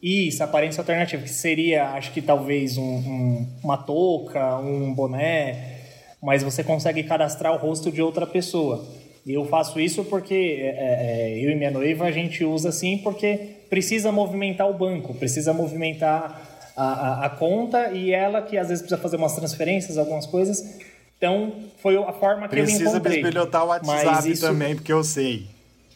Isso, 0.00 0.44
aparência 0.44 0.80
alternativa, 0.80 1.20
que 1.24 1.28
seria, 1.28 1.88
acho 1.88 2.12
que 2.12 2.22
talvez 2.22 2.78
um- 2.78 2.82
um- 2.84 3.46
uma 3.64 3.76
touca, 3.76 4.56
um 4.58 4.94
boné, 4.94 5.80
mas 6.22 6.42
você 6.44 6.62
consegue 6.62 7.02
cadastrar 7.02 7.52
o 7.52 7.56
rosto 7.56 7.90
de 7.90 8.00
outra 8.00 8.24
pessoa. 8.24 8.86
E 9.28 9.34
eu 9.34 9.44
faço 9.44 9.78
isso 9.78 10.04
porque 10.06 10.34
é, 10.62 11.34
é, 11.34 11.44
eu 11.44 11.50
e 11.50 11.54
minha 11.54 11.70
noiva 11.70 12.06
a 12.06 12.10
gente 12.10 12.42
usa 12.44 12.70
assim 12.70 12.96
porque 12.98 13.38
precisa 13.68 14.10
movimentar 14.10 14.66
o 14.68 14.72
banco, 14.72 15.12
precisa 15.12 15.52
movimentar 15.52 16.40
a, 16.74 16.84
a- 17.22 17.26
a 17.26 17.30
conta 17.30 17.90
e 17.92 18.10
ela 18.12 18.40
que 18.40 18.56
às 18.56 18.68
vezes 18.68 18.80
precisa 18.82 19.00
fazer 19.00 19.16
umas 19.16 19.34
transferências, 19.36 19.98
algumas 19.98 20.24
coisas. 20.24 20.78
Então 21.18 21.52
foi 21.82 21.96
a 22.02 22.12
forma 22.12 22.48
que 22.48 22.54
eu 22.58 22.64
Precisa 22.64 22.88
encontrei. 22.90 23.20
bisbilhotar 23.22 23.64
o 23.64 23.68
WhatsApp 23.68 24.30
isso- 24.30 24.46
também, 24.46 24.74
porque 24.74 24.92
eu 24.92 25.04
sei. 25.04 25.46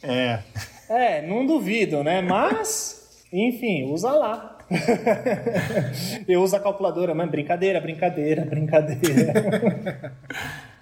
É. 0.02 0.40
é, 0.90 1.22
não 1.22 1.46
duvido, 1.46 2.02
né? 2.04 2.20
Mas, 2.20 3.24
enfim, 3.32 3.84
usa 3.84 4.10
lá. 4.10 4.58
Eu 6.26 6.42
uso 6.42 6.56
a 6.56 6.60
calculadora, 6.60 7.14
mas 7.14 7.30
brincadeira, 7.30 7.78
brincadeira, 7.80 8.42
brincadeira. 8.44 10.12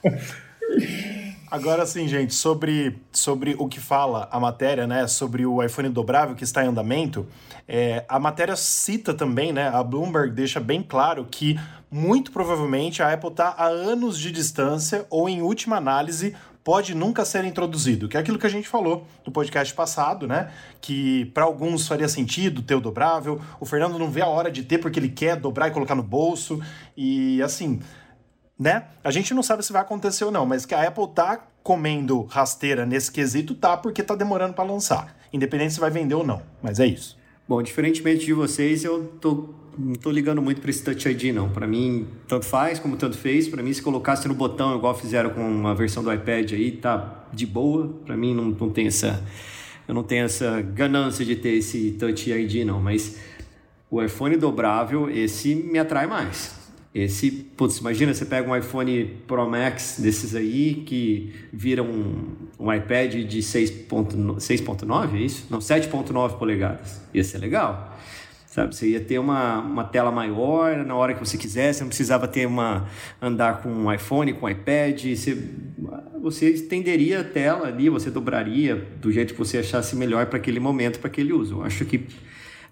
Agora 1.51 1.85
sim, 1.85 2.07
gente, 2.07 2.33
sobre, 2.33 3.01
sobre 3.11 3.57
o 3.59 3.67
que 3.67 3.81
fala 3.81 4.29
a 4.31 4.39
matéria, 4.39 4.87
né? 4.87 5.09
Sobre 5.09 5.45
o 5.45 5.61
iPhone 5.61 5.89
dobrável 5.89 6.37
que 6.37 6.45
está 6.45 6.65
em 6.65 6.69
andamento, 6.69 7.27
é, 7.67 8.05
a 8.09 8.21
matéria 8.21 8.55
cita 8.55 9.13
também, 9.13 9.53
né? 9.53 9.67
A 9.67 9.83
Bloomberg 9.83 10.31
deixa 10.33 10.61
bem 10.61 10.81
claro 10.81 11.27
que 11.29 11.59
muito 11.91 12.31
provavelmente 12.31 13.03
a 13.03 13.13
Apple 13.13 13.31
está 13.31 13.49
a 13.59 13.67
anos 13.67 14.17
de 14.17 14.31
distância 14.31 15.05
ou, 15.11 15.29
em 15.29 15.43
última 15.43 15.77
análise, 15.77 16.37
pode 16.63 16.95
nunca 16.95 17.25
ser 17.25 17.45
introduzido, 17.45 18.09
que 18.09 18.17
é 18.17 18.21
aquilo 18.21 18.39
que 18.39 18.47
a 18.47 18.51
gente 18.51 18.69
falou 18.69 19.05
no 19.27 19.33
podcast 19.33 19.75
passado, 19.75 20.29
né? 20.29 20.53
Que 20.81 21.25
para 21.35 21.43
alguns 21.43 21.89
faria 21.89 22.07
sentido 22.07 22.63
ter 22.63 22.77
o 22.77 22.81
dobrável. 22.81 23.41
O 23.59 23.67
Fernando 23.67 23.99
não 23.99 24.09
vê 24.09 24.21
a 24.21 24.29
hora 24.29 24.53
de 24.53 24.63
ter 24.63 24.79
porque 24.79 25.01
ele 25.01 25.09
quer 25.09 25.35
dobrar 25.35 25.67
e 25.67 25.73
colocar 25.73 25.97
no 25.97 26.03
bolso. 26.05 26.61
E 26.97 27.43
assim, 27.43 27.81
né? 28.61 28.85
A 29.03 29.11
gente 29.11 29.33
não 29.33 29.43
sabe 29.43 29.65
se 29.65 29.73
vai 29.73 29.81
acontecer 29.81 30.23
ou 30.23 30.31
não, 30.31 30.45
mas 30.45 30.67
que 30.67 30.75
a 30.75 30.87
Apple 30.87 31.09
tá 31.15 31.47
comendo 31.63 32.25
rasteira 32.25 32.85
nesse 32.85 33.11
quesito, 33.11 33.55
tá, 33.55 33.75
porque 33.75 34.03
tá 34.03 34.15
demorando 34.15 34.53
para 34.53 34.65
lançar. 34.65 35.17
Independente 35.33 35.73
se 35.73 35.81
vai 35.81 35.91
vender 35.91 36.15
ou 36.15 36.27
não. 36.27 36.43
Mas 36.63 36.79
é 36.79 36.87
isso. 36.87 37.19
Bom, 37.49 37.63
diferentemente 37.63 38.27
de 38.27 38.35
vocês, 38.35 38.85
eu 38.85 39.05
tô, 39.19 39.49
não 39.79 39.95
tô 39.95 40.11
ligando 40.11 40.43
muito 40.43 40.61
para 40.61 40.69
esse 40.69 40.85
Touch 40.85 41.09
ID, 41.09 41.35
não. 41.35 41.49
Para 41.49 41.67
mim, 41.67 42.07
tanto 42.29 42.45
faz 42.45 42.79
como 42.79 42.99
tanto 42.99 43.17
fez. 43.17 43.49
Para 43.49 43.63
mim, 43.63 43.73
se 43.73 43.81
colocasse 43.81 44.29
no 44.29 44.35
botão, 44.35 44.77
igual 44.77 44.95
fizeram 44.95 45.31
com 45.31 45.41
uma 45.41 45.75
versão 45.75 46.03
do 46.03 46.13
iPad 46.13 46.53
aí, 46.53 46.73
tá 46.73 47.25
de 47.33 47.47
boa. 47.47 47.89
Para 48.05 48.17
mim, 48.17 48.35
não, 48.35 48.45
não 48.45 48.69
tem 48.69 48.87
essa... 48.87 49.25
Eu 49.89 49.95
não 49.95 50.03
tenho 50.03 50.27
essa 50.27 50.61
ganância 50.61 51.25
de 51.25 51.35
ter 51.35 51.55
esse 51.55 51.93
Touch 51.93 52.31
ID, 52.31 52.67
não. 52.67 52.79
Mas 52.79 53.19
o 53.91 54.03
iPhone 54.03 54.37
dobrável, 54.37 55.11
esse 55.11 55.55
me 55.55 55.79
atrai 55.79 56.07
mais. 56.07 56.60
Esse, 56.93 57.31
putz, 57.31 57.79
imagina, 57.79 58.13
você 58.13 58.25
pega 58.25 58.51
um 58.51 58.57
iPhone 58.57 59.17
Pro 59.27 59.49
Max 59.49 60.01
desses 60.01 60.35
aí, 60.35 60.83
que 60.87 61.33
vira 61.53 61.85
um, 61.85 62.37
um 62.59 62.73
iPad 62.73 63.15
de 63.15 63.39
6.9, 63.39 65.15
é 65.15 65.19
isso? 65.19 65.47
Não, 65.49 65.61
7.9 65.61 66.37
polegadas. 66.37 67.01
Ia 67.15 67.23
ser 67.23 67.39
legal. 67.39 67.97
Sabe, 68.51 68.75
você 68.75 68.89
ia 68.89 69.01
ter 69.01 69.21
uma, 69.21 69.61
uma 69.61 69.85
tela 69.85 70.11
maior 70.11 70.85
na 70.85 70.97
hora 70.97 71.15
que 71.15 71.21
você 71.21 71.39
quisesse, 71.39 71.79
você 71.79 71.85
não 71.85 71.89
precisava 71.89 72.27
ter 72.27 72.47
uma 72.47 72.89
andar 73.23 73.63
com 73.63 73.69
um 73.69 73.93
iPhone, 73.93 74.33
com 74.33 74.47
um 74.47 74.49
iPad, 74.49 75.01
você, 75.15 75.39
você 76.21 76.51
estenderia 76.51 77.21
a 77.21 77.25
tela 77.25 77.69
ali, 77.69 77.89
você 77.89 78.11
dobraria 78.11 78.75
do 79.01 79.13
jeito 79.13 79.35
que 79.35 79.39
você 79.39 79.59
achasse 79.59 79.95
melhor 79.95 80.27
para 80.27 80.39
aquele 80.39 80.59
momento, 80.59 80.99
para 80.99 81.07
aquele 81.07 81.33
uso. 81.33 81.59
Eu 81.59 81.63
acho 81.63 81.85
que 81.85 82.05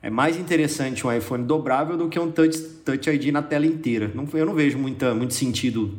é 0.03 0.11
mais 0.11 0.37
interessante 0.37 1.07
um 1.07 1.13
iPhone 1.13 1.45
dobrável 1.45 1.97
do 1.97 2.09
que 2.09 2.19
um 2.19 2.31
Touch, 2.31 2.59
touch 2.85 3.11
ID 3.11 3.33
na 3.33 3.43
tela 3.43 3.67
inteira. 3.67 4.11
Não, 4.15 4.29
eu 4.33 4.47
não 4.47 4.55
vejo 4.55 4.79
muita, 4.79 5.15
muito 5.15 5.35
sentido 5.35 5.99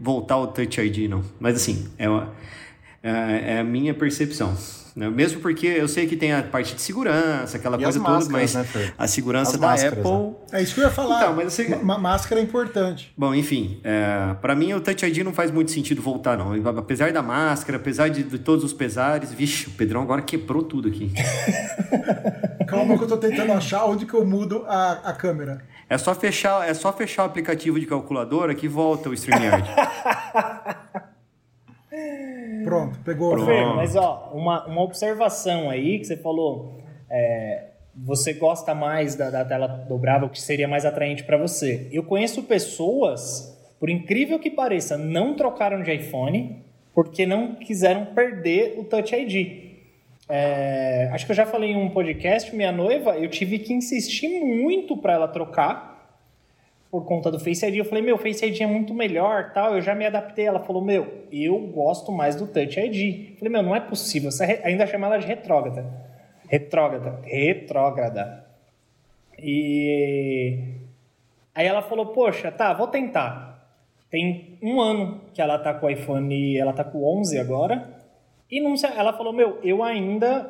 voltar 0.00 0.34
ao 0.34 0.48
Touch 0.48 0.80
ID, 0.80 1.08
não. 1.08 1.22
Mas 1.40 1.56
assim, 1.56 1.88
é, 1.98 2.06
é, 3.02 3.54
é 3.54 3.58
a 3.60 3.64
minha 3.64 3.94
percepção. 3.94 4.54
Né? 4.94 5.10
Mesmo 5.10 5.40
porque 5.40 5.66
eu 5.66 5.88
sei 5.88 6.06
que 6.06 6.16
tem 6.16 6.32
a 6.32 6.42
parte 6.42 6.74
de 6.74 6.80
segurança, 6.80 7.56
aquela 7.56 7.76
e 7.76 7.82
coisa 7.82 7.98
toda, 7.98 8.28
mas 8.28 8.54
né, 8.54 8.64
a 8.96 9.08
segurança 9.08 9.54
as 9.54 9.60
da 9.60 9.88
Apple. 9.88 10.02
Né? 10.02 10.34
É 10.52 10.62
isso 10.62 10.74
que 10.74 10.80
eu 10.80 10.84
ia 10.84 10.90
falar. 10.90 11.22
Então, 11.22 11.34
mas 11.34 11.52
você... 11.52 11.74
máscara 11.76 12.40
é 12.40 12.44
importante. 12.44 13.12
Bom, 13.16 13.34
enfim, 13.34 13.80
é, 13.82 14.34
para 14.40 14.54
mim 14.54 14.72
o 14.72 14.80
Touch 14.80 15.04
ID 15.04 15.18
não 15.24 15.32
faz 15.32 15.50
muito 15.50 15.72
sentido 15.72 16.00
voltar, 16.00 16.38
não. 16.38 16.52
Apesar 16.78 17.12
da 17.12 17.22
máscara, 17.22 17.76
apesar 17.76 18.08
de, 18.08 18.22
de 18.22 18.38
todos 18.38 18.64
os 18.64 18.72
pesares, 18.72 19.32
vixe, 19.32 19.66
o 19.66 19.72
Pedrão 19.72 20.02
agora 20.02 20.22
quebrou 20.22 20.62
tudo 20.62 20.86
aqui. 20.88 21.10
Calma 22.66 22.96
que 22.96 23.04
eu 23.04 23.08
tô 23.08 23.16
tentando 23.16 23.52
achar 23.52 23.84
onde 23.86 24.06
que 24.06 24.14
eu 24.14 24.24
mudo 24.24 24.64
a, 24.66 25.10
a 25.10 25.12
câmera. 25.12 25.62
É 25.88 25.98
só 25.98 26.14
fechar, 26.14 26.68
é 26.68 26.74
só 26.74 26.92
fechar 26.92 27.22
o 27.24 27.26
aplicativo 27.26 27.78
de 27.78 27.86
calculadora 27.86 28.54
que 28.54 28.66
volta 28.66 29.08
o 29.08 29.14
StreamYard. 29.14 29.68
Pronto, 32.64 32.98
pegou. 33.00 33.32
Pronto. 33.32 33.46
Fê, 33.46 33.64
mas 33.76 33.94
ó, 33.94 34.30
uma, 34.34 34.66
uma 34.66 34.82
observação 34.82 35.70
aí 35.70 35.98
que 35.98 36.06
você 36.06 36.16
falou, 36.16 36.82
é, 37.10 37.68
você 37.94 38.32
gosta 38.32 38.74
mais 38.74 39.14
da, 39.14 39.30
da 39.30 39.44
tela 39.44 39.68
dobrável, 39.68 40.28
que 40.28 40.40
seria 40.40 40.66
mais 40.66 40.84
atraente 40.84 41.22
para 41.22 41.36
você. 41.36 41.88
Eu 41.92 42.02
conheço 42.02 42.42
pessoas, 42.42 43.56
por 43.78 43.88
incrível 43.90 44.38
que 44.38 44.50
pareça, 44.50 44.96
não 44.96 45.34
trocaram 45.34 45.82
de 45.82 45.92
iPhone 45.92 46.64
porque 46.94 47.26
não 47.26 47.56
quiseram 47.56 48.06
perder 48.06 48.76
o 48.78 48.84
Touch 48.84 49.14
ID. 49.14 49.73
É, 50.28 51.10
acho 51.12 51.26
que 51.26 51.32
eu 51.32 51.36
já 51.36 51.44
falei 51.44 51.70
em 51.70 51.76
um 51.76 51.90
podcast, 51.90 52.54
minha 52.54 52.72
noiva, 52.72 53.18
eu 53.18 53.28
tive 53.28 53.58
que 53.58 53.74
insistir 53.74 54.28
muito 54.28 54.96
para 54.96 55.12
ela 55.12 55.28
trocar 55.28 55.94
por 56.94 57.04
conta 57.04 57.28
do 57.28 57.40
Face 57.40 57.66
ID. 57.66 57.78
Eu 57.78 57.84
falei, 57.84 58.04
meu, 58.04 58.16
Face 58.16 58.46
ID 58.46 58.60
é 58.60 58.66
muito 58.68 58.94
melhor, 58.94 59.50
tal. 59.52 59.74
Eu 59.74 59.82
já 59.82 59.96
me 59.96 60.06
adaptei. 60.06 60.46
Ela 60.46 60.60
falou, 60.60 60.80
meu, 60.80 61.24
eu 61.32 61.58
gosto 61.58 62.12
mais 62.12 62.36
do 62.36 62.46
Touch 62.46 62.78
ID. 62.78 63.30
Eu 63.32 63.36
falei, 63.36 63.52
meu, 63.52 63.64
não 63.64 63.74
é 63.74 63.80
possível. 63.80 64.30
Você 64.30 64.60
ainda 64.62 64.86
chama 64.86 65.08
ela 65.08 65.18
de 65.18 65.26
retrógrada. 65.26 65.84
Retrógrada. 66.48 67.18
Retrógrada. 67.24 68.46
E 69.36 70.56
aí 71.52 71.66
ela 71.66 71.82
falou, 71.82 72.06
poxa, 72.06 72.52
tá, 72.52 72.72
vou 72.72 72.86
tentar. 72.86 73.68
Tem 74.08 74.56
um 74.62 74.80
ano 74.80 75.20
que 75.34 75.42
ela 75.42 75.58
tá 75.58 75.74
com 75.74 75.86
o 75.86 75.90
iPhone, 75.90 76.56
ela 76.56 76.72
tá 76.72 76.84
com 76.84 77.02
11 77.18 77.40
agora. 77.40 77.93
E 78.54 78.60
não, 78.60 78.72
ela 78.96 79.12
falou, 79.12 79.32
meu, 79.32 79.58
eu 79.64 79.82
ainda 79.82 80.48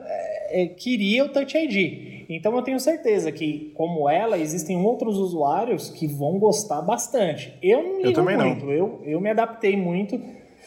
é, 0.51 0.67
queria 0.67 1.25
o 1.25 1.31
Touch 1.31 1.57
ID. 1.57 2.27
Então 2.29 2.55
eu 2.55 2.61
tenho 2.61 2.79
certeza 2.79 3.33
que, 3.33 3.73
como 3.75 4.11
ela, 4.11 4.37
existem 4.37 4.77
outros 4.77 5.17
usuários 5.17 5.89
que 5.89 6.07
vão 6.07 6.39
gostar 6.39 6.83
bastante. 6.83 7.57
Eu 7.63 7.83
não 7.83 8.03
ligo 8.03 8.21
eu 8.21 8.25
muito, 8.25 8.67
não. 8.67 8.73
Eu, 8.73 9.01
eu 9.05 9.21
me 9.23 9.31
adaptei 9.31 9.75
muito. 9.75 10.21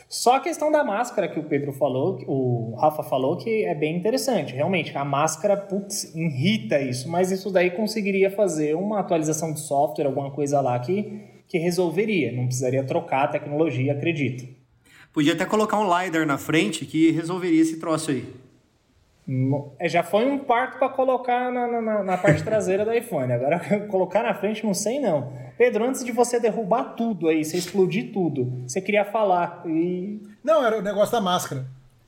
Só 0.10 0.38
a 0.38 0.40
questão 0.40 0.72
da 0.72 0.84
máscara 0.84 1.28
que 1.28 1.40
o 1.40 1.44
Pedro 1.44 1.72
falou, 1.74 2.18
o 2.28 2.76
Rafa 2.76 3.04
falou, 3.04 3.38
que 3.38 3.66
é 3.66 3.76
bem 3.76 3.96
interessante. 3.96 4.56
Realmente, 4.56 4.98
a 4.98 5.06
máscara, 5.06 5.56
putz, 5.56 6.16
irrita 6.16 6.82
isso, 6.82 7.08
mas 7.08 7.30
isso 7.30 7.52
daí 7.52 7.70
conseguiria 7.70 8.32
fazer 8.32 8.76
uma 8.76 9.00
atualização 9.00 9.54
de 9.54 9.60
software, 9.60 10.08
alguma 10.08 10.32
coisa 10.32 10.60
lá 10.60 10.80
que, 10.80 11.22
que 11.48 11.60
resolveria. 11.60 12.32
Não 12.32 12.46
precisaria 12.46 12.84
trocar 12.84 13.26
a 13.26 13.28
tecnologia, 13.28 13.94
acredito. 13.94 14.58
Podia 15.18 15.34
até 15.34 15.46
colocar 15.46 15.80
um 15.80 16.00
LiDAR 16.00 16.28
na 16.28 16.38
frente 16.38 16.86
que 16.86 17.10
resolveria 17.10 17.60
esse 17.60 17.80
troço 17.80 18.12
aí. 18.12 18.32
É, 19.80 19.90
já 19.90 20.04
foi 20.04 20.30
um 20.30 20.38
parto 20.38 20.78
para 20.78 20.90
colocar 20.90 21.52
na, 21.52 21.82
na, 21.82 22.04
na, 22.04 22.18
parte 22.20 22.44
traseira 22.46 22.86
do 22.86 22.94
iPhone. 22.94 23.34
Agora, 23.34 23.60
colocar 23.90 24.22
na 24.22 24.36
frente, 24.36 24.64
não 24.64 24.76
sei 24.76 25.00
não. 25.00 25.34
Pedro, 25.58 25.86
antes 25.86 26.06
de 26.06 26.12
você 26.12 26.40
derrubar 26.40 26.94
tudo 26.96 27.30
aí, 27.30 27.44
você 27.44 27.58
explodir 27.58 28.14
tudo, 28.14 28.62
você 28.68 28.80
queria 28.80 29.04
falar 29.06 29.64
e... 29.66 30.22
Não, 30.44 30.64
era 30.64 30.78
o 30.78 30.84
negócio 30.84 31.14
da 31.14 31.20
máscara. 31.20 31.66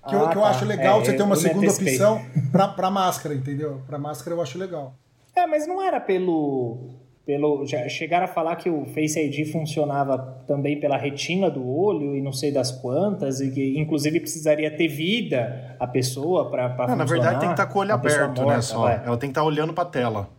Que, 0.08 0.14
ah, 0.14 0.20
eu, 0.20 0.28
que 0.28 0.36
tá. 0.36 0.40
eu 0.40 0.46
acho 0.46 0.66
legal 0.66 1.02
é, 1.02 1.06
você 1.06 1.14
ter 1.14 1.24
uma 1.24 1.36
segunda 1.36 1.72
opção 1.72 2.24
para 2.52 2.92
máscara, 2.92 3.34
entendeu? 3.34 3.82
Para 3.88 3.98
máscara 3.98 4.36
eu 4.36 4.42
acho 4.44 4.56
legal. 4.60 4.94
É, 5.36 5.48
mas 5.48 5.66
não 5.66 5.82
era 5.82 6.00
pelo 6.00 6.92
pelo 7.30 7.64
já 7.64 7.88
chegaram 7.88 8.26
a 8.26 8.28
falar 8.28 8.56
que 8.56 8.72
o 8.72 8.88
Face 8.88 9.20
ID 9.20 9.52
funcionava 9.52 10.18
também 10.48 10.80
pela 10.80 10.98
retina 10.98 11.48
do 11.48 11.64
olho 11.64 12.16
e 12.16 12.22
não 12.24 12.34
sei 12.34 12.52
das 12.52 12.72
quantas 12.72 13.40
e 13.40 13.52
que 13.52 13.78
inclusive 13.78 14.20
precisaria 14.20 14.76
ter 14.76 14.88
vida 14.88 15.76
a 15.80 15.86
pessoa 15.86 16.50
para 16.50 16.72
funcionar. 16.72 16.96
Na 16.96 17.06
verdade 17.06 17.40
tem 17.40 17.50
que 17.50 17.54
estar 17.54 17.68
tá 17.68 17.72
com 17.72 17.78
o 17.78 17.82
olho 17.84 17.94
aberto, 17.94 18.40
né, 18.40 18.42
morta, 18.42 18.56
né, 18.56 18.62
só. 18.64 18.82
Vai. 18.82 19.04
Ela 19.06 19.16
tem 19.16 19.30
que 19.30 19.32
estar 19.34 19.42
tá 19.42 19.46
olhando 19.46 19.74
para 19.74 19.84
a 19.84 19.88
tela, 19.92 20.30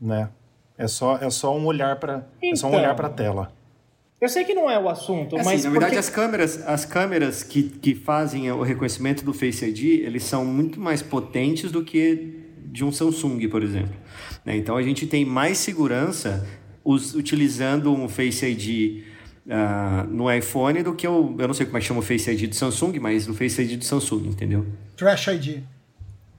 né? 0.00 0.28
É 0.76 0.88
só 0.88 1.18
é 1.18 1.30
só 1.30 1.56
um 1.56 1.64
olhar 1.66 1.94
para 2.00 2.24
então, 2.38 2.50
é 2.50 2.56
só 2.56 2.66
um 2.66 2.74
olhar 2.74 2.96
para 2.96 3.06
a 3.06 3.10
então, 3.12 3.24
tela. 3.24 3.52
Eu 4.20 4.28
sei 4.28 4.42
que 4.42 4.54
não 4.54 4.68
é 4.68 4.76
o 4.76 4.88
assunto, 4.88 5.36
é 5.36 5.44
mas 5.44 5.60
assim, 5.60 5.68
na 5.68 5.70
verdade 5.70 5.92
porque... 5.92 5.98
as 6.00 6.10
câmeras, 6.10 6.66
as 6.66 6.84
câmeras 6.84 7.42
que, 7.44 7.62
que 7.62 7.94
fazem 7.94 8.50
o 8.50 8.62
reconhecimento 8.62 9.24
do 9.24 9.32
Face 9.32 9.64
ID, 9.64 10.04
eles 10.04 10.24
são 10.24 10.44
muito 10.44 10.80
mais 10.80 11.00
potentes 11.00 11.70
do 11.70 11.84
que 11.84 12.47
de 12.78 12.84
um 12.84 12.92
Samsung, 12.92 13.48
por 13.48 13.62
exemplo. 13.62 13.94
Né? 14.44 14.56
Então 14.56 14.76
a 14.76 14.82
gente 14.82 15.06
tem 15.06 15.24
mais 15.24 15.58
segurança 15.58 16.46
us, 16.84 17.12
utilizando 17.12 17.92
um 17.92 18.08
Face 18.08 18.46
ID 18.46 19.02
uh, 19.46 20.06
no 20.08 20.32
iPhone 20.32 20.82
do 20.82 20.94
que 20.94 21.06
o. 21.06 21.34
Eu 21.38 21.48
não 21.48 21.54
sei 21.54 21.66
como 21.66 21.76
é 21.76 21.80
que 21.80 21.86
chama 21.86 22.00
o 22.00 22.02
Face 22.02 22.30
ID 22.30 22.48
do 22.48 22.54
Samsung, 22.54 22.98
mas 23.00 23.28
o 23.28 23.34
Face 23.34 23.60
ID 23.60 23.78
do 23.78 23.84
Samsung, 23.84 24.28
entendeu? 24.28 24.64
Trash 24.96 25.26
ID. 25.26 25.58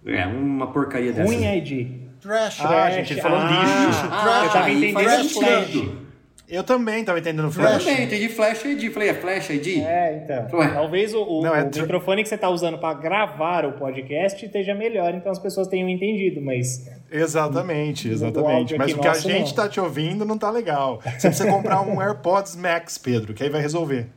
É, 0.05 0.25
uma 0.25 0.67
porcaria 0.67 1.11
dessa. 1.11 1.29
Ruim 1.29 1.45
ID. 1.57 2.09
Trash. 2.21 2.61
Ah, 2.61 2.89
gente, 2.89 3.13
ele 3.13 3.21
falou 3.21 3.37
ah, 3.37 3.85
lixo. 3.85 3.99
Ah, 4.09 4.21
Trash. 4.23 4.45
Eu 4.45 4.51
tava 4.51 4.71
entendendo 4.71 5.29
flash. 5.29 6.08
Eu 6.49 6.63
também 6.63 7.01
estava 7.01 7.19
entendendo 7.19 7.51
Flash. 7.51 7.85
Eu 7.85 7.91
também 7.91 8.05
entendi 8.05 8.27
Flash 8.27 8.65
ID. 8.65 8.91
Falei, 8.91 9.09
é 9.09 9.13
Flash 9.13 9.51
ID? 9.51 9.67
É, 9.85 10.23
então. 10.23 10.59
Ué. 10.59 10.67
Talvez 10.73 11.13
o, 11.13 11.21
o, 11.21 11.43
Não, 11.43 11.55
é 11.55 11.61
o 11.61 11.65
microfone 11.65 12.23
que 12.23 12.29
você 12.29 12.35
está 12.35 12.49
usando 12.49 12.79
para 12.79 12.95
gravar 12.95 13.65
o 13.65 13.73
podcast 13.73 14.43
esteja 14.43 14.73
melhor, 14.73 15.13
então 15.13 15.31
as 15.31 15.37
pessoas 15.37 15.67
tenham 15.67 15.87
entendido, 15.87 16.41
mas. 16.41 16.89
Exatamente, 17.11 18.09
exatamente. 18.09 18.75
Mas 18.77 18.93
o 18.93 18.99
que 18.99 19.07
a 19.07 19.13
gente 19.13 19.47
está 19.47 19.69
te 19.69 19.79
ouvindo 19.79 20.25
não 20.25 20.39
tá 20.39 20.49
legal. 20.49 20.99
Você 21.03 21.27
precisa 21.27 21.49
comprar 21.49 21.81
um 21.81 22.01
AirPods 22.01 22.55
Max, 22.55 22.97
Pedro, 22.97 23.35
que 23.35 23.43
aí 23.43 23.49
vai 23.49 23.61
resolver. 23.61 24.07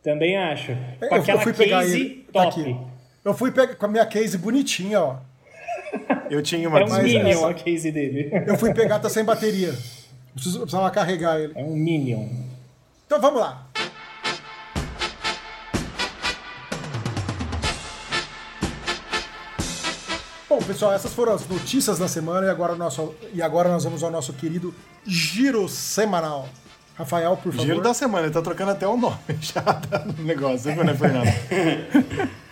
Também 0.00 0.36
acho. 0.36 0.76
Com 1.00 1.16
eu, 1.16 1.22
aquela 1.22 1.40
eu 1.40 1.42
fui 1.42 1.52
pegar 1.52 1.80
case 1.80 2.00
ele, 2.00 2.26
tá 2.32 2.44
top. 2.44 2.60
Aqui. 2.60 2.76
Eu 3.24 3.34
fui 3.34 3.50
pegar 3.50 3.74
com 3.74 3.86
a 3.86 3.88
minha 3.88 4.06
case 4.06 4.38
bonitinha, 4.38 5.00
ó. 5.00 5.16
Eu 6.30 6.40
tinha 6.40 6.68
uma. 6.68 6.78
É 6.78 6.84
um 6.84 7.02
Minion 7.02 7.46
a 7.46 7.54
case 7.54 7.90
dele. 7.90 8.30
Eu 8.46 8.56
fui 8.56 8.72
pegar, 8.72 9.00
tá 9.00 9.08
sem 9.08 9.24
bateria. 9.24 9.72
Preciso, 10.34 10.60
precisava 10.60 10.90
carregar 10.90 11.40
ele. 11.40 11.52
É 11.54 11.62
um 11.62 11.76
Minion. 11.76 12.28
Então 13.06 13.20
vamos 13.20 13.40
lá. 13.40 13.66
Bom, 20.48 20.58
pessoal, 20.58 20.92
essas 20.92 21.12
foram 21.12 21.32
as 21.32 21.46
notícias 21.48 21.98
da 21.98 22.06
semana 22.06 22.46
e 22.46 22.50
agora, 22.50 22.74
nosso, 22.76 23.14
e 23.32 23.42
agora 23.42 23.68
nós 23.68 23.84
vamos 23.84 24.02
ao 24.02 24.10
nosso 24.10 24.32
querido 24.32 24.74
giro 25.04 25.68
semanal. 25.68 26.48
Rafael, 26.96 27.36
por 27.36 27.52
favor. 27.52 27.66
Giro 27.66 27.80
da 27.80 27.92
semana, 27.92 28.26
ele 28.26 28.32
tá 28.32 28.40
trocando 28.40 28.70
até 28.70 28.86
o 28.86 28.96
nome 28.96 29.18
já 29.40 29.62
no 30.06 30.24
negócio, 30.24 30.72
viu, 30.72 30.84
né, 30.84 30.94
Fernando? 30.94 31.26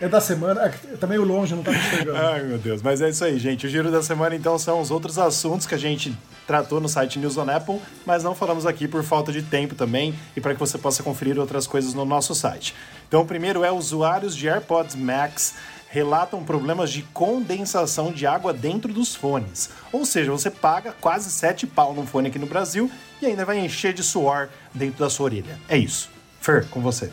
é 0.01 0.09
da 0.09 0.21
semana, 0.21 0.63
é, 0.63 0.97
tá 0.97 1.07
meio 1.07 1.23
longe, 1.23 1.55
não 1.55 1.63
tá 1.63 1.71
me 1.71 1.79
chegando. 1.79 2.17
Ai, 2.17 2.43
meu 2.43 2.59
Deus. 2.59 2.83
Mas 2.83 3.01
é 3.01 3.09
isso 3.09 3.25
aí, 3.25 3.39
gente. 3.39 3.67
O 3.67 3.71
giro 3.71 3.89
da 3.91 4.03
semana, 4.03 4.35
então, 4.35 4.59
são 4.59 4.81
os 4.81 4.91
outros 4.91 5.17
assuntos 5.17 5.65
que 5.65 5.77
a 5.77 5.79
gente 5.79 6.17
tratou 6.45 6.81
no 6.81 6.89
site 6.89 7.21
News 7.21 7.37
on 7.37 7.49
Apple, 7.49 7.81
mas 8.05 8.25
não 8.25 8.35
falamos 8.35 8.67
aqui 8.67 8.89
por 8.89 9.05
falta 9.05 9.31
de 9.31 9.43
tempo 9.43 9.77
também 9.77 10.13
e 10.37 10.41
para 10.41 10.55
que 10.55 10.59
você 10.59 10.77
possa 10.77 11.05
conferir 11.05 11.39
outras 11.39 11.69
coisas 11.69 11.95
no 11.95 12.05
nosso 12.05 12.35
site. 12.35 12.75
Então, 13.07 13.23
o 13.23 13.27
primeiro 13.27 13.63
é 13.63 13.71
usuários 13.71 14.35
de 14.35 14.49
AirPods 14.49 14.97
Max 14.97 15.55
relatam 15.93 16.43
problemas 16.43 16.91
de 16.91 17.03
condensação 17.03 18.11
de 18.11 18.27
água 18.27 18.51
dentro 18.55 18.95
dos 18.95 19.15
fones. 19.15 19.69
Ou 19.93 20.07
seja, 20.07 20.33
você 20.33 20.51
paga 20.51 20.95
quase 20.99 21.31
7 21.31 21.67
pau 21.67 21.93
num 21.93 22.07
fone 22.07 22.29
aqui 22.29 22.39
no 22.39 22.47
Brasil 22.47 22.91
e 23.21 23.27
ainda 23.27 23.45
vai 23.45 23.59
encher 23.59 23.93
de 23.93 24.03
suor 24.03 24.49
dentro 24.73 25.01
da 25.01 25.11
sua 25.11 25.27
orelha. 25.27 25.59
É 25.69 25.77
isso. 25.77 26.09
Fer, 26.41 26.67
com 26.71 26.81
você. 26.81 27.13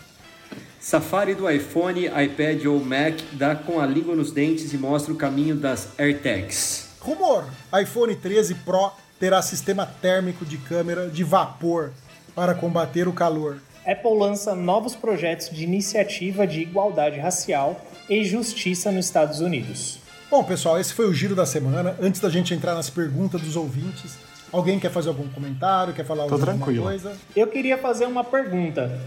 Safari 0.79 1.35
do 1.35 1.51
iPhone, 1.51 2.05
iPad 2.05 2.65
ou 2.67 2.79
Mac 2.79 3.19
dá 3.33 3.53
com 3.53 3.81
a 3.81 3.85
língua 3.85 4.15
nos 4.15 4.31
dentes 4.31 4.71
e 4.71 4.77
mostra 4.77 5.11
o 5.11 5.17
caminho 5.17 5.57
das 5.57 5.89
AirTags. 5.99 6.87
Rumor: 7.01 7.43
iPhone 7.81 8.15
13 8.15 8.55
Pro 8.55 8.93
terá 9.19 9.41
sistema 9.41 9.85
térmico 9.85 10.45
de 10.45 10.57
câmera 10.57 11.09
de 11.09 11.25
vapor 11.25 11.91
para 12.33 12.55
combater 12.55 13.09
o 13.09 13.13
calor. 13.13 13.57
Apple 13.85 14.17
lança 14.17 14.55
novos 14.55 14.95
projetos 14.95 15.49
de 15.49 15.65
iniciativa 15.65 16.47
de 16.47 16.61
igualdade 16.61 17.19
racial 17.19 17.81
e 18.09 18.23
justiça 18.25 18.91
nos 18.91 19.05
Estados 19.05 19.39
Unidos. 19.39 19.99
Bom, 20.29 20.43
pessoal, 20.43 20.79
esse 20.79 20.93
foi 20.93 21.07
o 21.07 21.13
giro 21.13 21.35
da 21.35 21.45
semana. 21.45 21.95
Antes 22.01 22.19
da 22.21 22.29
gente 22.29 22.53
entrar 22.53 22.75
nas 22.75 22.89
perguntas 22.89 23.41
dos 23.41 23.55
ouvintes, 23.55 24.17
alguém 24.51 24.79
quer 24.79 24.91
fazer 24.91 25.09
algum 25.09 25.27
comentário, 25.29 25.93
quer 25.93 26.05
falar 26.05 26.25
Tô 26.25 26.35
alguma 26.35 26.53
tranquilo. 26.53 26.83
coisa? 26.83 27.17
Eu 27.35 27.47
queria 27.47 27.77
fazer 27.77 28.05
uma 28.05 28.23
pergunta. 28.23 28.99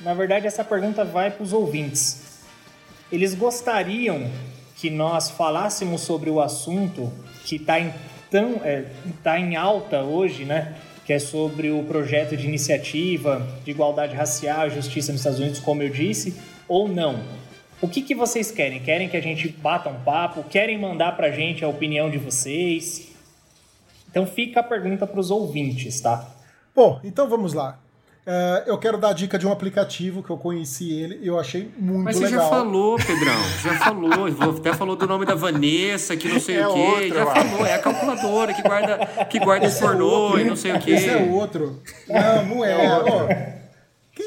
Na 0.00 0.14
verdade, 0.14 0.46
essa 0.46 0.64
pergunta 0.64 1.04
vai 1.04 1.30
para 1.30 1.42
os 1.42 1.52
ouvintes. 1.52 2.40
Eles 3.10 3.34
gostariam 3.34 4.28
que 4.76 4.90
nós 4.90 5.30
falássemos 5.30 6.00
sobre 6.00 6.28
o 6.30 6.40
assunto 6.40 7.12
que 7.44 7.56
está 7.56 7.78
em, 7.78 7.92
tão, 8.30 8.60
é, 8.64 8.86
tá 9.22 9.38
em 9.38 9.54
alta 9.56 10.02
hoje, 10.02 10.44
né? 10.44 10.74
Que 11.06 11.12
é 11.12 11.18
sobre 11.18 11.70
o 11.70 11.84
projeto 11.84 12.36
de 12.36 12.46
iniciativa 12.46 13.46
de 13.64 13.70
igualdade 13.70 14.14
racial 14.16 14.66
e 14.66 14.70
justiça 14.70 15.12
nos 15.12 15.20
Estados 15.20 15.38
Unidos, 15.38 15.60
como 15.60 15.82
eu 15.82 15.90
disse, 15.90 16.34
ou 16.66 16.88
não? 16.88 17.22
O 17.84 17.88
que, 17.88 18.00
que 18.00 18.14
vocês 18.14 18.50
querem? 18.50 18.80
Querem 18.80 19.10
que 19.10 19.16
a 19.16 19.20
gente 19.20 19.46
bata 19.46 19.90
um 19.90 20.00
papo? 20.00 20.42
Querem 20.44 20.78
mandar 20.80 21.14
pra 21.18 21.30
gente 21.30 21.62
a 21.62 21.68
opinião 21.68 22.08
de 22.10 22.16
vocês? 22.16 23.08
Então 24.10 24.24
fica 24.26 24.60
a 24.60 24.62
pergunta 24.62 25.06
para 25.06 25.20
os 25.20 25.30
ouvintes, 25.30 26.00
tá? 26.00 26.26
Bom, 26.74 26.98
então 27.04 27.28
vamos 27.28 27.52
lá. 27.52 27.78
É, 28.26 28.64
eu 28.68 28.78
quero 28.78 28.96
dar 28.96 29.10
a 29.10 29.12
dica 29.12 29.38
de 29.38 29.46
um 29.46 29.52
aplicativo 29.52 30.22
que 30.22 30.30
eu 30.30 30.38
conheci 30.38 30.90
ele 30.98 31.18
e 31.22 31.26
eu 31.26 31.38
achei 31.38 31.70
muito 31.78 32.04
Mas 32.04 32.16
você 32.16 32.24
legal. 32.24 32.40
já 32.44 32.48
falou, 32.48 32.96
Pedrão. 32.96 33.42
Já 33.62 33.74
falou. 33.78 34.10
Até 34.58 34.72
falou 34.72 34.96
do 34.96 35.06
nome 35.06 35.26
da 35.26 35.34
Vanessa, 35.34 36.16
que 36.16 36.26
não 36.26 36.40
sei 36.40 36.56
É 36.56 36.66
o 36.66 36.72
quê. 36.72 36.80
outro, 36.80 37.08
já 37.08 37.26
falou. 37.26 37.66
É 37.66 37.74
a 37.74 37.78
calculadora 37.80 38.54
que 38.54 38.62
guarda, 38.62 38.98
que 39.28 39.38
guarda 39.38 39.66
Esse 39.66 39.84
é 39.84 39.86
pornô 39.86 40.06
outro, 40.06 40.40
e 40.40 40.44
não 40.44 40.56
sei 40.56 40.72
o 40.72 40.80
quê. 40.80 40.92
Esse 40.92 41.10
é 41.10 41.18
outro. 41.18 41.82
Não, 42.08 42.46
não 42.46 42.64
é. 42.64 42.98
Ó, 43.02 43.53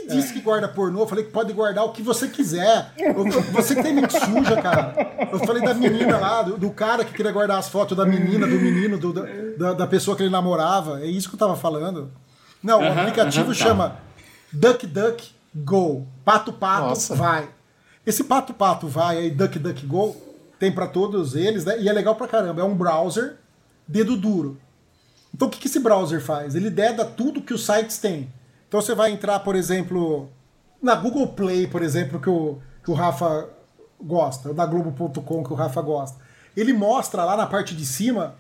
quem 0.08 0.18
disse 0.20 0.34
que 0.34 0.42
guarda 0.42 0.68
pornô? 0.68 1.02
Eu 1.02 1.08
falei 1.08 1.24
que 1.26 1.32
pode 1.32 1.52
guardar 1.54 1.84
o 1.86 1.92
que 1.92 2.02
você 2.02 2.28
quiser. 2.28 2.92
Eu- 2.98 3.24
Você 3.54 3.76
que 3.76 3.84
tem 3.84 3.94
mente 3.94 4.14
suja, 4.14 4.62
cara. 4.62 4.96
Eu 5.32 5.40
falei 5.40 5.62
da 5.64 5.74
menina 5.74 6.18
lá, 6.18 6.42
do, 6.44 6.58
do 6.58 6.70
cara 6.72 7.04
que 7.06 7.14
queria 7.14 7.32
guardar 7.32 7.58
as 7.60 7.70
fotos 7.70 7.96
da 7.98 8.06
menina, 8.06 8.48
do 8.48 8.56
menino, 8.56 8.98
do- 8.98 9.14
da, 9.58 9.74
da 9.74 9.88
pessoa 9.88 10.16
que 10.16 10.24
ele 10.24 10.30
namorava. 10.30 11.02
É 11.02 11.06
isso 11.06 11.28
que 11.30 11.36
eu 11.36 11.40
tava 11.40 11.56
falando. 11.56 12.12
Não, 12.64 12.82
o 12.82 12.88
aplicativo 13.00 13.48
tá. 13.48 13.54
chama 13.54 13.98
Duck 14.52 14.86
Duck 14.88 15.32
Go. 15.56 16.08
Pato 16.26 16.52
Pato 16.54 16.88
Nossa. 16.90 17.16
vai. 17.16 17.50
Esse 18.06 18.24
Pato 18.24 18.54
Pato 18.54 18.88
vai 18.88 19.18
aí, 19.18 19.30
Duck 19.32 19.60
Duck 19.60 19.86
Go, 19.86 20.16
tem 20.60 20.72
pra 20.72 20.88
todos 20.88 21.36
eles, 21.36 21.66
né? 21.66 21.80
E 21.80 21.90
é 21.90 21.94
legal 21.94 22.16
pra 22.16 22.28
caramba. 22.28 22.62
É 22.62 22.64
um 22.64 22.76
browser 22.76 23.38
dedo 23.88 24.16
duro. 24.18 24.58
Então 25.36 25.48
o 25.48 25.52
que, 25.52 25.60
que 25.60 25.68
esse 25.68 25.80
browser 25.80 26.22
faz? 26.22 26.56
Ele 26.56 26.70
deda 26.70 27.04
tudo 27.06 27.42
que 27.42 27.54
os 27.54 27.66
sites 27.66 27.98
têm. 28.00 28.32
Então 28.68 28.82
você 28.82 28.94
vai 28.94 29.12
entrar, 29.12 29.40
por 29.40 29.56
exemplo, 29.56 30.30
na 30.82 30.96
Google 30.96 31.28
Play, 31.30 31.68
por 31.68 31.82
exemplo, 31.82 32.20
que 32.20 32.30
o, 32.30 32.58
que 32.84 32.92
o 32.92 32.94
Rafa 32.94 33.50
gosta, 34.02 34.50
ou 34.50 34.56
da 34.56 34.66
Globo.com 34.66 35.44
que 35.44 35.52
o 35.54 35.56
Rafa 35.56 35.82
gosta. 35.82 36.20
Ele 36.56 36.74
mostra 36.74 37.24
lá 37.24 37.38
na 37.38 37.46
parte 37.46 37.76
de 37.76 37.86
cima 37.86 38.36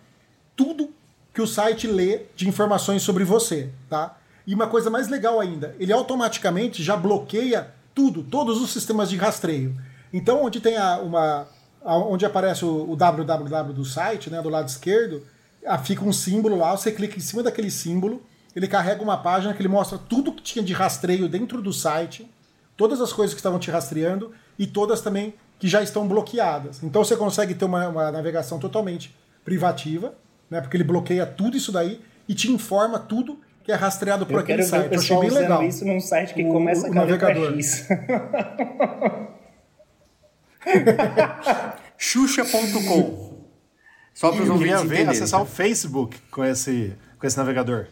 tudo 0.55 0.89
que 1.33 1.41
o 1.41 1.47
site 1.47 1.87
lê 1.87 2.23
de 2.35 2.47
informações 2.49 3.01
sobre 3.03 3.23
você, 3.23 3.69
tá? 3.89 4.17
E 4.45 4.53
uma 4.55 4.67
coisa 4.67 4.89
mais 4.89 5.07
legal 5.07 5.39
ainda, 5.39 5.75
ele 5.79 5.91
automaticamente 5.93 6.81
já 6.83 6.95
bloqueia 6.95 7.69
tudo, 7.93 8.23
todos 8.23 8.61
os 8.61 8.71
sistemas 8.71 9.09
de 9.09 9.17
rastreio. 9.17 9.75
Então, 10.13 10.43
onde 10.43 10.59
tem 10.59 10.77
a, 10.77 10.97
uma, 10.99 11.47
a- 11.83 11.97
onde 11.97 12.25
aparece 12.25 12.63
o, 12.65 12.89
o 12.89 12.95
www 12.95 13.73
do 13.73 13.83
site, 13.85 14.29
né, 14.29 14.41
do 14.41 14.49
lado 14.49 14.67
esquerdo, 14.67 15.21
ah, 15.65 15.77
fica 15.77 16.03
um 16.03 16.13
símbolo 16.13 16.55
lá, 16.57 16.75
você 16.75 16.91
clica 16.91 17.17
em 17.17 17.21
cima 17.21 17.43
daquele 17.43 17.69
símbolo, 17.69 18.21
ele 18.55 18.67
carrega 18.67 19.01
uma 19.01 19.17
página 19.17 19.53
que 19.53 19.61
ele 19.61 19.67
mostra 19.69 19.97
tudo 19.97 20.31
que 20.31 20.41
tinha 20.41 20.63
de 20.63 20.73
rastreio 20.73 21.27
dentro 21.29 21.61
do 21.61 21.71
site, 21.73 22.29
todas 22.75 22.99
as 23.01 23.13
coisas 23.13 23.33
que 23.33 23.39
estavam 23.39 23.59
te 23.59 23.69
rastreando 23.71 24.31
e 24.57 24.65
todas 24.67 25.01
também 25.01 25.33
que 25.59 25.67
já 25.67 25.81
estão 25.81 26.07
bloqueadas. 26.07 26.81
Então 26.83 27.03
você 27.03 27.15
consegue 27.15 27.53
ter 27.55 27.65
uma, 27.65 27.87
uma 27.87 28.11
navegação 28.11 28.59
totalmente 28.59 29.15
privativa, 29.43 30.13
né? 30.49 30.61
Porque 30.61 30.77
ele 30.77 30.83
bloqueia 30.83 31.25
tudo 31.25 31.57
isso 31.57 31.71
daí 31.71 31.99
e 32.27 32.33
te 32.35 32.51
informa 32.51 32.99
tudo 32.99 33.39
que 33.63 33.71
é 33.71 33.75
rastreado 33.75 34.25
por 34.25 34.33
Eu 34.33 34.39
aquele 34.39 34.63
quero 34.63 34.69
ver 34.71 34.77
o 34.77 34.81
site. 34.81 34.93
Eu 34.93 34.99
achei 34.99 34.99
pessoal 34.99 35.19
bem 35.21 35.29
usando 35.29 35.41
legal. 35.41 35.63
isso 35.63 35.85
num 35.85 35.99
site 35.99 36.33
que 36.33 36.43
O- 36.43 36.51
começa 36.51 36.81
o 36.81 36.83
letra 36.93 37.01
navegador. 37.05 37.53
Xuxa.com. 41.97 43.27
Só 44.13 44.31
para 44.31 44.43
os 44.43 44.49
ouvintes 44.49 44.73
a 44.75 44.77
ver 44.79 44.85
entenderem. 44.85 45.09
acessar 45.09 45.41
o 45.41 45.45
Facebook 45.45 46.17
com 46.31 46.43
esse, 46.43 46.95
com 47.19 47.27
esse 47.27 47.37
navegador. 47.37 47.87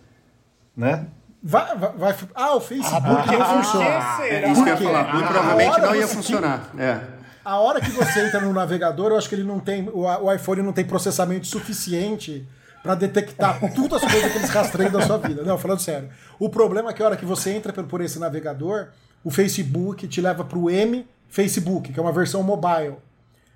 Né? 0.76 1.08
Vai, 1.42 1.78
vai, 1.78 1.92
vai- 1.94 2.16
ah, 2.34 2.56
o 2.56 2.62
Facebook 2.62 3.02
porque 3.08 3.38
não 3.38 3.46
por 3.46 3.64
funciona. 3.64 3.86
que 3.86 3.92
será? 3.92 4.28
É 4.28 4.52
isso 4.52 4.64
que 4.64 4.70
eu 4.70 4.74
ia 4.76 4.82
falar. 4.82 5.14
Muito 5.14 5.28
provavelmente 5.28 5.82
não 5.82 5.96
ia 5.96 6.08
funcionar. 6.08 6.70
É. 6.78 7.00
A 7.44 7.60
hora 7.60 7.80
que 7.80 7.92
você 7.92 8.26
entra 8.26 8.42
no 8.42 8.52
navegador, 8.52 9.12
eu 9.12 9.18
acho 9.18 9.30
que 9.30 9.36
ele 9.36 9.44
não 9.44 9.60
tem. 9.60 9.88
O, 9.90 10.02
o 10.02 10.34
iPhone 10.34 10.64
não 10.64 10.74
tem 10.74 10.84
processamento 10.84 11.46
suficiente 11.46 12.48
para 12.82 12.96
detectar 12.96 13.60
todas 13.76 14.04
as 14.04 14.12
coisas 14.12 14.32
que 14.32 14.38
eles 14.40 14.50
rastreiam 14.50 14.92
da 14.92 15.02
sua 15.02 15.18
vida. 15.20 15.44
Não, 15.44 15.58
falando 15.58 15.80
sério. 15.80 16.10
O 16.40 16.50
problema 16.50 16.90
é 16.90 16.94
que 16.94 17.04
a 17.04 17.06
hora 17.06 17.16
que 17.18 17.26
você 17.26 17.52
entra 17.52 17.72
por, 17.72 17.84
por 17.86 18.02
esse 18.02 18.18
navegador, 18.18 18.88
o 19.24 19.30
Facebook 19.30 20.08
te 20.08 20.22
leva 20.22 20.44
para 20.44 20.58
o 20.58 20.70
M 20.70 21.06
Facebook, 21.30 21.94
que 21.94 22.00
é 22.00 22.02
uma 22.02 22.12
versão 22.12 22.42
mobile. 22.42 22.96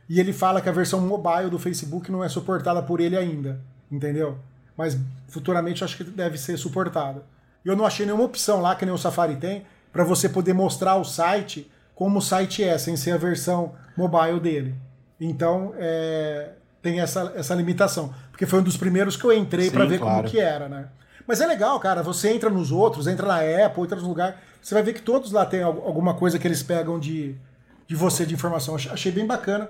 E 0.07 0.19
ele 0.19 0.33
fala 0.33 0.61
que 0.61 0.69
a 0.69 0.71
versão 0.71 0.99
mobile 1.01 1.49
do 1.49 1.57
Facebook 1.59 2.11
não 2.11 2.23
é 2.23 2.29
suportada 2.29 2.81
por 2.83 2.99
ele 2.99 3.17
ainda. 3.17 3.59
Entendeu? 3.91 4.37
Mas 4.79 4.97
futuramente 5.27 5.83
acho 5.83 5.97
que 5.97 6.05
deve 6.05 6.37
ser 6.37 6.55
suportada. 6.55 7.21
Eu 7.65 7.75
não 7.75 7.85
achei 7.85 8.05
nenhuma 8.05 8.23
opção 8.23 8.61
lá, 8.61 8.73
que 8.77 8.85
nem 8.85 8.95
o 8.95 8.97
Safari 8.97 9.35
tem, 9.35 9.65
para 9.91 10.05
você 10.05 10.29
poder 10.29 10.53
mostrar 10.53 10.95
o 10.95 11.03
site 11.03 11.69
como 11.93 12.19
o 12.19 12.21
site 12.21 12.63
é, 12.63 12.77
sem 12.77 12.95
ser 12.95 13.11
a 13.11 13.17
versão 13.17 13.73
mobile 13.97 14.39
dele. 14.39 14.75
Então, 15.19 15.73
é, 15.77 16.51
tem 16.81 17.01
essa, 17.01 17.33
essa 17.35 17.53
limitação. 17.53 18.13
Porque 18.31 18.45
foi 18.45 18.59
um 18.59 18.63
dos 18.63 18.77
primeiros 18.77 19.17
que 19.17 19.25
eu 19.25 19.33
entrei 19.33 19.69
para 19.69 19.83
ver 19.83 19.99
claro. 19.99 20.15
como 20.19 20.29
que 20.29 20.39
era, 20.39 20.69
né? 20.69 20.87
Mas 21.27 21.41
é 21.41 21.45
legal, 21.45 21.77
cara. 21.81 22.01
Você 22.01 22.29
entra 22.31 22.49
nos 22.49 22.71
outros, 22.71 23.05
entra 23.05 23.27
na 23.27 23.65
Apple, 23.65 23.83
entra 23.83 23.97
nos 23.97 24.07
lugares. 24.07 24.35
Você 24.61 24.73
vai 24.73 24.81
ver 24.81 24.93
que 24.93 25.01
todos 25.01 25.33
lá 25.33 25.45
tem 25.45 25.61
al- 25.61 25.83
alguma 25.85 26.13
coisa 26.13 26.39
que 26.39 26.47
eles 26.47 26.63
pegam 26.63 26.97
de, 26.97 27.35
de 27.85 27.95
você 27.97 28.25
de 28.25 28.33
informação. 28.33 28.75
Ach- 28.75 28.91
Achei 28.93 29.11
bem 29.11 29.27
bacana 29.27 29.69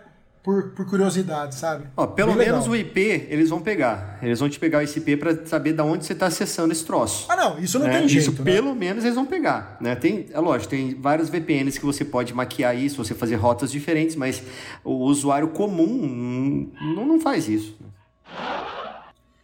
por, 0.49 0.71
por 0.71 0.85
curiosidade, 0.87 1.53
sabe? 1.53 1.85
Ó, 1.95 2.07
pelo 2.07 2.33
Bem 2.33 2.47
menos 2.47 2.65
legal. 2.65 2.71
o 2.71 2.75
IP 2.75 3.27
eles 3.29 3.51
vão 3.51 3.61
pegar. 3.61 4.17
Eles 4.19 4.39
vão 4.39 4.49
te 4.49 4.59
pegar 4.59 4.83
esse 4.83 4.97
IP 4.97 5.15
para 5.17 5.45
saber 5.45 5.73
de 5.73 5.81
onde 5.83 6.03
você 6.03 6.13
está 6.13 6.25
acessando 6.25 6.71
esse 6.71 6.83
troço. 6.83 7.27
Ah, 7.29 7.35
não, 7.35 7.59
isso 7.59 7.77
não 7.77 7.85
né? 7.85 7.99
tem 7.99 8.07
jeito. 8.07 8.31
Isso 8.31 8.43
né? 8.43 8.51
pelo 8.51 8.73
menos 8.73 9.03
eles 9.03 9.13
vão 9.13 9.27
pegar, 9.27 9.77
né? 9.79 9.93
Tem, 9.93 10.25
é 10.33 10.39
lógico, 10.39 10.71
tem 10.71 10.95
vários 10.99 11.29
VPNs 11.29 11.79
que 11.79 11.85
você 11.85 12.03
pode 12.03 12.33
maquiar 12.33 12.75
isso, 12.75 12.97
você 12.97 13.13
fazer 13.13 13.35
rotas 13.35 13.71
diferentes, 13.71 14.15
mas 14.15 14.41
o 14.83 14.93
usuário 14.93 15.49
comum 15.49 15.83
hum, 15.83 16.71
não, 16.95 17.05
não 17.05 17.19
faz 17.19 17.47
isso. 17.47 17.77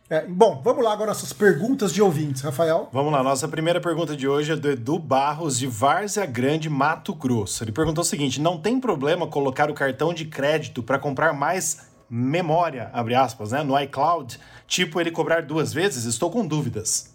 É, 0.08 0.24
bom, 0.28 0.62
vamos 0.64 0.84
lá 0.84 0.94
agora 0.94 1.10
nossas 1.10 1.34
perguntas 1.34 1.92
de 1.92 2.00
ouvintes, 2.00 2.44
Rafael. 2.44 2.88
Vamos 2.94 3.12
lá, 3.12 3.24
nossa 3.24 3.48
primeira 3.48 3.82
pergunta 3.82 4.16
de 4.16 4.28
hoje 4.28 4.52
é 4.52 4.56
do 4.56 4.70
Edu 4.70 5.00
Barros, 5.00 5.58
de 5.58 5.66
Várzea 5.66 6.28
Grande, 6.28 6.70
Mato 6.70 7.12
Grosso. 7.16 7.64
Ele 7.64 7.72
perguntou 7.72 8.04
o 8.04 8.06
seguinte: 8.06 8.40
não 8.40 8.60
tem 8.60 8.80
problema 8.80 9.26
colocar 9.26 9.68
o 9.72 9.74
cartão 9.74 10.14
de 10.14 10.26
crédito 10.26 10.84
para 10.84 11.00
comprar 11.00 11.34
mais 11.34 11.88
memória, 12.08 12.92
abre 12.94 13.16
aspas, 13.16 13.52
né, 13.52 13.64
no 13.64 13.80
iCloud? 13.80 14.40
Tipo 14.68 15.02
ele 15.02 15.10
cobrar 15.10 15.42
duas 15.42 15.74
vezes? 15.74 16.06
Estou 16.06 16.30
com 16.30 16.46
dúvidas. 16.46 17.12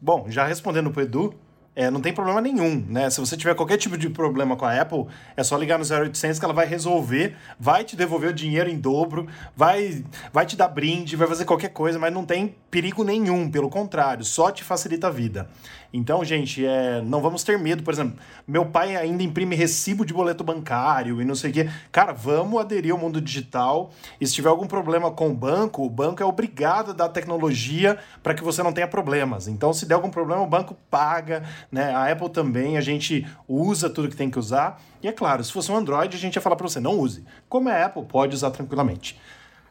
Bom, 0.00 0.24
já 0.30 0.46
respondendo 0.46 0.90
pro 0.90 1.02
Edu, 1.02 1.34
é, 1.74 1.90
não 1.90 2.00
tem 2.00 2.12
problema 2.12 2.40
nenhum, 2.40 2.84
né? 2.86 3.08
Se 3.08 3.18
você 3.18 3.36
tiver 3.36 3.54
qualquer 3.54 3.78
tipo 3.78 3.96
de 3.96 4.10
problema 4.10 4.56
com 4.56 4.64
a 4.66 4.78
Apple, 4.78 5.06
é 5.34 5.42
só 5.42 5.56
ligar 5.56 5.78
no 5.78 5.84
0800 5.84 6.38
que 6.38 6.44
ela 6.44 6.52
vai 6.52 6.66
resolver, 6.66 7.34
vai 7.58 7.82
te 7.82 7.96
devolver 7.96 8.30
o 8.30 8.34
dinheiro 8.34 8.68
em 8.68 8.78
dobro, 8.78 9.26
vai, 9.56 10.04
vai 10.32 10.44
te 10.44 10.54
dar 10.54 10.68
brinde, 10.68 11.16
vai 11.16 11.26
fazer 11.26 11.46
qualquer 11.46 11.70
coisa, 11.70 11.98
mas 11.98 12.12
não 12.12 12.26
tem 12.26 12.54
perigo 12.70 13.02
nenhum, 13.02 13.50
pelo 13.50 13.70
contrário, 13.70 14.24
só 14.24 14.50
te 14.50 14.62
facilita 14.62 15.06
a 15.06 15.10
vida. 15.10 15.48
Então, 15.92 16.24
gente, 16.24 16.64
é, 16.64 17.02
não 17.02 17.20
vamos 17.20 17.44
ter 17.44 17.58
medo. 17.58 17.82
Por 17.82 17.92
exemplo, 17.92 18.18
meu 18.46 18.64
pai 18.64 18.96
ainda 18.96 19.22
imprime 19.22 19.54
recibo 19.54 20.06
de 20.06 20.14
boleto 20.14 20.42
bancário 20.42 21.20
e 21.20 21.24
não 21.24 21.34
sei 21.34 21.50
o 21.50 21.52
quê. 21.52 21.70
Cara, 21.90 22.12
vamos 22.12 22.58
aderir 22.58 22.92
ao 22.92 22.98
mundo 22.98 23.20
digital. 23.20 23.90
E 24.18 24.26
se 24.26 24.32
tiver 24.32 24.48
algum 24.48 24.66
problema 24.66 25.10
com 25.10 25.28
o 25.28 25.34
banco, 25.34 25.84
o 25.84 25.90
banco 25.90 26.22
é 26.22 26.26
obrigado 26.26 26.92
a 26.92 26.94
dar 26.94 27.10
tecnologia 27.10 27.98
para 28.22 28.32
que 28.32 28.42
você 28.42 28.62
não 28.62 28.72
tenha 28.72 28.88
problemas. 28.88 29.46
Então, 29.46 29.72
se 29.72 29.84
der 29.84 29.94
algum 29.94 30.08
problema, 30.08 30.40
o 30.40 30.46
banco 30.46 30.74
paga, 30.90 31.42
né? 31.70 31.92
A 31.94 32.10
Apple 32.10 32.30
também, 32.30 32.76
a 32.76 32.80
gente 32.80 33.26
usa 33.48 33.88
tudo 33.88 34.08
que 34.08 34.16
tem 34.16 34.30
que 34.30 34.38
usar. 34.38 34.80
E 35.02 35.08
é 35.08 35.12
claro, 35.12 35.42
se 35.42 35.52
fosse 35.52 35.70
um 35.70 35.76
Android, 35.76 36.16
a 36.16 36.20
gente 36.20 36.34
ia 36.34 36.42
falar 36.42 36.56
para 36.56 36.68
você, 36.68 36.80
não 36.80 36.98
use. 36.98 37.24
Como 37.48 37.68
é 37.68 37.82
Apple, 37.82 38.04
pode 38.04 38.34
usar 38.34 38.50
tranquilamente. 38.50 39.20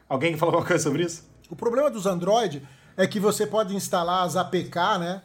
Alguém 0.08 0.32
quer 0.32 0.38
falar 0.38 0.52
alguma 0.52 0.66
coisa 0.66 0.82
sobre 0.82 1.04
isso? 1.04 1.24
O 1.50 1.56
problema 1.56 1.90
dos 1.90 2.06
Android 2.06 2.62
é 2.96 3.06
que 3.06 3.18
você 3.18 3.46
pode 3.46 3.74
instalar 3.74 4.24
as 4.24 4.36
APK, 4.36 4.98
né? 4.98 5.22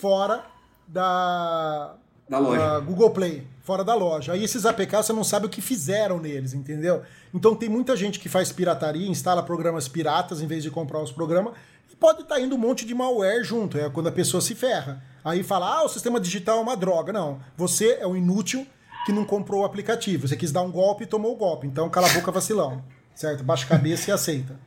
fora 0.00 0.44
da, 0.86 1.94
da 2.28 2.38
loja. 2.38 2.80
Google 2.80 3.10
Play, 3.10 3.46
fora 3.62 3.84
da 3.84 3.94
loja. 3.94 4.32
Aí 4.32 4.42
esses 4.42 4.64
APK 4.64 4.96
você 4.96 5.12
não 5.12 5.24
sabe 5.24 5.46
o 5.46 5.48
que 5.48 5.60
fizeram 5.60 6.18
neles, 6.18 6.54
entendeu? 6.54 7.02
Então 7.34 7.54
tem 7.54 7.68
muita 7.68 7.96
gente 7.96 8.18
que 8.18 8.28
faz 8.28 8.52
pirataria, 8.52 9.06
instala 9.08 9.42
programas 9.42 9.88
piratas 9.88 10.40
em 10.40 10.46
vez 10.46 10.62
de 10.62 10.70
comprar 10.70 11.02
os 11.02 11.12
programas, 11.12 11.54
e 11.92 11.96
pode 11.96 12.22
estar 12.22 12.36
tá 12.36 12.40
indo 12.40 12.54
um 12.54 12.58
monte 12.58 12.86
de 12.86 12.94
malware 12.94 13.44
junto, 13.44 13.76
é 13.76 13.90
quando 13.90 14.08
a 14.08 14.12
pessoa 14.12 14.40
se 14.40 14.54
ferra. 14.54 15.02
Aí 15.24 15.42
fala, 15.42 15.78
ah, 15.78 15.84
o 15.84 15.88
sistema 15.88 16.18
digital 16.18 16.58
é 16.58 16.60
uma 16.60 16.76
droga. 16.76 17.12
Não, 17.12 17.40
você 17.56 17.98
é 18.00 18.06
um 18.06 18.16
inútil 18.16 18.66
que 19.04 19.12
não 19.12 19.24
comprou 19.24 19.62
o 19.62 19.64
aplicativo. 19.64 20.28
Você 20.28 20.36
quis 20.36 20.52
dar 20.52 20.62
um 20.62 20.70
golpe 20.70 21.04
e 21.04 21.06
tomou 21.06 21.32
o 21.32 21.36
golpe. 21.36 21.66
Então 21.66 21.88
cala 21.88 22.08
a 22.08 22.12
boca 22.12 22.30
vacilão. 22.30 22.82
Certo? 23.14 23.44
Baixa 23.44 23.64
a 23.64 23.68
cabeça 23.68 24.10
e 24.10 24.12
aceita. 24.12 24.58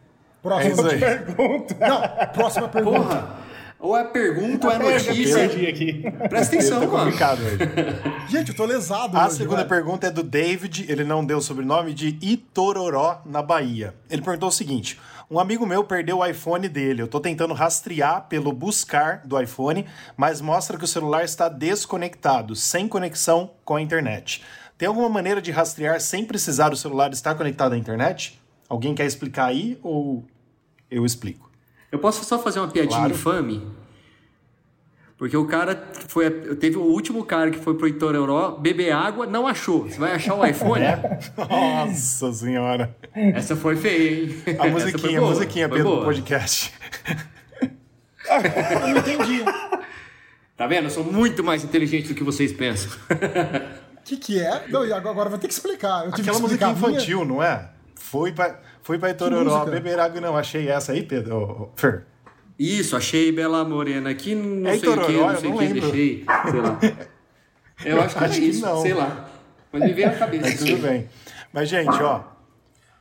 Próxima 0.41 0.91
é 0.91 0.97
pergunta. 0.97 1.75
Não, 1.79 2.27
próxima 2.33 2.67
pergunta. 2.67 2.99
Porra. 2.99 3.42
Ou 3.83 3.97
é 3.97 4.05
pergunta 4.05 4.67
ou 4.67 4.71
é 4.71 4.79
notícia. 4.79 5.43
aqui. 5.43 6.03
Presta 6.29 6.55
atenção, 6.55 6.89
mano. 6.89 7.11
Gente, 8.29 8.51
eu 8.51 8.55
tô 8.55 8.63
lesado. 8.63 9.17
A 9.17 9.27
hoje, 9.27 9.35
segunda 9.35 9.65
pergunta 9.65 10.07
é 10.07 10.09
do 10.09 10.23
David, 10.23 10.85
ele 10.89 11.03
não 11.03 11.25
deu 11.25 11.39
o 11.39 11.41
sobrenome, 11.41 11.93
de 11.93 12.17
Itororó, 12.21 13.21
na 13.25 13.41
Bahia. 13.41 13.93
Ele 14.09 14.21
perguntou 14.21 14.47
o 14.47 14.51
seguinte: 14.53 14.97
um 15.29 15.37
amigo 15.37 15.65
meu 15.65 15.83
perdeu 15.83 16.19
o 16.19 16.25
iPhone 16.25 16.69
dele. 16.69 17.01
Eu 17.01 17.09
tô 17.09 17.19
tentando 17.19 17.53
rastrear 17.53 18.27
pelo 18.29 18.53
buscar 18.53 19.21
do 19.25 19.37
iPhone, 19.37 19.85
mas 20.15 20.39
mostra 20.39 20.77
que 20.77 20.85
o 20.85 20.87
celular 20.87 21.25
está 21.25 21.49
desconectado, 21.49 22.55
sem 22.55 22.87
conexão 22.87 23.51
com 23.65 23.75
a 23.75 23.81
internet. 23.81 24.41
Tem 24.77 24.87
alguma 24.87 25.09
maneira 25.09 25.41
de 25.41 25.51
rastrear 25.51 25.99
sem 25.99 26.23
precisar 26.23 26.71
o 26.71 26.77
celular 26.77 27.11
estar 27.11 27.35
conectado 27.35 27.73
à 27.73 27.77
internet? 27.77 28.39
Alguém 28.69 28.95
quer 28.95 29.05
explicar 29.05 29.47
aí 29.47 29.77
ou 29.83 30.23
eu 30.89 31.05
explico? 31.05 31.52
Eu 31.93 31.99
posso 31.99 32.25
só 32.25 32.39
fazer 32.39 32.59
uma 32.59 32.69
piadinha 32.69 32.97
claro. 32.97 33.13
infame? 33.13 33.61
Porque 35.15 35.37
o 35.37 35.45
cara 35.45 35.91
foi. 36.07 36.27
Teve 36.55 36.75
o 36.75 36.81
último 36.81 37.23
cara 37.23 37.51
que 37.51 37.59
foi 37.59 37.75
pro 37.75 37.87
Itororó 37.87 38.57
beber 38.57 38.91
água, 38.91 39.27
não 39.27 39.45
achou. 39.45 39.83
Você 39.83 39.99
vai 39.99 40.13
achar 40.13 40.33
o 40.33 40.43
iPhone? 40.43 40.83
É. 40.83 41.19
Nossa 41.37 42.33
senhora. 42.33 42.97
Essa 43.13 43.55
foi 43.55 43.75
feia, 43.75 44.23
hein? 44.23 44.35
A 44.57 44.67
musiquinha, 44.69 45.19
a 45.19 45.21
musiquinha, 45.21 45.69
Pedro, 45.69 45.97
do 45.97 46.03
podcast. 46.03 46.73
Eu 47.61 48.79
não 48.79 48.97
entendi. 48.97 49.45
Tá 50.57 50.65
vendo? 50.65 50.85
Eu 50.85 50.89
sou 50.89 51.03
muito 51.03 51.43
mais 51.43 51.63
inteligente 51.63 52.07
do 52.07 52.15
que 52.15 52.23
vocês 52.23 52.51
pensam. 52.51 52.91
O 53.97 54.03
que, 54.03 54.17
que 54.17 54.39
é? 54.39 54.65
Não, 54.67 54.81
agora 54.95 55.29
vai 55.29 55.37
ter 55.37 55.47
que 55.47 55.53
explicar. 55.53 56.05
Eu 56.05 56.09
Aquela 56.09 56.39
música 56.39 56.69
infantil, 56.71 57.19
minha... 57.19 57.33
não 57.33 57.43
é? 57.43 57.69
Foi 58.03 58.33
pra. 58.33 58.59
Fui 58.81 58.99
pra 58.99 59.11
Itororó 59.11 59.65
beber 59.65 59.97
água 59.97 60.19
não. 60.19 60.35
Achei 60.35 60.67
essa 60.67 60.91
aí, 60.91 61.03
Pedro. 61.03 61.71
Fer. 61.75 62.03
Isso, 62.59 62.97
achei 62.97 63.31
Bela 63.31 63.63
Morena 63.63 64.09
aqui, 64.09 64.35
não 64.35 64.69
é 64.69 64.77
sei 64.77 64.89
o 64.89 65.05
que, 65.05 65.13
não 65.13 65.37
sei 65.37 65.49
o 65.49 65.57
que, 65.57 65.67
deixei, 65.73 66.25
sei 66.51 66.61
lá. 66.61 66.79
Eu 67.83 68.01
acho 68.01 68.15
que 68.15 68.23
acho 68.23 68.39
é 68.39 68.43
isso, 68.43 68.61
não. 68.61 68.81
sei 68.81 68.93
lá. 68.93 69.29
Mas 69.71 69.83
me 69.83 69.93
veio 69.93 70.09
a 70.09 70.11
cabeça. 70.19 70.43
Mas 70.43 70.59
tudo 70.59 70.77
bem. 70.81 71.09
Mas, 71.51 71.69
gente, 71.69 71.89
ó. 71.89 72.21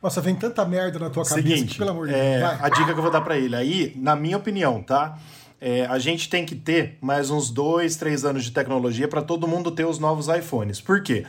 Nossa, 0.01 0.21
vem 0.21 0.35
tanta 0.35 0.65
merda 0.65 0.99
na 0.99 1.11
tua 1.11 1.25
cabeça 1.25 1.35
Seguinte, 1.35 1.73
que, 1.73 1.79
pelo 1.79 1.91
amor 1.91 2.07
de 2.07 2.15
é, 2.15 2.39
Deus. 2.39 2.63
A 2.63 2.69
dica 2.69 2.87
que 2.87 2.99
eu 2.99 3.03
vou 3.03 3.11
dar 3.11 3.21
para 3.21 3.37
ele. 3.37 3.55
Aí, 3.55 3.93
na 3.97 4.17
minha 4.17 4.37
opinião, 4.37 4.83
tá? 4.83 5.19
É, 5.61 5.87
a 5.87 5.99
gente 5.99 6.29
tem 6.29 6.47
que 6.47 6.57
ter 6.57 6.99
mais 7.01 7.31
uns 7.31 7.51
dois, 7.51 7.95
três 7.97 8.25
anos 8.25 8.45
de 8.45 8.51
tecnologia 8.51 9.07
para 9.07 9.23
todo 9.23 9.47
mundo 9.47 9.71
ter 9.71 9.85
os 9.85 9.99
novos 9.99 10.27
iPhones. 10.29 10.81
Por 10.81 11.03
quê? 11.03 11.25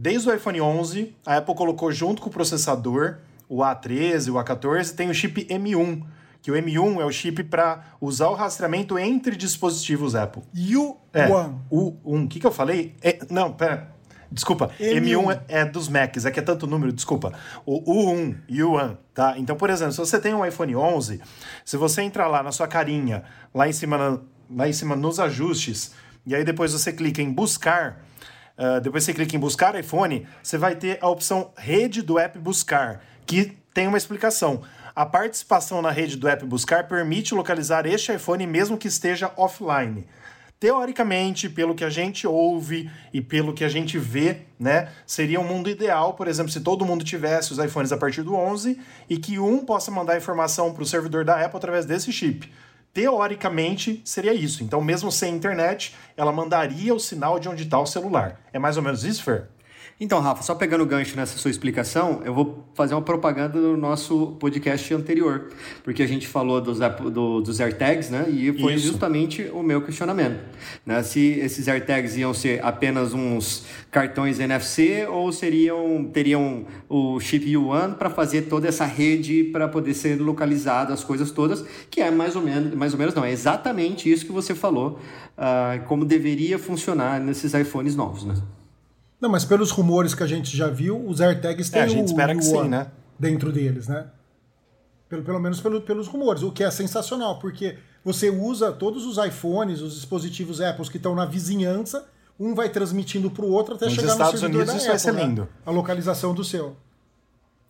Desde 0.00 0.30
o 0.30 0.32
iPhone 0.32 0.60
11, 0.60 1.12
a 1.26 1.38
Apple 1.38 1.56
colocou 1.56 1.90
junto 1.90 2.22
com 2.22 2.28
o 2.28 2.32
processador 2.32 3.16
o 3.48 3.56
A13, 3.56 4.32
o 4.32 4.34
A14, 4.34 4.94
tem 4.94 5.10
o 5.10 5.14
chip 5.14 5.44
M1, 5.46 6.04
que 6.40 6.52
o 6.52 6.54
M1 6.54 7.00
é 7.00 7.04
o 7.04 7.10
chip 7.10 7.42
para 7.42 7.82
usar 8.00 8.28
o 8.28 8.34
rastreamento 8.34 8.96
entre 8.96 9.34
dispositivos 9.34 10.14
Apple. 10.14 10.44
U1. 10.54 10.96
É, 11.12 11.28
U1. 11.28 11.96
O 12.04 12.28
que, 12.28 12.38
que 12.38 12.46
eu 12.46 12.52
falei? 12.52 12.94
É, 13.02 13.18
não, 13.28 13.52
pera. 13.52 13.92
Desculpa, 14.30 14.70
M1, 14.78 15.02
M1 15.02 15.40
é, 15.48 15.62
é, 15.62 15.64
dos 15.64 15.88
Macs, 15.88 16.24
é 16.24 16.30
que 16.30 16.38
é 16.38 16.42
tanto 16.44 16.68
número, 16.68 16.92
desculpa. 16.92 17.32
O 17.66 17.82
U1, 17.82 18.36
U1, 18.48 18.98
tá? 19.12 19.36
Então, 19.36 19.56
por 19.56 19.68
exemplo, 19.68 19.94
se 19.94 19.98
você 19.98 20.20
tem 20.20 20.32
um 20.32 20.46
iPhone 20.46 20.76
11, 20.76 21.20
se 21.64 21.76
você 21.76 22.02
entrar 22.02 22.28
lá 22.28 22.40
na 22.40 22.52
sua 22.52 22.68
carinha, 22.68 23.24
lá 23.52 23.66
em 23.66 23.72
cima, 23.72 23.98
na, 23.98 24.20
lá 24.48 24.68
em 24.68 24.72
cima 24.72 24.94
nos 24.94 25.18
ajustes, 25.18 25.92
e 26.24 26.36
aí 26.36 26.44
depois 26.44 26.72
você 26.72 26.92
clica 26.92 27.20
em 27.20 27.32
buscar, 27.32 28.04
uh, 28.58 28.80
depois 28.80 29.04
você 29.04 29.14
clica 29.14 29.36
em 29.36 29.38
buscar 29.38 29.78
iPhone, 29.78 30.26
você 30.42 30.58
vai 30.58 30.74
ter 30.74 30.98
a 31.00 31.08
opção 31.08 31.52
rede 31.56 32.02
do 32.02 32.18
app 32.18 32.38
buscar, 32.38 33.02
que 33.24 33.56
tem 33.72 33.86
uma 33.86 33.96
explicação. 33.96 34.62
A 34.98 35.06
participação 35.06 35.80
na 35.80 35.92
rede 35.92 36.16
do 36.16 36.26
app 36.26 36.44
Buscar 36.44 36.88
permite 36.88 37.32
localizar 37.32 37.86
este 37.86 38.12
iPhone 38.12 38.44
mesmo 38.48 38.76
que 38.76 38.88
esteja 38.88 39.30
offline. 39.36 40.04
Teoricamente, 40.58 41.48
pelo 41.48 41.72
que 41.72 41.84
a 41.84 41.88
gente 41.88 42.26
ouve 42.26 42.90
e 43.14 43.20
pelo 43.20 43.54
que 43.54 43.62
a 43.62 43.68
gente 43.68 43.96
vê, 43.96 44.38
né, 44.58 44.88
seria 45.06 45.38
um 45.38 45.44
mundo 45.44 45.70
ideal, 45.70 46.14
por 46.14 46.26
exemplo, 46.26 46.50
se 46.50 46.60
todo 46.60 46.84
mundo 46.84 47.04
tivesse 47.04 47.52
os 47.52 47.60
iPhones 47.60 47.92
a 47.92 47.96
partir 47.96 48.24
do 48.24 48.34
11 48.34 48.80
e 49.08 49.16
que 49.16 49.38
um 49.38 49.64
possa 49.64 49.92
mandar 49.92 50.16
informação 50.16 50.74
para 50.74 50.82
o 50.82 50.86
servidor 50.86 51.24
da 51.24 51.44
Apple 51.44 51.58
através 51.58 51.86
desse 51.86 52.10
chip. 52.10 52.52
Teoricamente, 52.92 54.02
seria 54.04 54.32
isso. 54.32 54.64
Então, 54.64 54.80
mesmo 54.80 55.12
sem 55.12 55.34
internet, 55.34 55.94
ela 56.16 56.32
mandaria 56.32 56.94
o 56.94 56.98
sinal 56.98 57.38
de 57.38 57.48
onde 57.48 57.64
está 57.64 57.78
o 57.78 57.86
celular. 57.86 58.40
É 58.52 58.58
mais 58.58 58.76
ou 58.76 58.82
menos 58.82 59.04
isso, 59.04 59.22
Fer? 59.22 59.48
Então, 60.00 60.20
Rafa, 60.20 60.44
só 60.44 60.54
pegando 60.54 60.84
o 60.84 60.86
gancho 60.86 61.16
nessa 61.16 61.36
sua 61.38 61.50
explicação, 61.50 62.22
eu 62.24 62.32
vou 62.32 62.64
fazer 62.72 62.94
uma 62.94 63.02
propaganda 63.02 63.60
do 63.60 63.76
nosso 63.76 64.36
podcast 64.38 64.94
anterior, 64.94 65.48
porque 65.82 66.04
a 66.04 66.06
gente 66.06 66.28
falou 66.28 66.60
dos, 66.60 66.78
do, 66.78 67.40
dos 67.40 67.58
AirTags, 67.58 68.08
né? 68.08 68.26
E 68.30 68.52
foi 68.52 68.74
Isso. 68.74 68.86
justamente 68.86 69.50
o 69.52 69.60
meu 69.60 69.82
questionamento. 69.82 70.38
Né? 70.86 71.02
Se 71.02 71.40
esses 71.40 71.66
AirTags 71.66 72.16
iam 72.16 72.32
ser 72.32 72.64
apenas 72.64 73.12
uns 73.12 73.66
cartões 73.90 74.38
NFC 74.38 75.04
ou 75.08 75.32
seriam 75.32 76.08
teriam 76.12 76.64
o 76.88 77.18
chip 77.18 77.44
U1 77.46 77.94
para 77.94 78.08
fazer 78.08 78.42
toda 78.42 78.68
essa 78.68 78.84
rede 78.84 79.42
para 79.44 79.66
poder 79.66 79.94
ser 79.94 80.20
localizado 80.20 80.92
as 80.92 81.02
coisas 81.02 81.32
todas, 81.32 81.64
que 81.90 82.00
é 82.00 82.08
mais 82.08 82.36
ou 82.36 82.42
menos, 82.42 82.72
mais 82.72 82.92
ou 82.92 83.00
menos 83.00 83.16
não, 83.16 83.24
é 83.24 83.32
exatamente 83.32 84.08
isso 84.08 84.24
que 84.24 84.32
você 84.32 84.54
falou, 84.54 85.00
uh, 85.36 85.84
como 85.86 86.04
deveria 86.04 86.56
funcionar 86.56 87.18
nesses 87.18 87.52
iPhones 87.52 87.96
novos, 87.96 88.24
né? 88.24 88.36
Não, 89.20 89.28
mas 89.28 89.44
pelos 89.44 89.70
rumores 89.70 90.14
que 90.14 90.22
a 90.22 90.26
gente 90.26 90.56
já 90.56 90.68
viu, 90.68 91.04
os 91.04 91.20
AirTags 91.20 91.70
têm 91.70 91.82
é, 91.82 91.84
a 91.84 91.88
gente 91.88 92.02
o, 92.02 92.10
espera 92.10 92.34
que 92.34 92.42
sim, 92.42 92.68
né? 92.68 92.88
dentro 93.18 93.50
deles, 93.52 93.88
né? 93.88 94.06
Pelo, 95.08 95.24
pelo 95.24 95.40
menos 95.40 95.60
pelo, 95.60 95.80
pelos 95.80 96.06
rumores, 96.06 96.42
o 96.42 96.52
que 96.52 96.62
é 96.62 96.70
sensacional, 96.70 97.38
porque 97.38 97.78
você 98.04 98.30
usa 98.30 98.70
todos 98.70 99.06
os 99.06 99.18
iPhones, 99.24 99.80
os 99.80 99.94
dispositivos 99.94 100.60
Apple 100.60 100.88
que 100.88 100.98
estão 100.98 101.14
na 101.14 101.24
vizinhança, 101.24 102.06
um 102.38 102.54
vai 102.54 102.68
transmitindo 102.68 103.30
para 103.30 103.44
o 103.44 103.50
outro 103.50 103.74
até 103.74 103.86
Nos 103.86 103.94
chegar 103.94 104.12
Estados 104.12 104.34
no 104.34 104.38
servidor 104.38 104.62
Unidos 104.62 104.74
da 104.74 104.78
isso 104.78 104.90
Apple, 105.08 105.12
vai 105.12 105.22
ser 105.22 105.28
lindo. 105.28 105.42
Né? 105.42 105.48
A 105.66 105.70
localização 105.70 106.34
do 106.34 106.44
seu. 106.44 106.76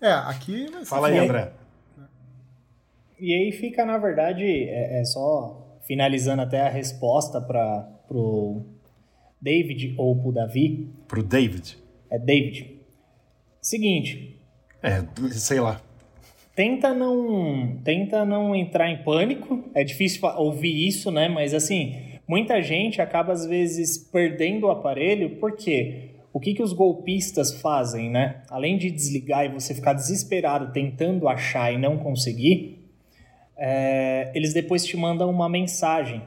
É, 0.00 0.12
aqui 0.12 0.70
vai 0.70 0.80
ser 0.80 0.86
Fala 0.86 1.08
aí, 1.08 1.18
André. 1.18 1.52
E 3.18 3.34
aí 3.34 3.52
fica, 3.52 3.84
na 3.84 3.98
verdade, 3.98 4.44
é, 4.44 5.00
é 5.00 5.04
só 5.04 5.80
finalizando 5.86 6.42
até 6.42 6.60
a 6.60 6.68
resposta 6.68 7.40
para 7.40 7.88
o 8.10 8.64
David 9.40 9.94
ou 9.96 10.16
pro 10.16 10.32
Davi. 10.32 10.88
Pro 11.06 11.22
David. 11.22 11.78
É 12.10 12.18
David. 12.18 12.78
Seguinte. 13.60 14.40
É, 14.82 15.04
sei 15.32 15.60
lá. 15.60 15.80
Tenta 16.54 16.92
não, 16.92 17.78
tenta 17.84 18.24
não 18.24 18.54
entrar 18.54 18.90
em 18.90 19.02
pânico. 19.02 19.64
É 19.74 19.84
difícil 19.84 20.26
ouvir 20.36 20.86
isso, 20.86 21.10
né? 21.10 21.28
Mas 21.28 21.54
assim, 21.54 21.96
muita 22.26 22.60
gente 22.60 23.00
acaba 23.00 23.32
às 23.32 23.46
vezes 23.46 23.98
perdendo 23.98 24.66
o 24.66 24.70
aparelho 24.70 25.36
porque 25.36 26.10
o 26.32 26.40
que, 26.40 26.54
que 26.54 26.62
os 26.62 26.72
golpistas 26.72 27.60
fazem, 27.60 28.10
né? 28.10 28.42
Além 28.50 28.76
de 28.76 28.90
desligar 28.90 29.44
e 29.44 29.48
você 29.48 29.74
ficar 29.74 29.92
desesperado 29.92 30.72
tentando 30.72 31.28
achar 31.28 31.72
e 31.72 31.78
não 31.78 31.96
conseguir, 31.98 32.90
é, 33.56 34.30
eles 34.34 34.52
depois 34.52 34.84
te 34.84 34.96
mandam 34.96 35.30
uma 35.30 35.48
mensagem 35.48 36.22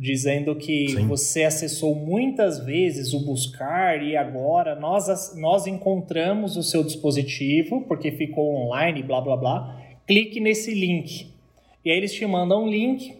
dizendo 0.00 0.56
que 0.56 0.88
Sim. 0.88 1.06
você 1.06 1.44
acessou 1.44 1.94
muitas 1.94 2.58
vezes 2.64 3.12
o 3.12 3.20
buscar 3.20 4.02
e 4.02 4.16
agora 4.16 4.74
nós, 4.74 5.36
nós 5.36 5.66
encontramos 5.66 6.56
o 6.56 6.62
seu 6.62 6.82
dispositivo 6.82 7.82
porque 7.82 8.10
ficou 8.10 8.54
online, 8.54 9.02
blá 9.02 9.20
blá 9.20 9.36
blá. 9.36 9.76
Clique 10.06 10.40
nesse 10.40 10.72
link. 10.72 11.30
E 11.84 11.90
aí 11.90 11.98
eles 11.98 12.14
te 12.14 12.24
mandam 12.24 12.64
um 12.64 12.68
link 12.68 13.14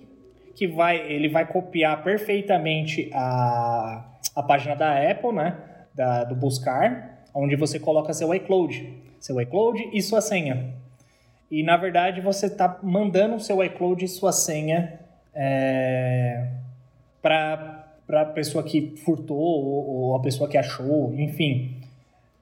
que 0.54 0.66
vai, 0.66 1.12
ele 1.12 1.28
vai 1.28 1.46
copiar 1.46 2.02
perfeitamente 2.02 3.10
a, 3.12 4.16
a 4.34 4.42
página 4.42 4.74
da 4.74 5.10
Apple, 5.10 5.32
né? 5.32 5.58
Da, 5.94 6.24
do 6.24 6.34
buscar, 6.34 7.26
onde 7.34 7.56
você 7.56 7.78
coloca 7.78 8.14
seu 8.14 8.34
iCloud, 8.34 8.90
seu 9.18 9.38
iCloud 9.38 9.90
e 9.92 10.00
sua 10.00 10.22
senha. 10.22 10.72
E 11.50 11.62
na 11.62 11.76
verdade 11.76 12.22
você 12.22 12.46
está 12.46 12.78
mandando 12.82 13.34
o 13.34 13.40
seu 13.40 13.62
iCloud 13.62 14.02
e 14.02 14.08
sua 14.08 14.32
senha 14.32 14.98
é, 15.34 16.59
para 17.22 17.86
a 18.08 18.24
pessoa 18.24 18.64
que 18.64 18.94
furtou 19.04 19.38
ou, 19.38 19.88
ou, 19.88 20.16
a 20.16 20.20
pessoa 20.20 20.48
que 20.48 20.56
achou, 20.56 21.14
enfim. 21.14 21.76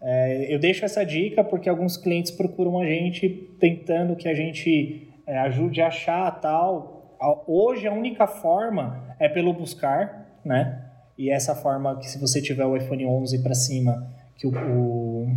É, 0.01 0.55
eu 0.55 0.59
deixo 0.59 0.85
essa 0.85 1.05
dica 1.05 1.43
porque 1.43 1.69
alguns 1.69 1.97
clientes 1.97 2.31
procuram 2.31 2.79
a 2.81 2.87
gente 2.87 3.29
tentando 3.59 4.15
que 4.15 4.29
a 4.29 4.35
gente 4.35 5.09
é, 5.27 5.39
ajude 5.39 5.81
a 5.81 5.89
achar 5.89 6.31
tal. 6.41 7.17
Hoje 7.47 7.87
a 7.87 7.93
única 7.93 8.27
forma 8.27 9.15
é 9.19 9.29
pelo 9.29 9.53
buscar, 9.53 10.39
né? 10.45 10.85
E 11.17 11.31
essa 11.31 11.55
forma 11.55 11.99
que 11.99 12.07
se 12.09 12.19
você 12.19 12.41
tiver 12.41 12.65
o 12.65 12.77
iPhone 12.77 13.05
11 13.05 13.43
para 13.43 13.55
cima, 13.55 14.07
que 14.37 14.47
o, 14.47 14.51
o, 14.51 15.29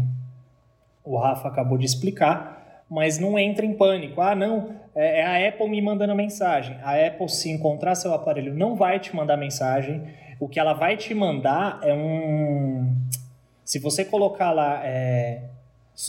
o 1.03 1.17
Rafa 1.17 1.47
acabou 1.47 1.75
de 1.75 1.85
explicar, 1.85 2.60
mas 2.91 3.17
não 3.17 3.39
entra 3.39 3.65
em 3.65 3.73
pânico. 3.73 4.19
Ah, 4.19 4.35
não, 4.35 4.75
é, 4.93 5.21
é 5.21 5.23
a 5.23 5.47
Apple 5.47 5.69
me 5.69 5.81
mandando 5.81 6.13
mensagem. 6.13 6.77
A 6.83 6.93
Apple, 7.07 7.29
se 7.29 7.49
encontrar 7.49 7.95
seu 7.95 8.13
aparelho, 8.13 8.53
não 8.53 8.75
vai 8.75 8.99
te 8.99 9.15
mandar 9.15 9.37
mensagem. 9.37 10.03
O 10.37 10.49
que 10.49 10.59
ela 10.59 10.73
vai 10.73 10.97
te 10.97 11.13
mandar 11.13 11.79
é 11.83 11.93
um. 11.93 12.93
Se 13.63 13.79
você 13.79 14.03
colocar 14.03 14.51
lá. 14.51 14.81
É, 14.83 15.43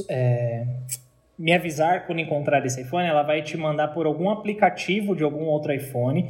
é, 0.09 0.67
me 1.39 1.53
avisar 1.53 2.05
quando 2.05 2.19
encontrar 2.19 2.65
esse 2.67 2.83
iPhone, 2.83 3.07
ela 3.07 3.23
vai 3.23 3.43
te 3.43 3.57
mandar 3.57 3.89
por 3.89 4.07
algum 4.07 4.29
aplicativo 4.29 5.15
de 5.15 5.23
algum 5.23 5.45
outro 5.45 5.73
iPhone 5.73 6.29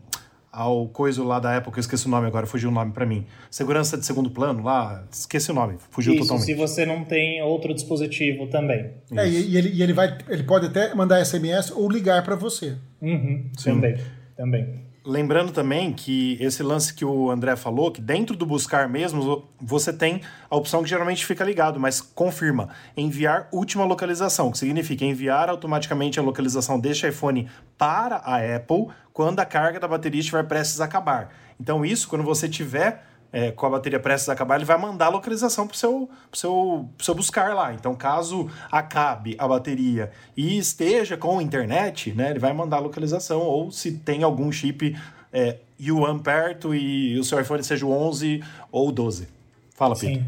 ao 0.60 0.90
coisa 0.90 1.24
lá 1.24 1.40
da 1.40 1.54
época, 1.54 1.80
eu 1.80 1.80
esqueci 1.80 2.06
o 2.06 2.10
nome 2.10 2.28
agora, 2.28 2.46
fugiu 2.46 2.70
o 2.70 2.72
nome 2.72 2.92
para 2.92 3.06
mim. 3.06 3.26
Segurança 3.50 3.98
de 3.98 4.06
segundo 4.06 4.30
plano 4.30 4.62
lá, 4.62 5.06
esqueci 5.10 5.50
o 5.52 5.54
nome, 5.54 5.78
fugiu 5.90 6.14
Isso, 6.14 6.24
totalmente. 6.24 6.46
se 6.46 6.54
você 6.54 6.86
não 6.86 7.06
tem 7.06 7.42
outro 7.42 7.74
dispositivo 7.74 8.46
também. 8.48 8.92
É, 9.16 9.26
e, 9.26 9.56
ele, 9.56 9.70
e 9.70 9.82
ele, 9.82 9.94
vai, 9.94 10.18
ele 10.28 10.44
pode 10.44 10.66
até 10.66 10.94
mandar 10.94 11.24
SMS 11.24 11.72
ou 11.72 11.90
ligar 11.90 12.24
para 12.26 12.36
você. 12.36 12.76
Uhum, 13.02 13.50
também, 13.64 13.96
também. 14.36 14.89
Lembrando 15.06 15.54
também 15.54 15.94
que 15.94 16.38
esse 16.42 16.62
lance 16.62 16.94
que 16.94 17.06
o 17.06 17.32
André 17.32 17.56
falou, 17.56 17.90
que 17.90 18.02
dentro 18.02 18.36
do 18.36 18.46
buscar 18.46 18.90
mesmo, 18.90 19.48
você 19.58 19.94
tem 19.94 20.22
a 20.50 20.56
opção 20.58 20.84
que 20.84 20.90
geralmente 20.90 21.26
fica 21.26 21.44
ligado, 21.44 21.80
mas 21.80 22.02
confirma, 22.02 22.70
enviar 22.98 23.48
última 23.52 23.86
localização, 23.86 24.52
que 24.52 24.58
significa 24.58 25.06
enviar 25.06 25.48
automaticamente 25.48 26.20
a 26.20 26.24
localização 26.24 26.78
deste 26.78 27.08
iPhone 27.08 27.50
para 27.78 28.18
a 28.18 28.56
Apple 28.56 28.88
quando 29.14 29.40
a 29.40 29.46
carga 29.46 29.80
da 29.80 29.88
bateria 29.88 30.20
estiver 30.20 30.44
prestes 30.44 30.82
a 30.82 30.86
acabar. 30.86 31.30
Então 31.58 31.86
isso, 31.86 32.08
quando 32.10 32.24
você 32.24 32.50
tiver 32.50 33.06
é, 33.32 33.52
com 33.52 33.66
a 33.66 33.70
bateria 33.70 34.00
prestes 34.00 34.30
a 34.30 34.34
acabar, 34.34 34.56
ele 34.56 34.66
vai 34.66 34.78
mandar 34.78 35.08
a 35.08 35.10
localização 35.10 35.68
para 35.68 35.76
o 35.76 35.78
seu, 35.78 36.10
pro 36.30 36.40
seu, 36.40 36.90
pro 36.98 37.06
seu 37.06 37.16
buscar 37.16 37.54
lá. 37.54 37.74
Então, 37.74 37.96
caso 37.96 38.50
acabe 38.72 39.36
a 39.38 39.48
bateria 39.48 40.12
e 40.36 40.58
esteja 40.58 41.16
com 41.16 41.42
internet, 41.42 42.12
né, 42.14 42.32
ele 42.32 42.40
vai 42.40 42.54
mandar 42.54 42.78
a 42.78 42.82
localização, 42.82 43.42
ou 43.42 43.72
se 43.72 43.92
tem 43.92 44.24
algum 44.24 44.52
chip 44.52 44.98
é, 45.32 45.58
U1 45.80 46.22
perto 46.22 46.74
e 46.74 47.18
o 47.20 47.24
seu 47.24 47.40
iPhone 47.40 47.64
seja 47.64 47.86
o 47.86 47.92
11 47.92 48.44
ou 48.72 48.90
o 48.90 48.92
12. 48.92 49.28
Fala, 49.76 49.96
Pedro. 49.96 50.26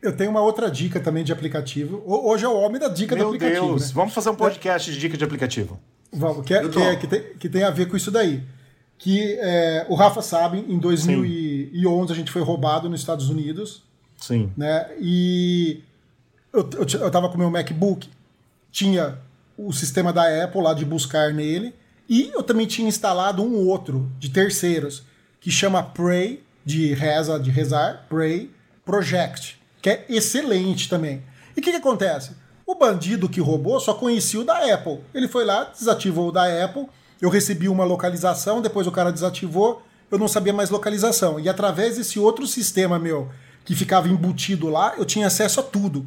Eu 0.00 0.16
tenho 0.16 0.30
uma 0.30 0.40
outra 0.40 0.68
dica 0.68 0.98
também 0.98 1.22
de 1.22 1.32
aplicativo. 1.32 2.02
Hoje 2.04 2.44
é 2.44 2.48
o 2.48 2.56
homem 2.56 2.80
da 2.80 2.88
dica 2.88 3.14
Meu 3.14 3.26
do 3.26 3.34
aplicativo. 3.36 3.66
Deus, 3.68 3.88
né? 3.88 3.92
vamos 3.94 4.12
fazer 4.12 4.30
um 4.30 4.34
podcast 4.34 4.90
é. 4.90 4.94
de 4.94 4.98
dica 4.98 5.16
de 5.16 5.24
aplicativo. 5.24 5.78
Vamos, 6.12 6.44
que, 6.44 6.52
é, 6.52 6.68
que, 6.68 6.78
é, 6.78 6.96
que, 6.96 7.06
tem, 7.06 7.22
que 7.38 7.48
tem 7.48 7.62
a 7.62 7.70
ver 7.70 7.86
com 7.88 7.96
isso 7.96 8.10
daí 8.10 8.42
que 9.02 9.36
é, 9.40 9.84
o 9.88 9.96
Rafa 9.96 10.22
sabe, 10.22 10.64
em 10.68 10.78
2011 11.70 12.06
Sim. 12.06 12.12
a 12.12 12.16
gente 12.16 12.30
foi 12.30 12.42
roubado 12.42 12.88
nos 12.88 13.00
Estados 13.00 13.28
Unidos. 13.28 13.82
Sim. 14.16 14.52
Né? 14.56 14.90
E 15.00 15.82
eu, 16.52 16.68
eu, 16.72 17.00
eu 17.00 17.10
tava 17.10 17.28
com 17.28 17.38
meu 17.38 17.50
MacBook, 17.50 18.08
tinha 18.70 19.18
o 19.56 19.72
sistema 19.72 20.12
da 20.12 20.44
Apple 20.44 20.62
lá 20.62 20.74
de 20.74 20.84
buscar 20.84 21.32
nele, 21.32 21.74
e 22.08 22.30
eu 22.34 22.42
também 22.42 22.66
tinha 22.66 22.88
instalado 22.88 23.42
um 23.42 23.68
outro 23.68 24.10
de 24.18 24.30
terceiros, 24.30 25.02
que 25.40 25.50
chama 25.50 25.82
Pray, 25.82 26.42
de 26.64 26.94
reza, 26.94 27.38
de 27.38 27.50
rezar, 27.50 28.06
Pray 28.08 28.50
Project, 28.84 29.60
que 29.80 29.90
é 29.90 30.04
excelente 30.08 30.88
também. 30.88 31.22
E 31.56 31.60
o 31.60 31.62
que, 31.62 31.70
que 31.70 31.76
acontece? 31.76 32.32
O 32.66 32.74
bandido 32.74 33.28
que 33.28 33.40
roubou 33.40 33.80
só 33.80 33.94
conhecia 33.94 34.40
o 34.40 34.44
da 34.44 34.72
Apple. 34.72 35.00
Ele 35.12 35.26
foi 35.26 35.44
lá, 35.44 35.64
desativou 35.64 36.28
o 36.28 36.32
da 36.32 36.64
Apple 36.64 36.86
eu 37.22 37.30
recebi 37.30 37.68
uma 37.68 37.84
localização, 37.84 38.60
depois 38.60 38.84
o 38.88 38.90
cara 38.90 39.12
desativou, 39.12 39.80
eu 40.12 40.18
não 40.18 40.28
sabia 40.28 40.52
mais 40.52 40.68
localização. 40.68 41.40
E 41.40 41.48
através 41.48 41.96
desse 41.96 42.18
outro 42.18 42.46
sistema 42.46 42.98
meu, 42.98 43.30
que 43.64 43.74
ficava 43.74 44.08
embutido 44.08 44.68
lá, 44.68 44.94
eu 44.98 45.06
tinha 45.06 45.26
acesso 45.26 45.58
a 45.60 45.62
tudo. 45.62 46.06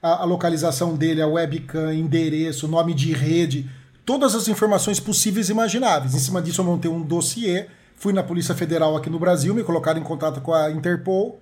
A, 0.00 0.22
a 0.22 0.24
localização 0.24 0.94
dele, 0.94 1.20
a 1.20 1.26
webcam, 1.26 1.92
endereço, 1.92 2.68
nome 2.68 2.94
de 2.94 3.12
rede, 3.12 3.68
todas 4.06 4.36
as 4.36 4.46
informações 4.46 5.00
possíveis 5.00 5.48
e 5.48 5.52
imagináveis. 5.52 6.14
Em 6.14 6.20
cima 6.20 6.40
disso 6.40 6.60
eu 6.60 6.64
montei 6.64 6.88
um 6.88 7.02
dossiê, 7.02 7.66
fui 7.96 8.12
na 8.12 8.22
Polícia 8.22 8.54
Federal 8.54 8.96
aqui 8.96 9.10
no 9.10 9.18
Brasil, 9.18 9.52
me 9.52 9.64
colocaram 9.64 10.00
em 10.00 10.04
contato 10.04 10.40
com 10.40 10.54
a 10.54 10.70
Interpol. 10.70 11.40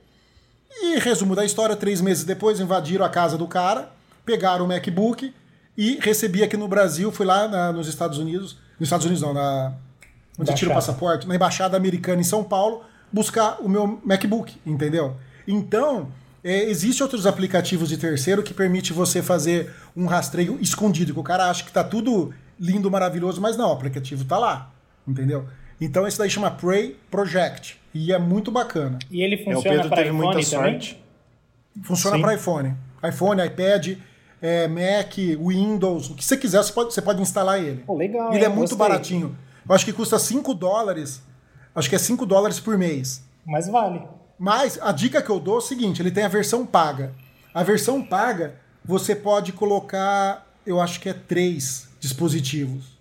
E 0.81 0.99
resumo 0.99 1.37
da 1.37 1.45
história, 1.45 1.77
três 1.77 2.01
meses 2.01 2.25
depois 2.25 2.59
invadiram 2.59 3.05
a 3.05 3.11
casa 3.11 3.37
do 3.37 3.47
cara, 3.47 3.93
pegaram 4.25 4.65
o 4.65 4.69
MacBook 4.69 5.33
e 5.77 5.99
recebi 6.01 6.43
aqui 6.43 6.57
no 6.57 6.69
Brasil, 6.69 7.13
fui 7.13 7.27
lá 7.27 7.47
na, 7.47 7.71
nos 7.71 7.87
Estados 7.87 8.17
Unidos, 8.19 8.57
nos 8.81 8.87
Estados 8.87 9.05
Unidos 9.05 9.23
não, 9.23 9.35
na, 9.35 9.75
onde 10.39 10.55
tira 10.55 10.71
o 10.71 10.75
passaporte, 10.75 11.27
na 11.27 11.35
Embaixada 11.35 11.77
Americana 11.77 12.21
em 12.21 12.25
São 12.25 12.45
Paulo, 12.45 12.83
buscar 13.13 13.61
o 13.61 13.69
meu 13.69 14.01
MacBook, 14.05 14.57
entendeu? 14.65 15.17
Então, 15.47 16.09
é, 16.45 16.65
existe 16.65 17.03
outros 17.03 17.27
aplicativos 17.27 17.89
de 17.89 17.97
terceiro 17.97 18.43
que 18.43 18.55
permite 18.55 18.93
você 18.93 19.23
fazer 19.23 19.75
um 19.97 20.07
rastreio 20.07 20.59
escondido, 20.61 21.13
que 21.13 21.21
o 21.21 21.25
cara 21.25 21.51
acha 21.51 21.65
que 21.65 21.73
tá 21.73 21.83
tudo 21.83 22.33
lindo, 22.59 22.91
maravilhoso, 22.91 23.41
mas 23.41 23.57
não, 23.57 23.71
o 23.71 23.73
aplicativo 23.73 24.25
tá 24.25 24.39
lá, 24.39 24.71
entendeu? 25.07 25.47
Então 25.81 26.07
esse 26.07 26.19
daí 26.19 26.29
chama 26.29 26.51
Prey 26.51 26.97
Project 27.11 27.79
e 27.95 28.13
é 28.13 28.19
muito 28.19 28.51
bacana. 28.51 28.99
E 29.11 29.23
ele 29.23 29.37
é, 29.37 29.45
funciona 29.45 29.89
para 29.89 30.03
iPhone 30.07 30.47
também? 30.47 30.99
Funciona 31.83 32.19
para 32.19 32.35
iPhone. 32.35 32.75
iPhone, 33.09 33.47
iPad, 33.47 33.97
é, 34.43 34.69
Mac, 34.69 35.17
Windows, 35.17 36.11
o 36.11 36.15
que 36.15 36.25
você 36.25 36.37
quiser, 36.37 36.63
você 36.63 36.73
pode, 36.73 36.93
você 36.93 37.03
pode 37.03 37.23
instalar 37.23 37.63
ele. 37.63 37.83
Pô, 37.87 37.97
legal, 37.97 38.33
ele 38.33 38.45
é 38.45 38.49
muito 38.49 38.71
Gostei. 38.71 38.79
baratinho. 38.79 39.37
Eu 39.69 39.75
acho 39.75 39.85
que 39.85 39.93
custa 39.93 40.19
5 40.19 40.55
dólares. 40.55 41.21
Acho 41.75 41.89
que 41.89 41.95
é 41.95 41.99
5 41.99 42.25
dólares 42.25 42.59
por 42.59 42.79
mês. 42.79 43.23
Mas 43.45 43.69
vale. 43.69 44.03
Mas 44.39 44.79
a 44.81 44.93
dica 44.93 45.21
que 45.21 45.31
eu 45.31 45.39
dou 45.39 45.57
é 45.57 45.59
o 45.59 45.61
seguinte: 45.61 46.01
ele 46.01 46.11
tem 46.11 46.25
a 46.25 46.29
versão 46.29 46.65
paga. 46.65 47.13
A 47.53 47.63
versão 47.63 48.03
paga, 48.03 48.55
você 48.85 49.15
pode 49.15 49.53
colocar, 49.53 50.47
eu 50.65 50.81
acho 50.81 51.01
que 51.01 51.09
é 51.09 51.13
três 51.13 51.89
dispositivos. 52.01 52.99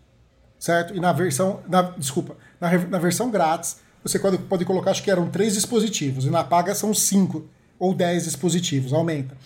Certo? 0.60 0.96
E 0.96 1.00
na 1.00 1.14
versão. 1.14 1.62
Na, 1.68 1.82
desculpa, 1.84 2.36
na, 2.60 2.72
na 2.78 3.00
versão 3.00 3.30
grátis, 3.30 3.78
você 4.04 4.18
pode, 4.18 4.38
pode 4.40 4.66
colocar, 4.66 4.92
acho 4.92 5.04
que 5.04 5.12
eram 5.12 5.30
três 5.30 5.54
dispositivos. 5.54 6.26
E 6.26 6.30
na 6.30 6.44
paga 6.44 6.74
são 6.74 6.94
cinco 6.94 7.48
ou 7.80 7.94
dez 7.94 8.24
dispositivos, 8.24 8.92
aumenta. 8.92 9.38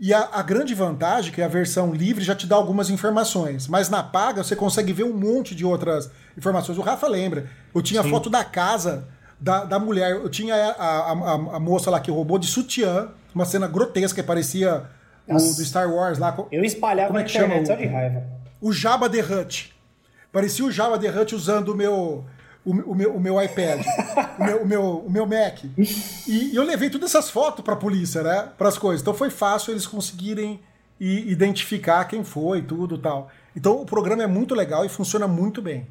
E 0.00 0.14
a, 0.14 0.28
a 0.32 0.42
grande 0.42 0.74
vantagem 0.74 1.32
é 1.32 1.34
que 1.34 1.42
a 1.42 1.48
versão 1.48 1.92
livre 1.92 2.22
já 2.22 2.34
te 2.34 2.46
dá 2.46 2.54
algumas 2.54 2.88
informações, 2.88 3.66
mas 3.66 3.88
na 3.88 4.02
paga 4.02 4.44
você 4.44 4.54
consegue 4.54 4.92
ver 4.92 5.02
um 5.04 5.12
monte 5.12 5.54
de 5.54 5.64
outras 5.64 6.08
informações. 6.36 6.78
O 6.78 6.82
Rafa 6.82 7.08
lembra, 7.08 7.46
eu 7.74 7.82
tinha 7.82 8.02
foto 8.04 8.30
da 8.30 8.44
casa 8.44 9.08
da, 9.40 9.64
da 9.64 9.78
mulher, 9.78 10.12
eu 10.12 10.28
tinha 10.28 10.54
a, 10.54 10.70
a, 10.70 11.12
a, 11.12 11.32
a 11.56 11.60
moça 11.60 11.90
lá 11.90 11.98
que 11.98 12.10
roubou 12.12 12.38
de 12.38 12.46
sutiã, 12.46 13.08
uma 13.34 13.44
cena 13.44 13.66
grotesca 13.66 14.22
que 14.22 14.26
parecia 14.26 14.84
o 15.26 15.34
do 15.34 15.64
Star 15.64 15.92
Wars 15.92 16.18
lá. 16.18 16.30
com- 16.32 16.46
Eu 16.52 16.64
espalhava 16.64 17.08
Como 17.08 17.18
é 17.18 17.22
na 17.22 17.26
que 17.26 17.32
chama 17.32 17.56
internet 17.56 17.64
o- 17.64 17.66
só 17.66 17.74
de 17.74 17.86
raiva. 17.86 18.22
o 18.60 18.72
Jabba 18.72 19.10
the 19.10 19.20
Hutt. 19.20 19.74
Parecia 20.32 20.64
o 20.64 20.70
Jabba 20.70 20.96
the 20.98 21.08
Hutt 21.10 21.34
usando 21.34 21.70
o 21.70 21.74
meu, 21.76 22.24
o, 22.68 22.92
o 22.92 22.94
meu, 22.94 23.16
o 23.16 23.20
meu 23.20 23.42
iPad, 23.42 23.84
o, 24.38 24.44
meu, 24.44 24.62
o, 24.62 24.66
meu, 24.66 24.82
o 25.06 25.10
meu 25.10 25.26
Mac. 25.26 25.64
E, 25.76 26.50
e 26.52 26.56
eu 26.56 26.62
levei 26.62 26.90
todas 26.90 27.14
essas 27.14 27.30
fotos 27.30 27.64
pra 27.64 27.76
polícia, 27.76 28.22
né? 28.22 28.48
Para 28.58 28.68
as 28.68 28.76
coisas. 28.76 29.00
Então 29.00 29.14
foi 29.14 29.30
fácil 29.30 29.72
eles 29.72 29.86
conseguirem 29.86 30.60
identificar 31.00 32.04
quem 32.04 32.24
foi, 32.24 32.62
tudo 32.62 32.98
tal. 32.98 33.30
Então 33.56 33.80
o 33.80 33.86
programa 33.86 34.22
é 34.22 34.26
muito 34.26 34.54
legal 34.54 34.84
e 34.84 34.88
funciona 34.88 35.26
muito 35.26 35.62
bem. 35.62 35.86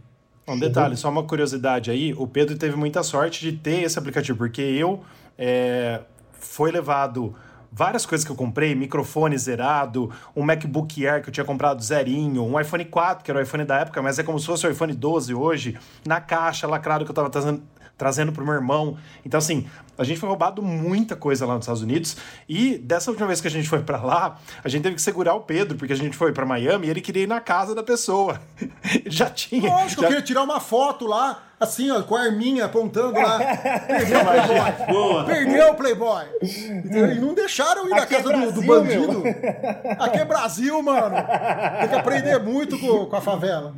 Um 0.48 0.58
detalhe, 0.58 0.96
só 0.96 1.10
uma 1.10 1.24
curiosidade 1.24 1.92
aí, 1.92 2.14
o 2.14 2.26
Pedro 2.26 2.58
teve 2.58 2.76
muita 2.78 3.04
sorte 3.04 3.42
de 3.42 3.58
ter 3.58 3.84
esse 3.84 4.00
aplicativo, 4.00 4.38
porque 4.38 4.62
eu 4.62 5.02
é, 5.38 6.02
foi 6.32 6.72
levado 6.72 7.36
várias 7.72 8.06
coisas 8.06 8.26
que 8.26 8.32
eu 8.32 8.36
comprei, 8.36 8.74
microfone 8.76 9.38
zerado, 9.38 10.12
um 10.36 10.44
MacBook 10.44 11.06
Air 11.06 11.22
que 11.22 11.30
eu 11.30 11.34
tinha 11.34 11.46
comprado 11.46 11.84
zerinho, 11.84 12.44
um 12.44 12.60
iPhone 12.60 12.86
4, 12.86 13.24
que 13.24 13.32
era 13.32 13.40
o 13.40 13.44
iPhone 13.44 13.66
da 13.66 13.80
época, 13.80 14.02
mas 14.02 14.20
é 14.20 14.24
como 14.24 14.40
se 14.40 14.46
fosse 14.46 14.66
o 14.66 14.72
iPhone 14.72 14.94
12 14.94 15.34
hoje, 15.34 15.78
na 16.06 16.20
caixa 16.20 16.68
lacrado 16.68 17.06
que 17.06 17.12
eu 17.12 17.16
tava 17.16 17.30
trazendo, 17.30 17.62
trazendo 17.98 18.32
pro 18.32 18.46
meu 18.46 18.54
irmão. 18.54 18.98
Então, 19.26 19.38
assim, 19.38 19.66
a 19.98 20.04
gente 20.04 20.20
foi 20.20 20.30
roubado 20.30 20.62
muita 20.62 21.16
coisa 21.16 21.46
lá 21.46 21.56
nos 21.56 21.64
Estados 21.64 21.82
Unidos. 21.82 22.18
E 22.48 22.78
dessa 22.78 23.10
última 23.10 23.28
vez 23.28 23.42
que 23.42 23.48
a 23.48 23.52
gente 23.52 23.68
foi 23.68 23.82
para 23.82 24.02
lá, 24.02 24.40
a 24.64 24.70
gente 24.70 24.84
teve 24.84 24.96
que 24.96 25.02
segurar 25.02 25.34
o 25.34 25.42
Pedro, 25.42 25.78
porque 25.78 25.94
a 25.94 25.96
gente 25.96 26.16
foi 26.16 26.32
para 26.32 26.46
Miami 26.46 26.88
e 26.88 26.90
ele 26.90 27.02
queria 27.02 27.24
ir 27.24 27.28
na 27.28 27.40
casa 27.40 27.74
da 27.74 27.84
pessoa. 27.84 28.40
Já 29.06 29.30
tinha. 29.30 29.70
Lógico, 29.70 30.02
já... 30.02 30.08
eu 30.08 30.12
queria 30.12 30.24
tirar 30.24 30.44
uma 30.44 30.60
foto 30.60 31.06
lá, 31.06 31.44
assim, 31.60 31.90
ó, 31.92 32.02
com 32.04 32.16
a 32.16 32.22
arminha 32.22 32.66
apontando 32.66 33.20
lá. 33.20 33.40
Perdeu 33.88 34.20
o 34.20 34.26
Playboy. 34.26 34.88
Boa. 34.88 35.26
Perdeu 35.26 35.72
o 35.72 35.76
Playboy. 35.76 36.26
E 36.42 37.20
não 37.20 37.34
deixaram 37.34 37.88
ir 37.88 37.92
na 37.92 38.04
Aqui 38.04 38.16
é 38.16 38.22
casa 38.22 38.34
do, 38.34 38.52
do 38.52 38.62
Brasil, 38.62 39.08
bandido. 39.08 39.24
Aqui 40.00 40.20
é 40.20 40.26
Brasil, 40.26 40.82
mano. 40.82 41.16
Tem 41.80 41.90
que 41.90 41.96
aprender 41.96 42.40
muito 42.40 42.78
com, 42.80 43.06
com 43.06 43.16
a 43.16 43.22
favela. 43.22 43.76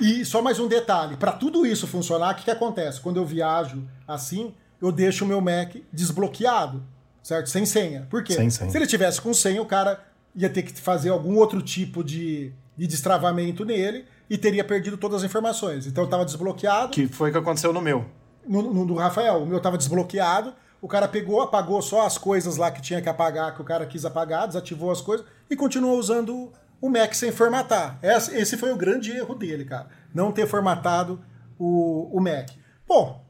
E 0.00 0.24
só 0.24 0.42
mais 0.42 0.58
um 0.58 0.68
detalhe: 0.68 1.16
para 1.16 1.32
tudo 1.32 1.66
isso 1.66 1.86
funcionar, 1.86 2.32
o 2.32 2.36
que, 2.36 2.44
que 2.44 2.50
acontece? 2.50 3.00
Quando 3.00 3.16
eu 3.18 3.24
viajo 3.24 3.82
assim, 4.06 4.54
eu 4.80 4.90
deixo 4.92 5.24
o 5.24 5.28
meu 5.28 5.40
Mac 5.40 5.76
desbloqueado, 5.92 6.82
certo? 7.22 7.48
Sem 7.48 7.64
senha. 7.66 8.06
Por 8.10 8.22
quê? 8.22 8.34
Sem 8.34 8.50
senha. 8.50 8.70
Se 8.70 8.76
ele 8.76 8.86
tivesse 8.86 9.20
com 9.20 9.32
senha, 9.34 9.60
o 9.62 9.66
cara 9.66 10.00
ia 10.34 10.48
ter 10.48 10.62
que 10.62 10.78
fazer 10.80 11.10
algum 11.10 11.36
outro 11.36 11.60
tipo 11.62 12.02
de, 12.04 12.52
de 12.76 12.86
destravamento 12.86 13.64
nele 13.64 14.04
e 14.28 14.38
teria 14.38 14.62
perdido 14.64 14.96
todas 14.96 15.18
as 15.18 15.24
informações. 15.24 15.86
Então 15.86 16.04
eu 16.04 16.06
estava 16.06 16.24
desbloqueado 16.24 16.92
Que 16.92 17.06
foi 17.08 17.30
o 17.30 17.32
que 17.32 17.38
aconteceu 17.38 17.72
no 17.72 17.80
meu. 17.80 18.06
no, 18.46 18.62
no 18.72 18.86
do 18.86 18.94
Rafael. 18.94 19.42
O 19.42 19.46
meu 19.46 19.60
tava 19.60 19.76
desbloqueado. 19.76 20.54
O 20.80 20.88
cara 20.88 21.06
pegou, 21.06 21.42
apagou 21.42 21.82
só 21.82 22.06
as 22.06 22.16
coisas 22.16 22.56
lá 22.56 22.70
que 22.70 22.80
tinha 22.80 23.02
que 23.02 23.08
apagar, 23.08 23.54
que 23.54 23.60
o 23.60 23.64
cara 23.64 23.84
quis 23.84 24.04
apagar, 24.06 24.46
desativou 24.46 24.90
as 24.90 25.00
coisas 25.02 25.26
e 25.50 25.54
continuou 25.54 25.98
usando 25.98 26.50
o 26.80 26.88
Mac 26.88 27.12
sem 27.12 27.30
formatar. 27.30 27.98
Esse, 28.02 28.34
esse 28.34 28.56
foi 28.56 28.72
o 28.72 28.76
grande 28.76 29.10
erro 29.10 29.34
dele, 29.34 29.66
cara. 29.66 29.88
Não 30.14 30.32
ter 30.32 30.46
formatado 30.46 31.20
o, 31.58 32.08
o 32.16 32.20
Mac. 32.20 32.48
Bom, 32.88 33.22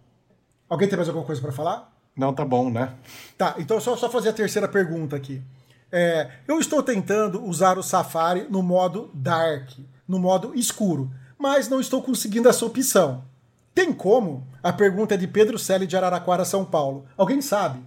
alguém 0.71 0.89
tem 0.89 0.97
mais 0.97 1.09
alguma 1.09 1.27
coisa 1.27 1.43
para 1.43 1.53
falar? 1.53 1.93
Não, 2.17 2.33
tá 2.33 2.45
bom, 2.45 2.71
né? 2.71 2.95
Tá, 3.37 3.57
então 3.59 3.79
só, 3.81 3.97
só 3.97 4.09
fazer 4.09 4.31
a 4.31 4.33
terceira 4.33 4.67
pergunta 4.67 5.17
aqui. 5.17 5.43
É, 5.93 6.31
eu 6.47 6.61
estou 6.61 6.83
tentando 6.83 7.45
usar 7.45 7.77
o 7.77 7.83
Safari 7.83 8.47
no 8.49 8.63
modo 8.63 9.11
dark, 9.13 9.71
no 10.07 10.19
modo 10.19 10.55
escuro, 10.55 11.11
mas 11.37 11.69
não 11.69 11.81
estou 11.81 12.03
conseguindo 12.03 12.49
essa 12.49 12.65
opção. 12.65 13.25
Tem 13.75 13.93
como? 13.93 14.47
A 14.63 14.73
pergunta 14.73 15.15
é 15.15 15.19
de 15.19 15.27
Pedro 15.27 15.59
Selle 15.59 15.87
de 15.87 15.97
Araraquara, 15.97 16.45
São 16.45 16.65
Paulo. 16.65 17.07
Alguém 17.17 17.41
sabe? 17.41 17.81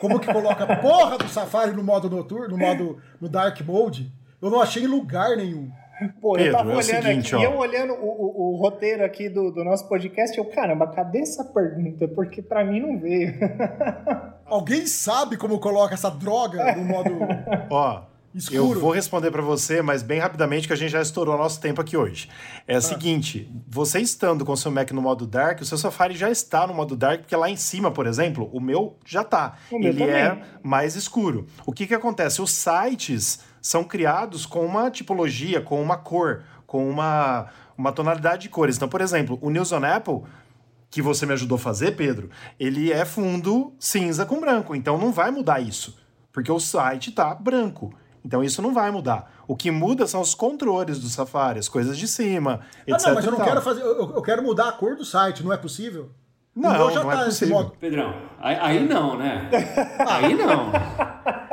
Como 0.00 0.20
que 0.20 0.32
coloca 0.32 0.64
a 0.64 0.76
porra 0.76 1.18
do 1.18 1.28
Safari 1.28 1.72
no 1.72 1.82
modo 1.82 2.08
noturno, 2.08 2.48
no 2.48 2.58
modo 2.58 2.98
no 3.20 3.28
dark 3.28 3.60
mode? 3.62 4.12
Eu 4.40 4.50
não 4.50 4.60
achei 4.60 4.84
em 4.84 4.86
lugar 4.86 5.36
nenhum. 5.36 5.70
Pô, 6.20 6.32
Pedro, 6.34 6.48
eu 6.48 6.52
tava 6.56 6.70
é 6.72 6.74
o 6.74 6.78
olhando 6.78 7.02
seguinte, 7.02 7.34
aqui, 7.34 7.46
ó. 7.46 7.50
eu 7.50 7.56
olhando 7.58 7.92
o, 7.94 8.06
o- 8.06 8.52
o 8.54 8.56
roteiro 8.56 9.04
aqui 9.04 9.28
do, 9.28 9.50
do 9.50 9.64
nosso 9.64 9.88
podcast, 9.88 10.36
eu, 10.36 10.44
caramba, 10.44 10.86
cadê 10.88 11.20
essa 11.20 11.42
pergunta? 11.44 12.06
Porque 12.08 12.42
pra 12.42 12.64
mim 12.64 12.80
não 12.80 12.98
veio. 13.00 13.32
Alguém 14.46 14.86
sabe 14.86 15.36
como 15.36 15.58
coloca 15.58 15.94
essa 15.94 16.10
droga 16.10 16.76
no 16.76 16.84
modo 16.84 17.10
Ó, 17.70 18.02
Escuro. 18.34 18.58
eu 18.74 18.80
vou 18.80 18.90
responder 18.92 19.30
pra 19.30 19.40
você, 19.42 19.80
mas 19.80 20.02
bem 20.02 20.20
rapidamente, 20.20 20.66
que 20.66 20.72
a 20.72 20.76
gente 20.76 20.90
já 20.90 21.00
estourou 21.00 21.36
nosso 21.38 21.58
tempo 21.60 21.80
aqui 21.80 21.96
hoje. 21.96 22.28
É 22.68 22.76
o 22.76 22.82
seguinte, 22.82 23.50
você 23.66 23.98
estando 23.98 24.44
com 24.44 24.52
o 24.52 24.56
seu 24.56 24.70
Mac 24.70 24.90
no 24.92 25.00
modo 25.00 25.26
Dark, 25.26 25.62
o 25.62 25.64
seu 25.64 25.78
Safari 25.78 26.14
já 26.14 26.30
está 26.30 26.66
no 26.66 26.74
modo 26.74 26.94
Dark, 26.94 27.20
porque 27.22 27.34
lá 27.34 27.48
em 27.48 27.56
cima, 27.56 27.90
por 27.90 28.06
exemplo, 28.06 28.50
o 28.52 28.60
meu 28.60 28.96
já 29.06 29.24
tá. 29.24 29.56
O 29.72 29.78
meu 29.78 29.88
Ele 29.88 29.98
também. 30.00 30.14
é 30.14 30.38
mais 30.62 30.94
escuro. 30.94 31.46
O 31.64 31.72
que 31.72 31.86
que 31.86 31.94
acontece? 31.94 32.42
Os 32.42 32.50
sites 32.50 33.40
são 33.66 33.82
criados 33.82 34.46
com 34.46 34.64
uma 34.64 34.90
tipologia, 34.90 35.60
com 35.60 35.82
uma 35.82 35.96
cor, 35.96 36.44
com 36.66 36.88
uma, 36.88 37.46
uma 37.76 37.90
tonalidade 37.90 38.42
de 38.42 38.48
cores. 38.48 38.76
Então, 38.76 38.88
por 38.88 39.00
exemplo, 39.00 39.38
o 39.42 39.50
News 39.50 39.72
on 39.72 39.84
Apple 39.84 40.22
que 40.88 41.02
você 41.02 41.26
me 41.26 41.32
ajudou 41.32 41.56
a 41.56 41.58
fazer, 41.58 41.96
Pedro, 41.96 42.30
ele 42.60 42.92
é 42.92 43.04
fundo 43.04 43.74
cinza 43.78 44.24
com 44.24 44.40
branco. 44.40 44.74
Então 44.74 44.96
não 44.96 45.12
vai 45.12 45.32
mudar 45.32 45.60
isso. 45.60 45.98
Porque 46.32 46.50
o 46.50 46.60
site 46.60 47.10
tá 47.10 47.34
branco. 47.34 47.92
Então 48.24 48.42
isso 48.42 48.62
não 48.62 48.72
vai 48.72 48.90
mudar. 48.90 49.32
O 49.48 49.56
que 49.56 49.70
muda 49.70 50.06
são 50.06 50.20
os 50.20 50.32
controles 50.32 51.00
do 51.00 51.08
Safari, 51.08 51.58
as 51.58 51.68
coisas 51.68 51.98
de 51.98 52.06
cima, 52.06 52.60
Ah, 52.62 52.82
etc. 52.86 53.06
não, 53.08 53.14
mas 53.14 53.24
eu 53.24 53.32
não 53.32 53.40
quero 53.40 53.62
fazer. 53.62 53.82
Eu, 53.82 54.14
eu 54.14 54.22
quero 54.22 54.42
mudar 54.42 54.68
a 54.68 54.72
cor 54.72 54.96
do 54.96 55.04
site, 55.04 55.42
não 55.42 55.52
é 55.52 55.56
possível? 55.56 56.10
Não, 56.54 56.70
o 56.70 56.72
meu 56.72 56.90
já 56.90 57.02
não 57.02 57.10
tá 57.10 57.20
é 57.20 57.24
possível. 57.26 57.72
Pedrão, 57.78 58.14
aí, 58.38 58.56
aí 58.56 58.88
não, 58.88 59.18
né? 59.18 59.50
Aí 60.08 60.34
não. 60.34 60.72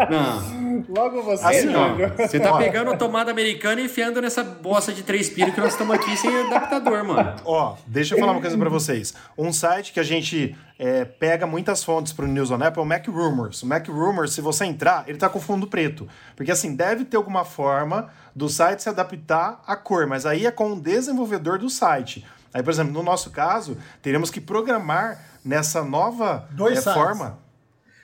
Não. 0.10 0.86
Logo 0.90 1.22
você, 1.22 1.46
Assim, 1.46 1.76
ó. 1.76 1.90
Júlio. 1.90 2.14
Você 2.18 2.40
tá 2.40 2.58
pegando 2.58 2.92
a 2.92 2.98
tomada 2.98 3.32
americana 3.32 3.82
e 3.82 3.86
enfiando 3.86 4.22
nessa 4.22 4.44
bosta 4.44 4.92
de 4.92 5.04
três 5.04 5.30
pinos 5.30 5.54
que 5.54 5.62
nós 5.62 5.74
estamos 5.74 5.96
aqui 5.96 6.16
sem 6.18 6.36
adaptador, 6.46 7.04
mano. 7.04 7.36
Ó, 7.46 7.76
deixa 7.88 8.16
eu 8.16 8.20
falar 8.20 8.34
uma 8.34 8.42
coisa 8.42 8.58
pra 8.58 8.70
vocês. 8.70 9.14
Um 9.38 9.52
site 9.54 9.94
que 9.94 10.00
a 10.00 10.04
gente 10.04 10.56
é, 10.78 11.06
pega 11.06 11.48
muitas 11.48 11.84
fontes 11.84 12.12
pro 12.14 12.28
News 12.28 12.52
on 12.52 12.62
Apple 12.64 12.80
é 12.80 12.84
o 12.84 12.86
Mac 12.86 13.08
Rumors. 13.08 13.64
O 13.64 13.68
Mac 13.68 13.88
Rumors, 13.88 14.34
se 14.34 14.42
você 14.42 14.66
entrar, 14.66 15.06
ele 15.08 15.18
tá 15.18 15.30
com 15.30 15.40
fundo 15.40 15.68
preto. 15.68 16.08
Porque 16.36 16.52
assim, 16.52 16.76
deve 16.76 17.06
ter 17.06 17.18
alguma 17.18 17.46
forma 17.46 18.10
do 18.36 18.50
site 18.50 18.84
se 18.84 18.90
adaptar 18.90 19.62
à 19.66 19.76
cor, 19.76 20.08
mas 20.08 20.26
aí 20.26 20.46
é 20.46 20.52
com 20.52 20.74
o 20.74 20.80
desenvolvedor 20.80 21.58
do 21.60 21.70
site. 21.70 22.26
Aí, 22.54 22.62
por 22.62 22.72
exemplo, 22.72 22.94
no 22.94 23.02
nosso 23.02 23.32
caso, 23.32 23.78
teremos 24.02 24.30
que 24.30 24.40
programar 24.40 25.20
nessa 25.44 25.84
nova 25.84 26.48
Dois 26.52 26.86
é, 26.86 26.94
forma 26.94 27.40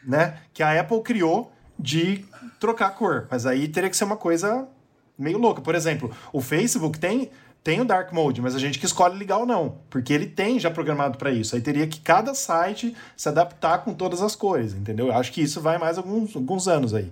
né, 0.03 0.37
que 0.53 0.63
a 0.63 0.79
Apple 0.79 1.01
criou 1.01 1.51
de 1.79 2.25
trocar 2.59 2.87
a 2.87 2.91
cor. 2.91 3.27
Mas 3.31 3.45
aí 3.45 3.67
teria 3.67 3.89
que 3.89 3.97
ser 3.97 4.03
uma 4.03 4.17
coisa 4.17 4.67
meio 5.17 5.37
louca. 5.37 5.61
Por 5.61 5.75
exemplo, 5.75 6.11
o 6.33 6.41
Facebook 6.41 6.99
tem, 6.99 7.29
tem 7.63 7.81
o 7.81 7.85
Dark 7.85 8.11
Mode, 8.11 8.41
mas 8.41 8.55
a 8.55 8.59
gente 8.59 8.77
que 8.77 8.85
escolhe 8.85 9.17
ligar 9.17 9.37
ou 9.37 9.45
não. 9.45 9.77
Porque 9.89 10.13
ele 10.13 10.25
tem 10.25 10.59
já 10.59 10.69
programado 10.69 11.17
para 11.17 11.31
isso. 11.31 11.55
Aí 11.55 11.61
teria 11.61 11.87
que 11.87 11.99
cada 12.01 12.33
site 12.33 12.95
se 13.15 13.29
adaptar 13.29 13.79
com 13.79 13.93
todas 13.93 14.21
as 14.21 14.35
cores, 14.35 14.73
entendeu? 14.73 15.07
Eu 15.07 15.13
acho 15.13 15.31
que 15.31 15.41
isso 15.41 15.61
vai 15.61 15.77
mais 15.77 15.97
alguns, 15.97 16.35
alguns 16.35 16.67
anos 16.67 16.93
aí. 16.93 17.11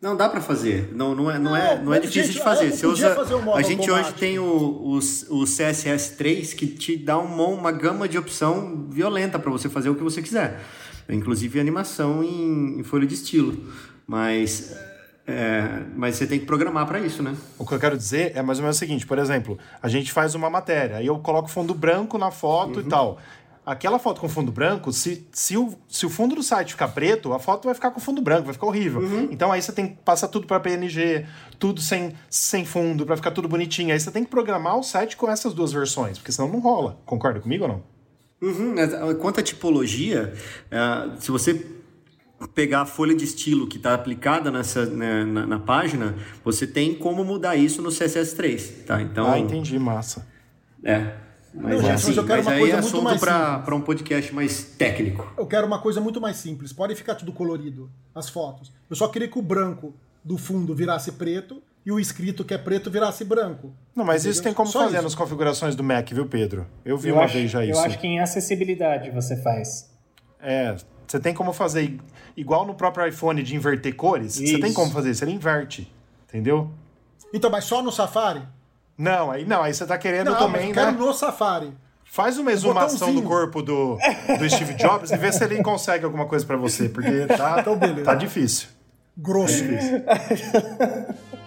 Não 0.00 0.16
dá 0.16 0.28
pra 0.28 0.40
fazer. 0.40 0.92
Não, 0.94 1.12
não, 1.12 1.28
é, 1.28 1.38
não, 1.40 1.56
é, 1.56 1.76
Não, 1.76 1.86
não 1.86 1.94
é 1.94 1.98
difícil 1.98 2.26
gente, 2.26 2.36
de 2.36 2.42
fazer. 2.42 2.70
Você 2.70 2.86
usa, 2.86 3.14
fazer 3.16 3.34
um 3.34 3.54
a 3.54 3.62
gente 3.62 3.90
hoje 3.90 4.14
tem 4.14 4.38
o, 4.38 4.44
o, 4.44 4.96
o 4.96 5.44
CSS3 5.44 6.54
que 6.54 6.68
te 6.68 6.96
dá 6.96 7.18
uma, 7.18 7.46
uma 7.46 7.72
gama 7.72 8.08
de 8.08 8.16
opção 8.16 8.86
violenta 8.88 9.40
pra 9.40 9.50
você 9.50 9.68
fazer 9.68 9.90
o 9.90 9.96
que 9.96 10.02
você 10.02 10.22
quiser. 10.22 10.60
Inclusive 11.08 11.58
animação 11.58 12.22
em, 12.22 12.78
em 12.78 12.82
folha 12.84 13.06
de 13.06 13.14
estilo. 13.14 13.56
Mas, 14.08 14.74
é, 15.26 15.82
mas 15.94 16.16
você 16.16 16.26
tem 16.26 16.40
que 16.40 16.46
programar 16.46 16.86
pra 16.86 16.98
isso, 16.98 17.22
né? 17.22 17.36
O 17.58 17.66
que 17.66 17.74
eu 17.74 17.78
quero 17.78 17.94
dizer 17.94 18.32
é 18.34 18.40
mais 18.40 18.58
ou 18.58 18.62
menos 18.62 18.76
o 18.76 18.78
seguinte, 18.78 19.06
por 19.06 19.18
exemplo, 19.18 19.58
a 19.82 19.88
gente 19.88 20.10
faz 20.10 20.34
uma 20.34 20.48
matéria, 20.48 20.96
aí 20.96 21.06
eu 21.06 21.18
coloco 21.18 21.46
fundo 21.46 21.74
branco 21.74 22.16
na 22.16 22.30
foto 22.30 22.80
e 22.80 22.84
tal. 22.84 23.18
aquela 23.66 23.98
foto 23.98 24.18
com 24.18 24.28
fundo 24.30 24.50
branco, 24.50 24.90
se, 24.94 25.28
se, 25.30 25.58
o, 25.58 25.74
se 25.86 26.06
o 26.06 26.08
fundo 26.08 26.34
do 26.34 26.42
site 26.42 26.72
ficar 26.72 26.88
preto, 26.88 27.34
a 27.34 27.38
foto 27.38 27.66
vai 27.66 27.74
ficar 27.74 27.90
com 27.90 28.00
fundo 28.00 28.22
branco, 28.22 28.44
vai 28.44 28.54
ficar 28.54 28.66
horrível. 28.66 29.02
Uhum. 29.02 29.28
Então 29.30 29.52
aí 29.52 29.60
você 29.60 29.72
tem 29.72 29.88
que 29.88 29.96
passar 29.96 30.28
tudo 30.28 30.46
para 30.46 30.58
PNG, 30.58 31.26
tudo 31.58 31.82
sem, 31.82 32.14
sem 32.30 32.64
fundo, 32.64 33.04
para 33.04 33.14
ficar 33.14 33.30
tudo 33.32 33.46
bonitinho. 33.46 33.92
Aí 33.92 34.00
você 34.00 34.10
tem 34.10 34.24
que 34.24 34.30
programar 34.30 34.78
o 34.78 34.82
site 34.82 35.18
com 35.18 35.28
essas 35.30 35.52
duas 35.52 35.70
versões, 35.70 36.16
porque 36.16 36.32
senão 36.32 36.48
não 36.48 36.60
rola. 36.60 36.98
Concorda 37.04 37.40
comigo 37.40 37.64
ou 37.64 37.68
não? 37.68 37.82
Uhum, 38.40 38.74
ah, 38.78 39.14
quanto 39.16 39.40
à 39.40 39.42
tipologia, 39.42 40.32
ah, 40.70 41.14
se 41.18 41.30
você 41.30 41.77
pegar 42.54 42.82
a 42.82 42.86
folha 42.86 43.14
de 43.14 43.24
estilo 43.24 43.66
que 43.66 43.76
está 43.78 43.94
aplicada 43.94 44.50
nessa, 44.50 44.86
né, 44.86 45.24
na, 45.24 45.46
na 45.46 45.58
página, 45.58 46.14
você 46.44 46.66
tem 46.66 46.94
como 46.94 47.24
mudar 47.24 47.56
isso 47.56 47.82
no 47.82 47.88
CSS3, 47.90 48.84
tá? 48.86 49.02
Então, 49.02 49.30
Ah, 49.30 49.38
entendi, 49.38 49.78
massa. 49.78 50.26
é. 50.84 51.14
Mas, 51.54 51.76
Não, 51.76 51.80
gente, 51.80 51.90
assim, 51.92 52.06
mas 52.08 52.16
eu 52.18 52.26
quero 52.26 52.36
mas 52.36 52.46
uma 52.46 52.52
aí 52.52 52.58
coisa 52.60 52.72
é 52.76 52.80
muito 52.82 53.08
assunto 53.08 53.20
para 53.64 53.74
um 53.74 53.80
podcast 53.80 54.34
mais 54.34 54.62
técnico. 54.62 55.32
Eu 55.36 55.46
quero 55.46 55.66
uma 55.66 55.80
coisa 55.80 55.98
muito 56.00 56.20
mais 56.20 56.36
simples. 56.36 56.72
Pode 56.74 56.94
ficar 56.94 57.14
tudo 57.14 57.32
colorido, 57.32 57.90
as 58.14 58.28
fotos. 58.28 58.70
Eu 58.88 58.94
só 58.94 59.08
queria 59.08 59.26
que 59.26 59.38
o 59.38 59.42
branco 59.42 59.94
do 60.22 60.36
fundo 60.36 60.74
virasse 60.74 61.10
preto 61.12 61.60
e 61.86 61.90
o 61.90 61.98
escrito 61.98 62.44
que 62.44 62.52
é 62.52 62.58
preto 62.58 62.90
virasse 62.90 63.24
branco. 63.24 63.72
Não, 63.96 64.04
mas 64.04 64.20
isso 64.26 64.40
Entendeu? 64.40 64.42
tem 64.44 64.54
como 64.54 64.68
Só 64.68 64.80
fazer 64.84 64.96
isso. 64.96 65.04
nas 65.04 65.14
configurações 65.14 65.74
do 65.74 65.82
Mac, 65.82 66.08
viu, 66.12 66.26
Pedro? 66.26 66.66
Eu 66.84 66.98
vi 66.98 67.08
Eu 67.08 67.14
uma 67.14 67.24
acho, 67.24 67.34
vez 67.34 67.50
já 67.50 67.64
eu 67.64 67.70
isso. 67.70 67.80
acho 67.80 67.98
que 67.98 68.06
em 68.06 68.20
acessibilidade 68.20 69.10
você 69.10 69.34
faz. 69.42 69.90
É, 70.40 70.76
você 71.08 71.18
tem 71.18 71.34
como 71.34 71.52
fazer 71.52 71.98
igual 72.36 72.66
no 72.66 72.74
próprio 72.74 73.06
iPhone 73.06 73.42
de 73.42 73.56
inverter 73.56 73.94
cores. 73.96 74.34
Você 74.34 74.44
Isso. 74.44 74.60
tem 74.60 74.72
como 74.72 74.90
fazer 74.92 75.10
isso, 75.10 75.24
ele 75.24 75.32
inverte. 75.32 75.90
Entendeu? 76.28 76.70
Então, 77.32 77.50
mas 77.50 77.64
só 77.64 77.82
no 77.82 77.90
Safari? 77.90 78.42
Não, 78.96 79.30
aí 79.30 79.44
não, 79.44 79.62
aí 79.62 79.72
você 79.72 79.86
tá 79.86 79.96
querendo 79.96 80.30
Não, 80.30 80.38
também, 80.38 80.68
mas 80.68 80.68
eu 80.68 80.74
quero 80.74 80.92
né? 80.92 80.98
no 80.98 81.14
Safari. 81.14 81.72
Faz 82.04 82.38
uma 82.38 82.50
exumação 82.50 83.14
do 83.14 83.22
corpo 83.22 83.62
do, 83.62 83.96
do 84.38 84.50
Steve 84.50 84.74
Jobs 84.74 85.10
e 85.10 85.16
vê 85.16 85.30
se 85.30 85.44
ele 85.44 85.62
consegue 85.62 86.04
alguma 86.04 86.26
coisa 86.26 86.44
pra 86.44 86.56
você, 86.56 86.88
porque 86.88 87.26
tá, 87.26 87.60
Então, 87.60 87.78
tá 88.02 88.14
difícil. 88.14 88.68
Grosso. 89.16 89.62
The 89.62 91.14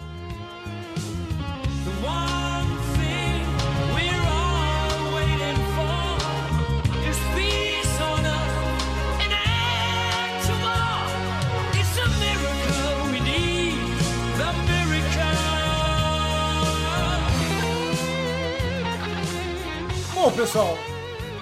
Bom, 20.23 20.29
pessoal, 20.33 20.77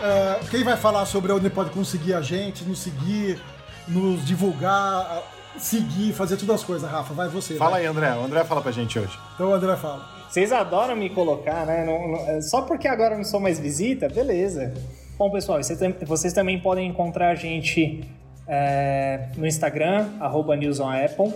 é, 0.02 0.40
quem 0.50 0.64
vai 0.64 0.78
falar 0.78 1.06
sobre 1.06 1.34
onde 1.34 1.50
pode 1.50 1.70
conseguir 1.72 2.14
a 2.14 2.22
gente, 2.22 2.64
nos 2.64 2.80
seguir, 2.80 3.38
nos 3.86 4.26
divulgar, 4.26 5.22
seguir, 5.58 6.14
fazer 6.14 6.38
todas 6.38 6.62
as 6.62 6.64
coisas, 6.64 6.90
Rafa? 6.90 7.14
Vai 7.14 7.28
você. 7.28 7.56
Fala 7.56 7.72
vai. 7.72 7.82
aí, 7.82 7.88
André. 7.88 8.10
O 8.14 8.24
André 8.24 8.42
fala 8.46 8.62
pra 8.62 8.72
gente 8.72 8.98
hoje. 8.98 9.20
Então 9.36 9.50
o 9.50 9.54
André 9.54 9.76
fala. 9.76 10.08
Vocês 10.30 10.54
adoram 10.54 10.96
me 10.96 11.10
colocar, 11.10 11.66
né? 11.66 11.84
Não- 11.86 12.08
não- 12.08 12.30
é 12.30 12.42
só 12.42 12.62
porque 12.62 12.88
agora 12.88 13.16
eu 13.16 13.18
não 13.18 13.26
sou 13.26 13.42
mais 13.42 13.60
visita? 13.60 14.08
Beleza. 14.08 14.74
Bom, 15.18 15.30
pessoal, 15.30 15.62
vocês, 15.62 15.78
vocês 16.08 16.32
também 16.32 16.58
podem 16.58 16.88
encontrar 16.88 17.32
a 17.32 17.36
gente 17.36 18.10
é, 18.48 19.28
no 19.36 19.46
Instagram, 19.46 20.08
arroba 20.22 20.56
newsonapple, 20.56 21.34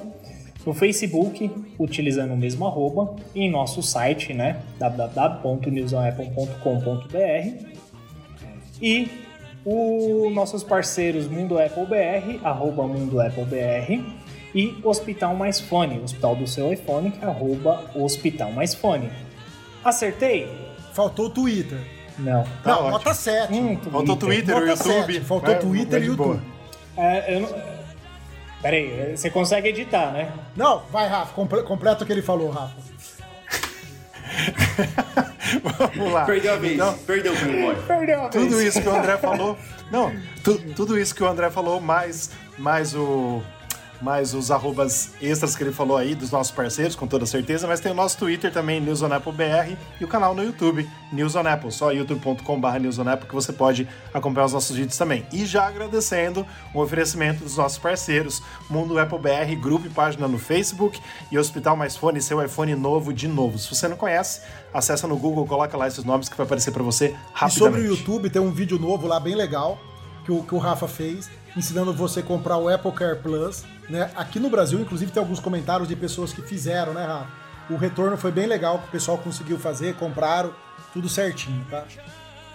no 0.65 0.73
Facebook, 0.73 1.51
utilizando 1.77 2.33
o 2.33 2.37
mesmo 2.37 2.65
arroba, 2.65 3.15
e 3.35 3.41
em 3.41 3.51
nosso 3.51 3.83
site, 3.83 4.33
né? 4.33 4.61
www.newsonapple.com.br 4.79 7.73
e 8.81 9.07
os 9.65 10.33
nossos 10.33 10.63
parceiros 10.63 11.27
Mundo 11.27 11.57
Apple 11.57 11.85
BR, 11.85 12.39
arroba 12.45 12.85
Mundo 12.87 13.19
Apple 13.21 13.45
BR, 13.45 14.03
e 14.53 14.77
Hospital 14.83 15.35
Mais 15.35 15.59
Fone, 15.59 15.99
Hospital 15.99 16.35
do 16.35 16.45
seu 16.45 16.71
iPhone, 16.71 17.09
que 17.11 17.23
é 17.23 17.27
arroba 17.27 17.83
Hospital 17.95 18.51
Mais 18.51 18.73
Fone. 18.75 19.09
Acertei? 19.83 20.47
Faltou 20.93 21.25
o 21.25 21.29
Twitter. 21.29 21.79
Não. 22.19 22.43
Tá 22.63 22.71
não, 22.71 22.73
ótimo. 22.75 22.91
nota 22.91 23.13
7. 23.13 23.53
Hum, 23.53 23.77
Faltou 23.91 24.15
Twitter, 24.15 24.55
o 24.55 24.59
YouTube. 24.67 24.77
sete. 24.77 25.19
Faltou 25.21 25.49
Vai- 25.49 25.59
Twitter 25.59 25.99
vai 25.99 26.01
e 26.01 26.05
YouTube. 26.05 26.39
É, 26.95 27.35
eu 27.35 27.39
não... 27.41 27.72
Peraí, 28.63 29.15
você 29.15 29.29
consegue 29.29 29.67
editar, 29.69 30.11
né? 30.11 30.31
Não, 30.55 30.79
vai, 30.91 31.07
Rafa, 31.07 31.33
comple- 31.33 31.61
completa 31.63 32.03
o 32.03 32.07
que 32.07 32.11
ele 32.13 32.21
falou, 32.23 32.49
Rafa. 32.49 32.73
Vamos 35.95 36.11
lá. 36.13 36.25
Perdeu 36.25 36.53
a 36.53 36.57
vez. 36.57 36.73
Então, 36.73 36.97
Perdeu 36.99 37.33
o. 37.33 37.83
Perdeu 37.85 38.23
a 38.23 38.29
tudo 38.29 38.55
vez. 38.57 38.69
isso 38.69 38.81
que 38.81 38.87
o 38.89 38.95
André 38.95 39.17
falou. 39.17 39.57
Não, 39.91 40.11
tu- 40.43 40.57
tudo 40.75 40.97
isso 40.99 41.13
que 41.13 41.21
o 41.23 41.27
André 41.27 41.49
falou, 41.51 41.79
mais, 41.79 42.31
mais 42.57 42.95
o. 42.95 43.43
Mais 44.03 44.33
os 44.33 44.51
arrobas 44.51 45.11
extras 45.21 45.55
que 45.55 45.63
ele 45.63 45.71
falou 45.71 45.95
aí 45.95 46.13
dos 46.13 46.29
nossos 46.29 46.51
parceiros, 46.51 46.93
com 46.93 47.07
toda 47.07 47.25
certeza, 47.25 47.65
mas 47.65 47.79
tem 47.79 47.89
o 47.89 47.95
nosso 47.95 48.17
Twitter 48.17 48.51
também, 48.51 48.81
News 48.81 49.01
on 49.01 49.13
Apple 49.13 49.31
BR, 49.31 49.77
e 49.97 50.03
o 50.03 50.07
canal 50.09 50.35
no 50.35 50.43
YouTube, 50.43 50.85
News 51.09 51.35
on 51.35 51.47
Apple, 51.47 51.71
só 51.71 51.89
youtube.com.br 51.91 52.79
News 52.81 52.99
on 52.99 53.07
Apple, 53.07 53.29
que 53.29 53.33
você 53.33 53.53
pode 53.53 53.87
acompanhar 54.13 54.47
os 54.47 54.51
nossos 54.51 54.75
vídeos 54.75 54.97
também. 54.97 55.25
E 55.31 55.45
já 55.45 55.65
agradecendo 55.65 56.45
o 56.73 56.81
oferecimento 56.81 57.45
dos 57.45 57.55
nossos 57.55 57.77
parceiros, 57.77 58.43
Mundo 58.69 58.99
Apple 58.99 59.19
BR, 59.19 59.55
grupo 59.57 59.87
e 59.87 59.89
página 59.89 60.27
no 60.27 60.37
Facebook 60.37 60.99
e 61.31 61.39
Hospital 61.39 61.77
Mais 61.77 61.95
Fone, 61.95 62.21
seu 62.21 62.43
iPhone 62.43 62.75
novo 62.75 63.13
de 63.13 63.29
novo. 63.29 63.57
Se 63.57 63.73
você 63.73 63.87
não 63.87 63.95
conhece, 63.95 64.41
acessa 64.73 65.07
no 65.07 65.15
Google, 65.15 65.45
coloca 65.45 65.77
lá 65.77 65.87
esses 65.87 66.03
nomes 66.03 66.27
que 66.27 66.35
vai 66.35 66.45
aparecer 66.45 66.71
para 66.71 66.83
você 66.83 67.05
E 67.05 67.15
rapidamente. 67.33 67.57
sobre 67.57 67.79
o 67.79 67.85
YouTube, 67.85 68.29
tem 68.29 68.41
um 68.41 68.51
vídeo 68.51 68.77
novo 68.77 69.07
lá 69.07 69.17
bem 69.17 69.33
legal 69.33 69.79
que 70.25 70.31
o, 70.31 70.43
que 70.43 70.55
o 70.55 70.57
Rafa 70.57 70.87
fez, 70.87 71.29
ensinando 71.55 71.93
você 71.93 72.19
a 72.21 72.23
comprar 72.23 72.57
o 72.57 72.67
Apple 72.69 72.91
Care 72.91 73.19
Plus. 73.19 73.63
Né? 73.89 74.09
Aqui 74.15 74.39
no 74.39 74.49
Brasil, 74.49 74.79
inclusive, 74.79 75.11
tem 75.11 75.21
alguns 75.21 75.39
comentários 75.39 75.87
de 75.87 75.95
pessoas 75.95 76.31
que 76.33 76.41
fizeram, 76.41 76.93
né, 76.93 77.05
Rafa? 77.05 77.27
O 77.69 77.75
retorno 77.77 78.17
foi 78.17 78.31
bem 78.31 78.45
legal, 78.45 78.79
que 78.79 78.87
o 78.87 78.91
pessoal 78.91 79.17
conseguiu 79.17 79.57
fazer, 79.57 79.95
compraram, 79.95 80.53
tudo 80.93 81.07
certinho, 81.09 81.65
tá? 81.69 81.83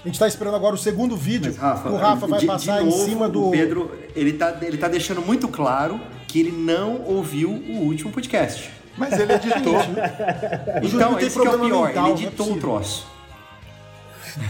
A 0.05 0.07
gente 0.09 0.18
tá 0.18 0.26
esperando 0.28 0.55
agora 0.55 0.74
o 0.74 0.78
segundo 0.78 1.16
vídeo, 1.16 1.51
Mas, 1.53 1.61
Rafa, 1.61 1.88
o 1.88 1.96
Rafa 1.96 2.26
vai 2.26 2.38
de- 2.40 2.46
de 2.46 2.53
passar 2.53 2.82
em 2.82 2.86
novo, 2.86 3.05
cima 3.05 3.28
do. 3.28 3.49
O 3.49 3.51
Pedro, 3.51 3.90
ele 4.14 4.32
tá, 4.34 4.57
ele 4.62 4.78
tá 4.78 4.86
deixando 4.88 5.20
muito 5.20 5.49
claro 5.49 6.01
que 6.26 6.38
ele 6.40 6.53
não 6.53 7.03
ouviu 7.05 7.51
o 7.51 7.80
último 7.84 8.12
podcast. 8.12 8.70
Mas 8.96 9.18
ele 9.18 9.32
editou. 9.32 9.76
O 9.76 9.82
Juninho 9.82 10.86
Então, 10.94 11.14
tem 11.14 11.26
esse 11.26 11.38
é 11.38 11.40
o 11.40 11.44
problema 11.44 11.66
pior, 11.66 11.86
mental, 11.88 12.05
ele 12.05 12.12
não 12.14 12.18
é 12.18 12.26
editou 12.26 12.53
o 12.53 12.59
troço. 12.61 13.07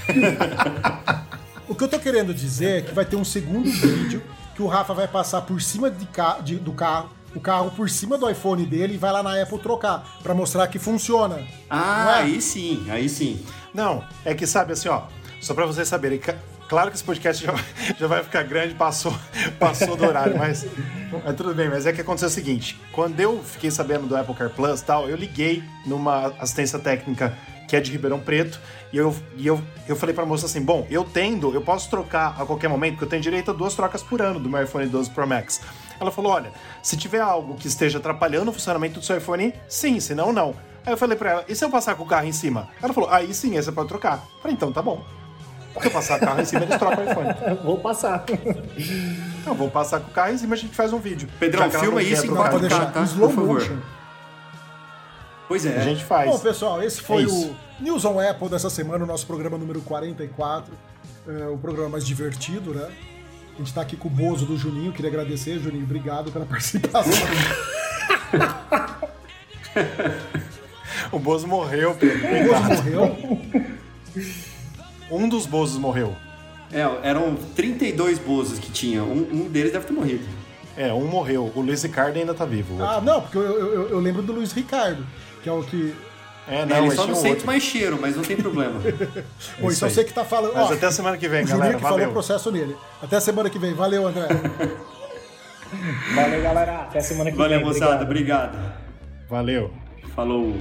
O 1.68 1.74
que 1.74 1.84
eu 1.84 1.88
tô 1.88 1.98
querendo 1.98 2.32
dizer 2.32 2.78
é 2.78 2.80
que 2.82 2.94
vai 2.94 3.04
ter 3.04 3.16
um 3.16 3.24
segundo 3.24 3.70
vídeo 3.70 4.22
que 4.58 4.62
o 4.64 4.66
Rafa 4.66 4.92
vai 4.92 5.06
passar 5.06 5.42
por 5.42 5.62
cima 5.62 5.88
de 5.88 6.04
ca- 6.06 6.40
de- 6.42 6.56
do 6.56 6.72
carro, 6.72 7.10
o 7.32 7.38
carro 7.38 7.70
por 7.70 7.88
cima 7.88 8.18
do 8.18 8.28
iPhone 8.28 8.66
dele 8.66 8.94
e 8.94 8.96
vai 8.98 9.12
lá 9.12 9.22
na 9.22 9.40
Apple 9.40 9.60
trocar, 9.60 10.04
pra 10.20 10.34
mostrar 10.34 10.66
que 10.66 10.80
funciona. 10.80 11.46
Ah, 11.70 12.16
é? 12.18 12.22
aí 12.22 12.40
sim, 12.40 12.84
aí 12.90 13.08
sim. 13.08 13.40
Não, 13.72 14.02
é 14.24 14.34
que 14.34 14.48
sabe 14.48 14.72
assim, 14.72 14.88
ó, 14.88 15.02
só 15.40 15.54
pra 15.54 15.64
vocês 15.64 15.86
saberem, 15.86 16.20
claro 16.68 16.90
que 16.90 16.96
esse 16.96 17.04
podcast 17.04 17.46
já, 17.46 17.54
já 17.96 18.08
vai 18.08 18.24
ficar 18.24 18.42
grande, 18.42 18.74
passou, 18.74 19.14
passou 19.60 19.96
do 19.96 20.04
horário, 20.04 20.36
mas, 20.36 20.66
mas 21.24 21.36
tudo 21.36 21.54
bem, 21.54 21.68
mas 21.68 21.86
é 21.86 21.92
que 21.92 22.00
aconteceu 22.00 22.26
o 22.26 22.32
seguinte, 22.32 22.76
quando 22.90 23.20
eu 23.20 23.40
fiquei 23.44 23.70
sabendo 23.70 24.08
do 24.08 24.16
Apple 24.16 24.34
Car 24.34 24.50
Plus 24.50 24.80
e 24.80 24.84
tal, 24.84 25.08
eu 25.08 25.14
liguei 25.16 25.62
numa 25.86 26.32
assistência 26.40 26.80
técnica 26.80 27.32
que 27.68 27.76
é 27.76 27.80
de 27.80 27.92
Ribeirão 27.92 28.18
Preto, 28.18 28.58
e 28.90 28.96
eu, 28.96 29.14
e 29.36 29.46
eu, 29.46 29.60
eu 29.86 29.94
falei 29.94 30.14
pra 30.14 30.24
moça 30.24 30.46
assim, 30.46 30.62
bom, 30.62 30.86
eu 30.90 31.04
tendo, 31.04 31.54
eu 31.54 31.60
posso 31.60 31.90
trocar 31.90 32.34
a 32.40 32.46
qualquer 32.46 32.68
momento, 32.68 32.92
porque 32.94 33.04
eu 33.04 33.08
tenho 33.08 33.22
direito 33.22 33.50
a 33.50 33.54
duas 33.54 33.74
trocas 33.74 34.02
por 34.02 34.22
ano 34.22 34.40
do 34.40 34.48
meu 34.48 34.62
iPhone 34.64 34.86
12 34.86 35.10
Pro 35.10 35.28
Max. 35.28 35.60
Ela 36.00 36.10
falou, 36.10 36.32
olha, 36.32 36.50
se 36.82 36.96
tiver 36.96 37.20
algo 37.20 37.54
que 37.54 37.68
esteja 37.68 37.98
atrapalhando 37.98 38.50
o 38.50 38.54
funcionamento 38.54 38.98
do 38.98 39.04
seu 39.04 39.18
iPhone, 39.18 39.52
sim, 39.68 40.00
senão 40.00 40.32
não. 40.32 40.54
Aí 40.86 40.92
eu 40.94 40.96
falei 40.96 41.18
pra 41.18 41.30
ela, 41.30 41.44
e 41.46 41.54
se 41.54 41.62
eu 41.62 41.68
passar 41.68 41.94
com 41.94 42.04
o 42.04 42.06
carro 42.06 42.26
em 42.26 42.32
cima? 42.32 42.70
Ela 42.82 42.94
falou, 42.94 43.10
aí 43.10 43.34
sim, 43.34 43.54
aí 43.54 43.62
você 43.62 43.70
pode 43.70 43.88
trocar. 43.88 44.24
Eu 44.36 44.40
falei, 44.40 44.56
então 44.56 44.72
tá 44.72 44.80
bom. 44.80 45.04
Se 45.78 45.86
eu 45.86 45.90
passar 45.90 46.16
o 46.16 46.20
carro 46.20 46.40
em 46.40 46.44
cima, 46.46 46.62
eles 46.62 46.78
trocam 46.78 47.04
o 47.04 47.10
iPhone. 47.10 47.28
Vou 47.62 47.78
passar. 47.78 48.24
Então, 49.40 49.54
vou 49.54 49.70
passar 49.70 50.00
com 50.00 50.10
o 50.10 50.12
carro 50.12 50.32
em 50.32 50.38
cima, 50.38 50.54
a 50.54 50.58
gente 50.58 50.74
faz 50.74 50.92
um 50.92 50.98
vídeo. 50.98 51.28
Pedrão, 51.38 51.70
filma 51.70 52.02
isso 52.02 52.24
em 52.24 52.28
trocar, 52.28 52.50
Pode 52.50 52.66
4K, 52.66 52.68
deixar 52.68 52.92
tá? 52.92 53.06
Por 53.06 53.30
favor. 53.30 53.78
Pois 55.48 55.64
é. 55.66 55.76
A 55.78 55.80
gente 55.82 56.04
faz. 56.04 56.30
Bom, 56.30 56.38
pessoal, 56.38 56.82
esse 56.82 57.00
foi 57.00 57.24
É 57.24 57.26
o 57.26 57.56
News 57.80 58.04
on 58.04 58.20
Apple 58.20 58.48
dessa 58.48 58.68
semana, 58.70 59.02
o 59.04 59.06
nosso 59.06 59.26
programa 59.26 59.56
número 59.58 59.80
44. 59.80 60.72
É, 61.26 61.46
o 61.48 61.56
programa 61.58 61.88
mais 61.90 62.06
divertido, 62.06 62.74
né? 62.74 62.88
A 63.54 63.58
gente 63.58 63.72
tá 63.74 63.80
aqui 63.80 63.96
com 63.96 64.08
o 64.08 64.10
Bozo 64.10 64.46
do 64.46 64.56
Juninho, 64.56 64.92
queria 64.92 65.10
agradecer, 65.10 65.58
Juninho, 65.58 65.82
obrigado 65.84 66.30
pela 66.30 66.44
participação. 66.46 67.12
O 71.12 71.18
Bozo 71.18 71.46
morreu, 71.46 71.94
Pedro. 71.94 72.18
o 72.26 72.52
Bozo 72.52 72.82
morreu. 72.90 73.40
Um 75.10 75.28
dos 75.28 75.46
Bozos 75.46 75.78
morreu. 75.78 76.14
É, 76.70 76.82
eram 77.02 77.34
32 77.56 78.18
bozos 78.18 78.58
que 78.58 78.70
tinha. 78.70 79.02
Um, 79.02 79.26
um 79.44 79.48
deles 79.48 79.72
deve 79.72 79.86
ter 79.86 79.92
morrido. 79.92 80.24
É, 80.76 80.92
um 80.92 81.06
morreu. 81.06 81.50
O 81.54 81.60
Luiz 81.62 81.82
Ricardo 81.82 82.18
ainda 82.18 82.34
tá 82.34 82.44
vivo. 82.44 82.82
Ah, 82.82 83.00
não, 83.00 83.22
porque 83.22 83.38
eu, 83.38 83.42
eu- 83.42 83.72
eu- 83.74 83.88
eu 83.90 83.98
lembro 84.00 84.20
do 84.22 84.32
Luiz 84.32 84.52
Ricardo, 84.52 85.04
que 85.42 85.48
é 85.48 85.52
o 85.52 85.62
que 85.62 85.94
É, 86.46 86.60
É, 86.60 86.66
não, 86.66 86.76
ele 86.86 86.90
só 86.94 87.02
tinha 87.02 87.06
não 87.12 87.12
um 87.12 87.22
sente 87.22 87.30
outro. 87.34 87.46
mais 87.46 87.62
cheiro, 87.62 87.98
mas 88.00 88.16
não 88.16 88.22
tem 88.22 88.36
problema. 88.36 88.80
Bom, 89.60 89.68
isso 89.68 89.76
então 89.78 89.88
aí. 89.88 89.94
você 89.94 90.04
que 90.04 90.12
tá 90.14 90.24
falando. 90.24 90.54
Mas 90.54 90.70
ó, 90.70 90.74
até 90.74 90.86
a 90.86 90.90
semana 90.92 91.16
que 91.18 91.28
vem, 91.28 91.42
Juninho 91.42 91.58
galera. 91.58 91.76
que 91.76 91.82
falou 91.82 91.98
Valeu. 91.98 92.12
processo 92.12 92.50
nele. 92.50 92.76
Até 93.02 93.16
a 93.16 93.20
semana 93.20 93.50
que 93.50 93.58
vem. 93.58 93.74
Valeu, 93.74 94.06
André. 94.06 94.28
Valeu, 96.14 96.42
galera. 96.42 96.72
Até 96.82 97.00
semana 97.00 97.30
que 97.30 97.36
Valeu, 97.36 97.58
vem. 97.58 97.66
moçada. 97.68 98.02
Obrigado. 98.02 98.54
Obrigado. 98.54 98.72
Valeu. 99.28 99.70
Falou. 100.14 100.56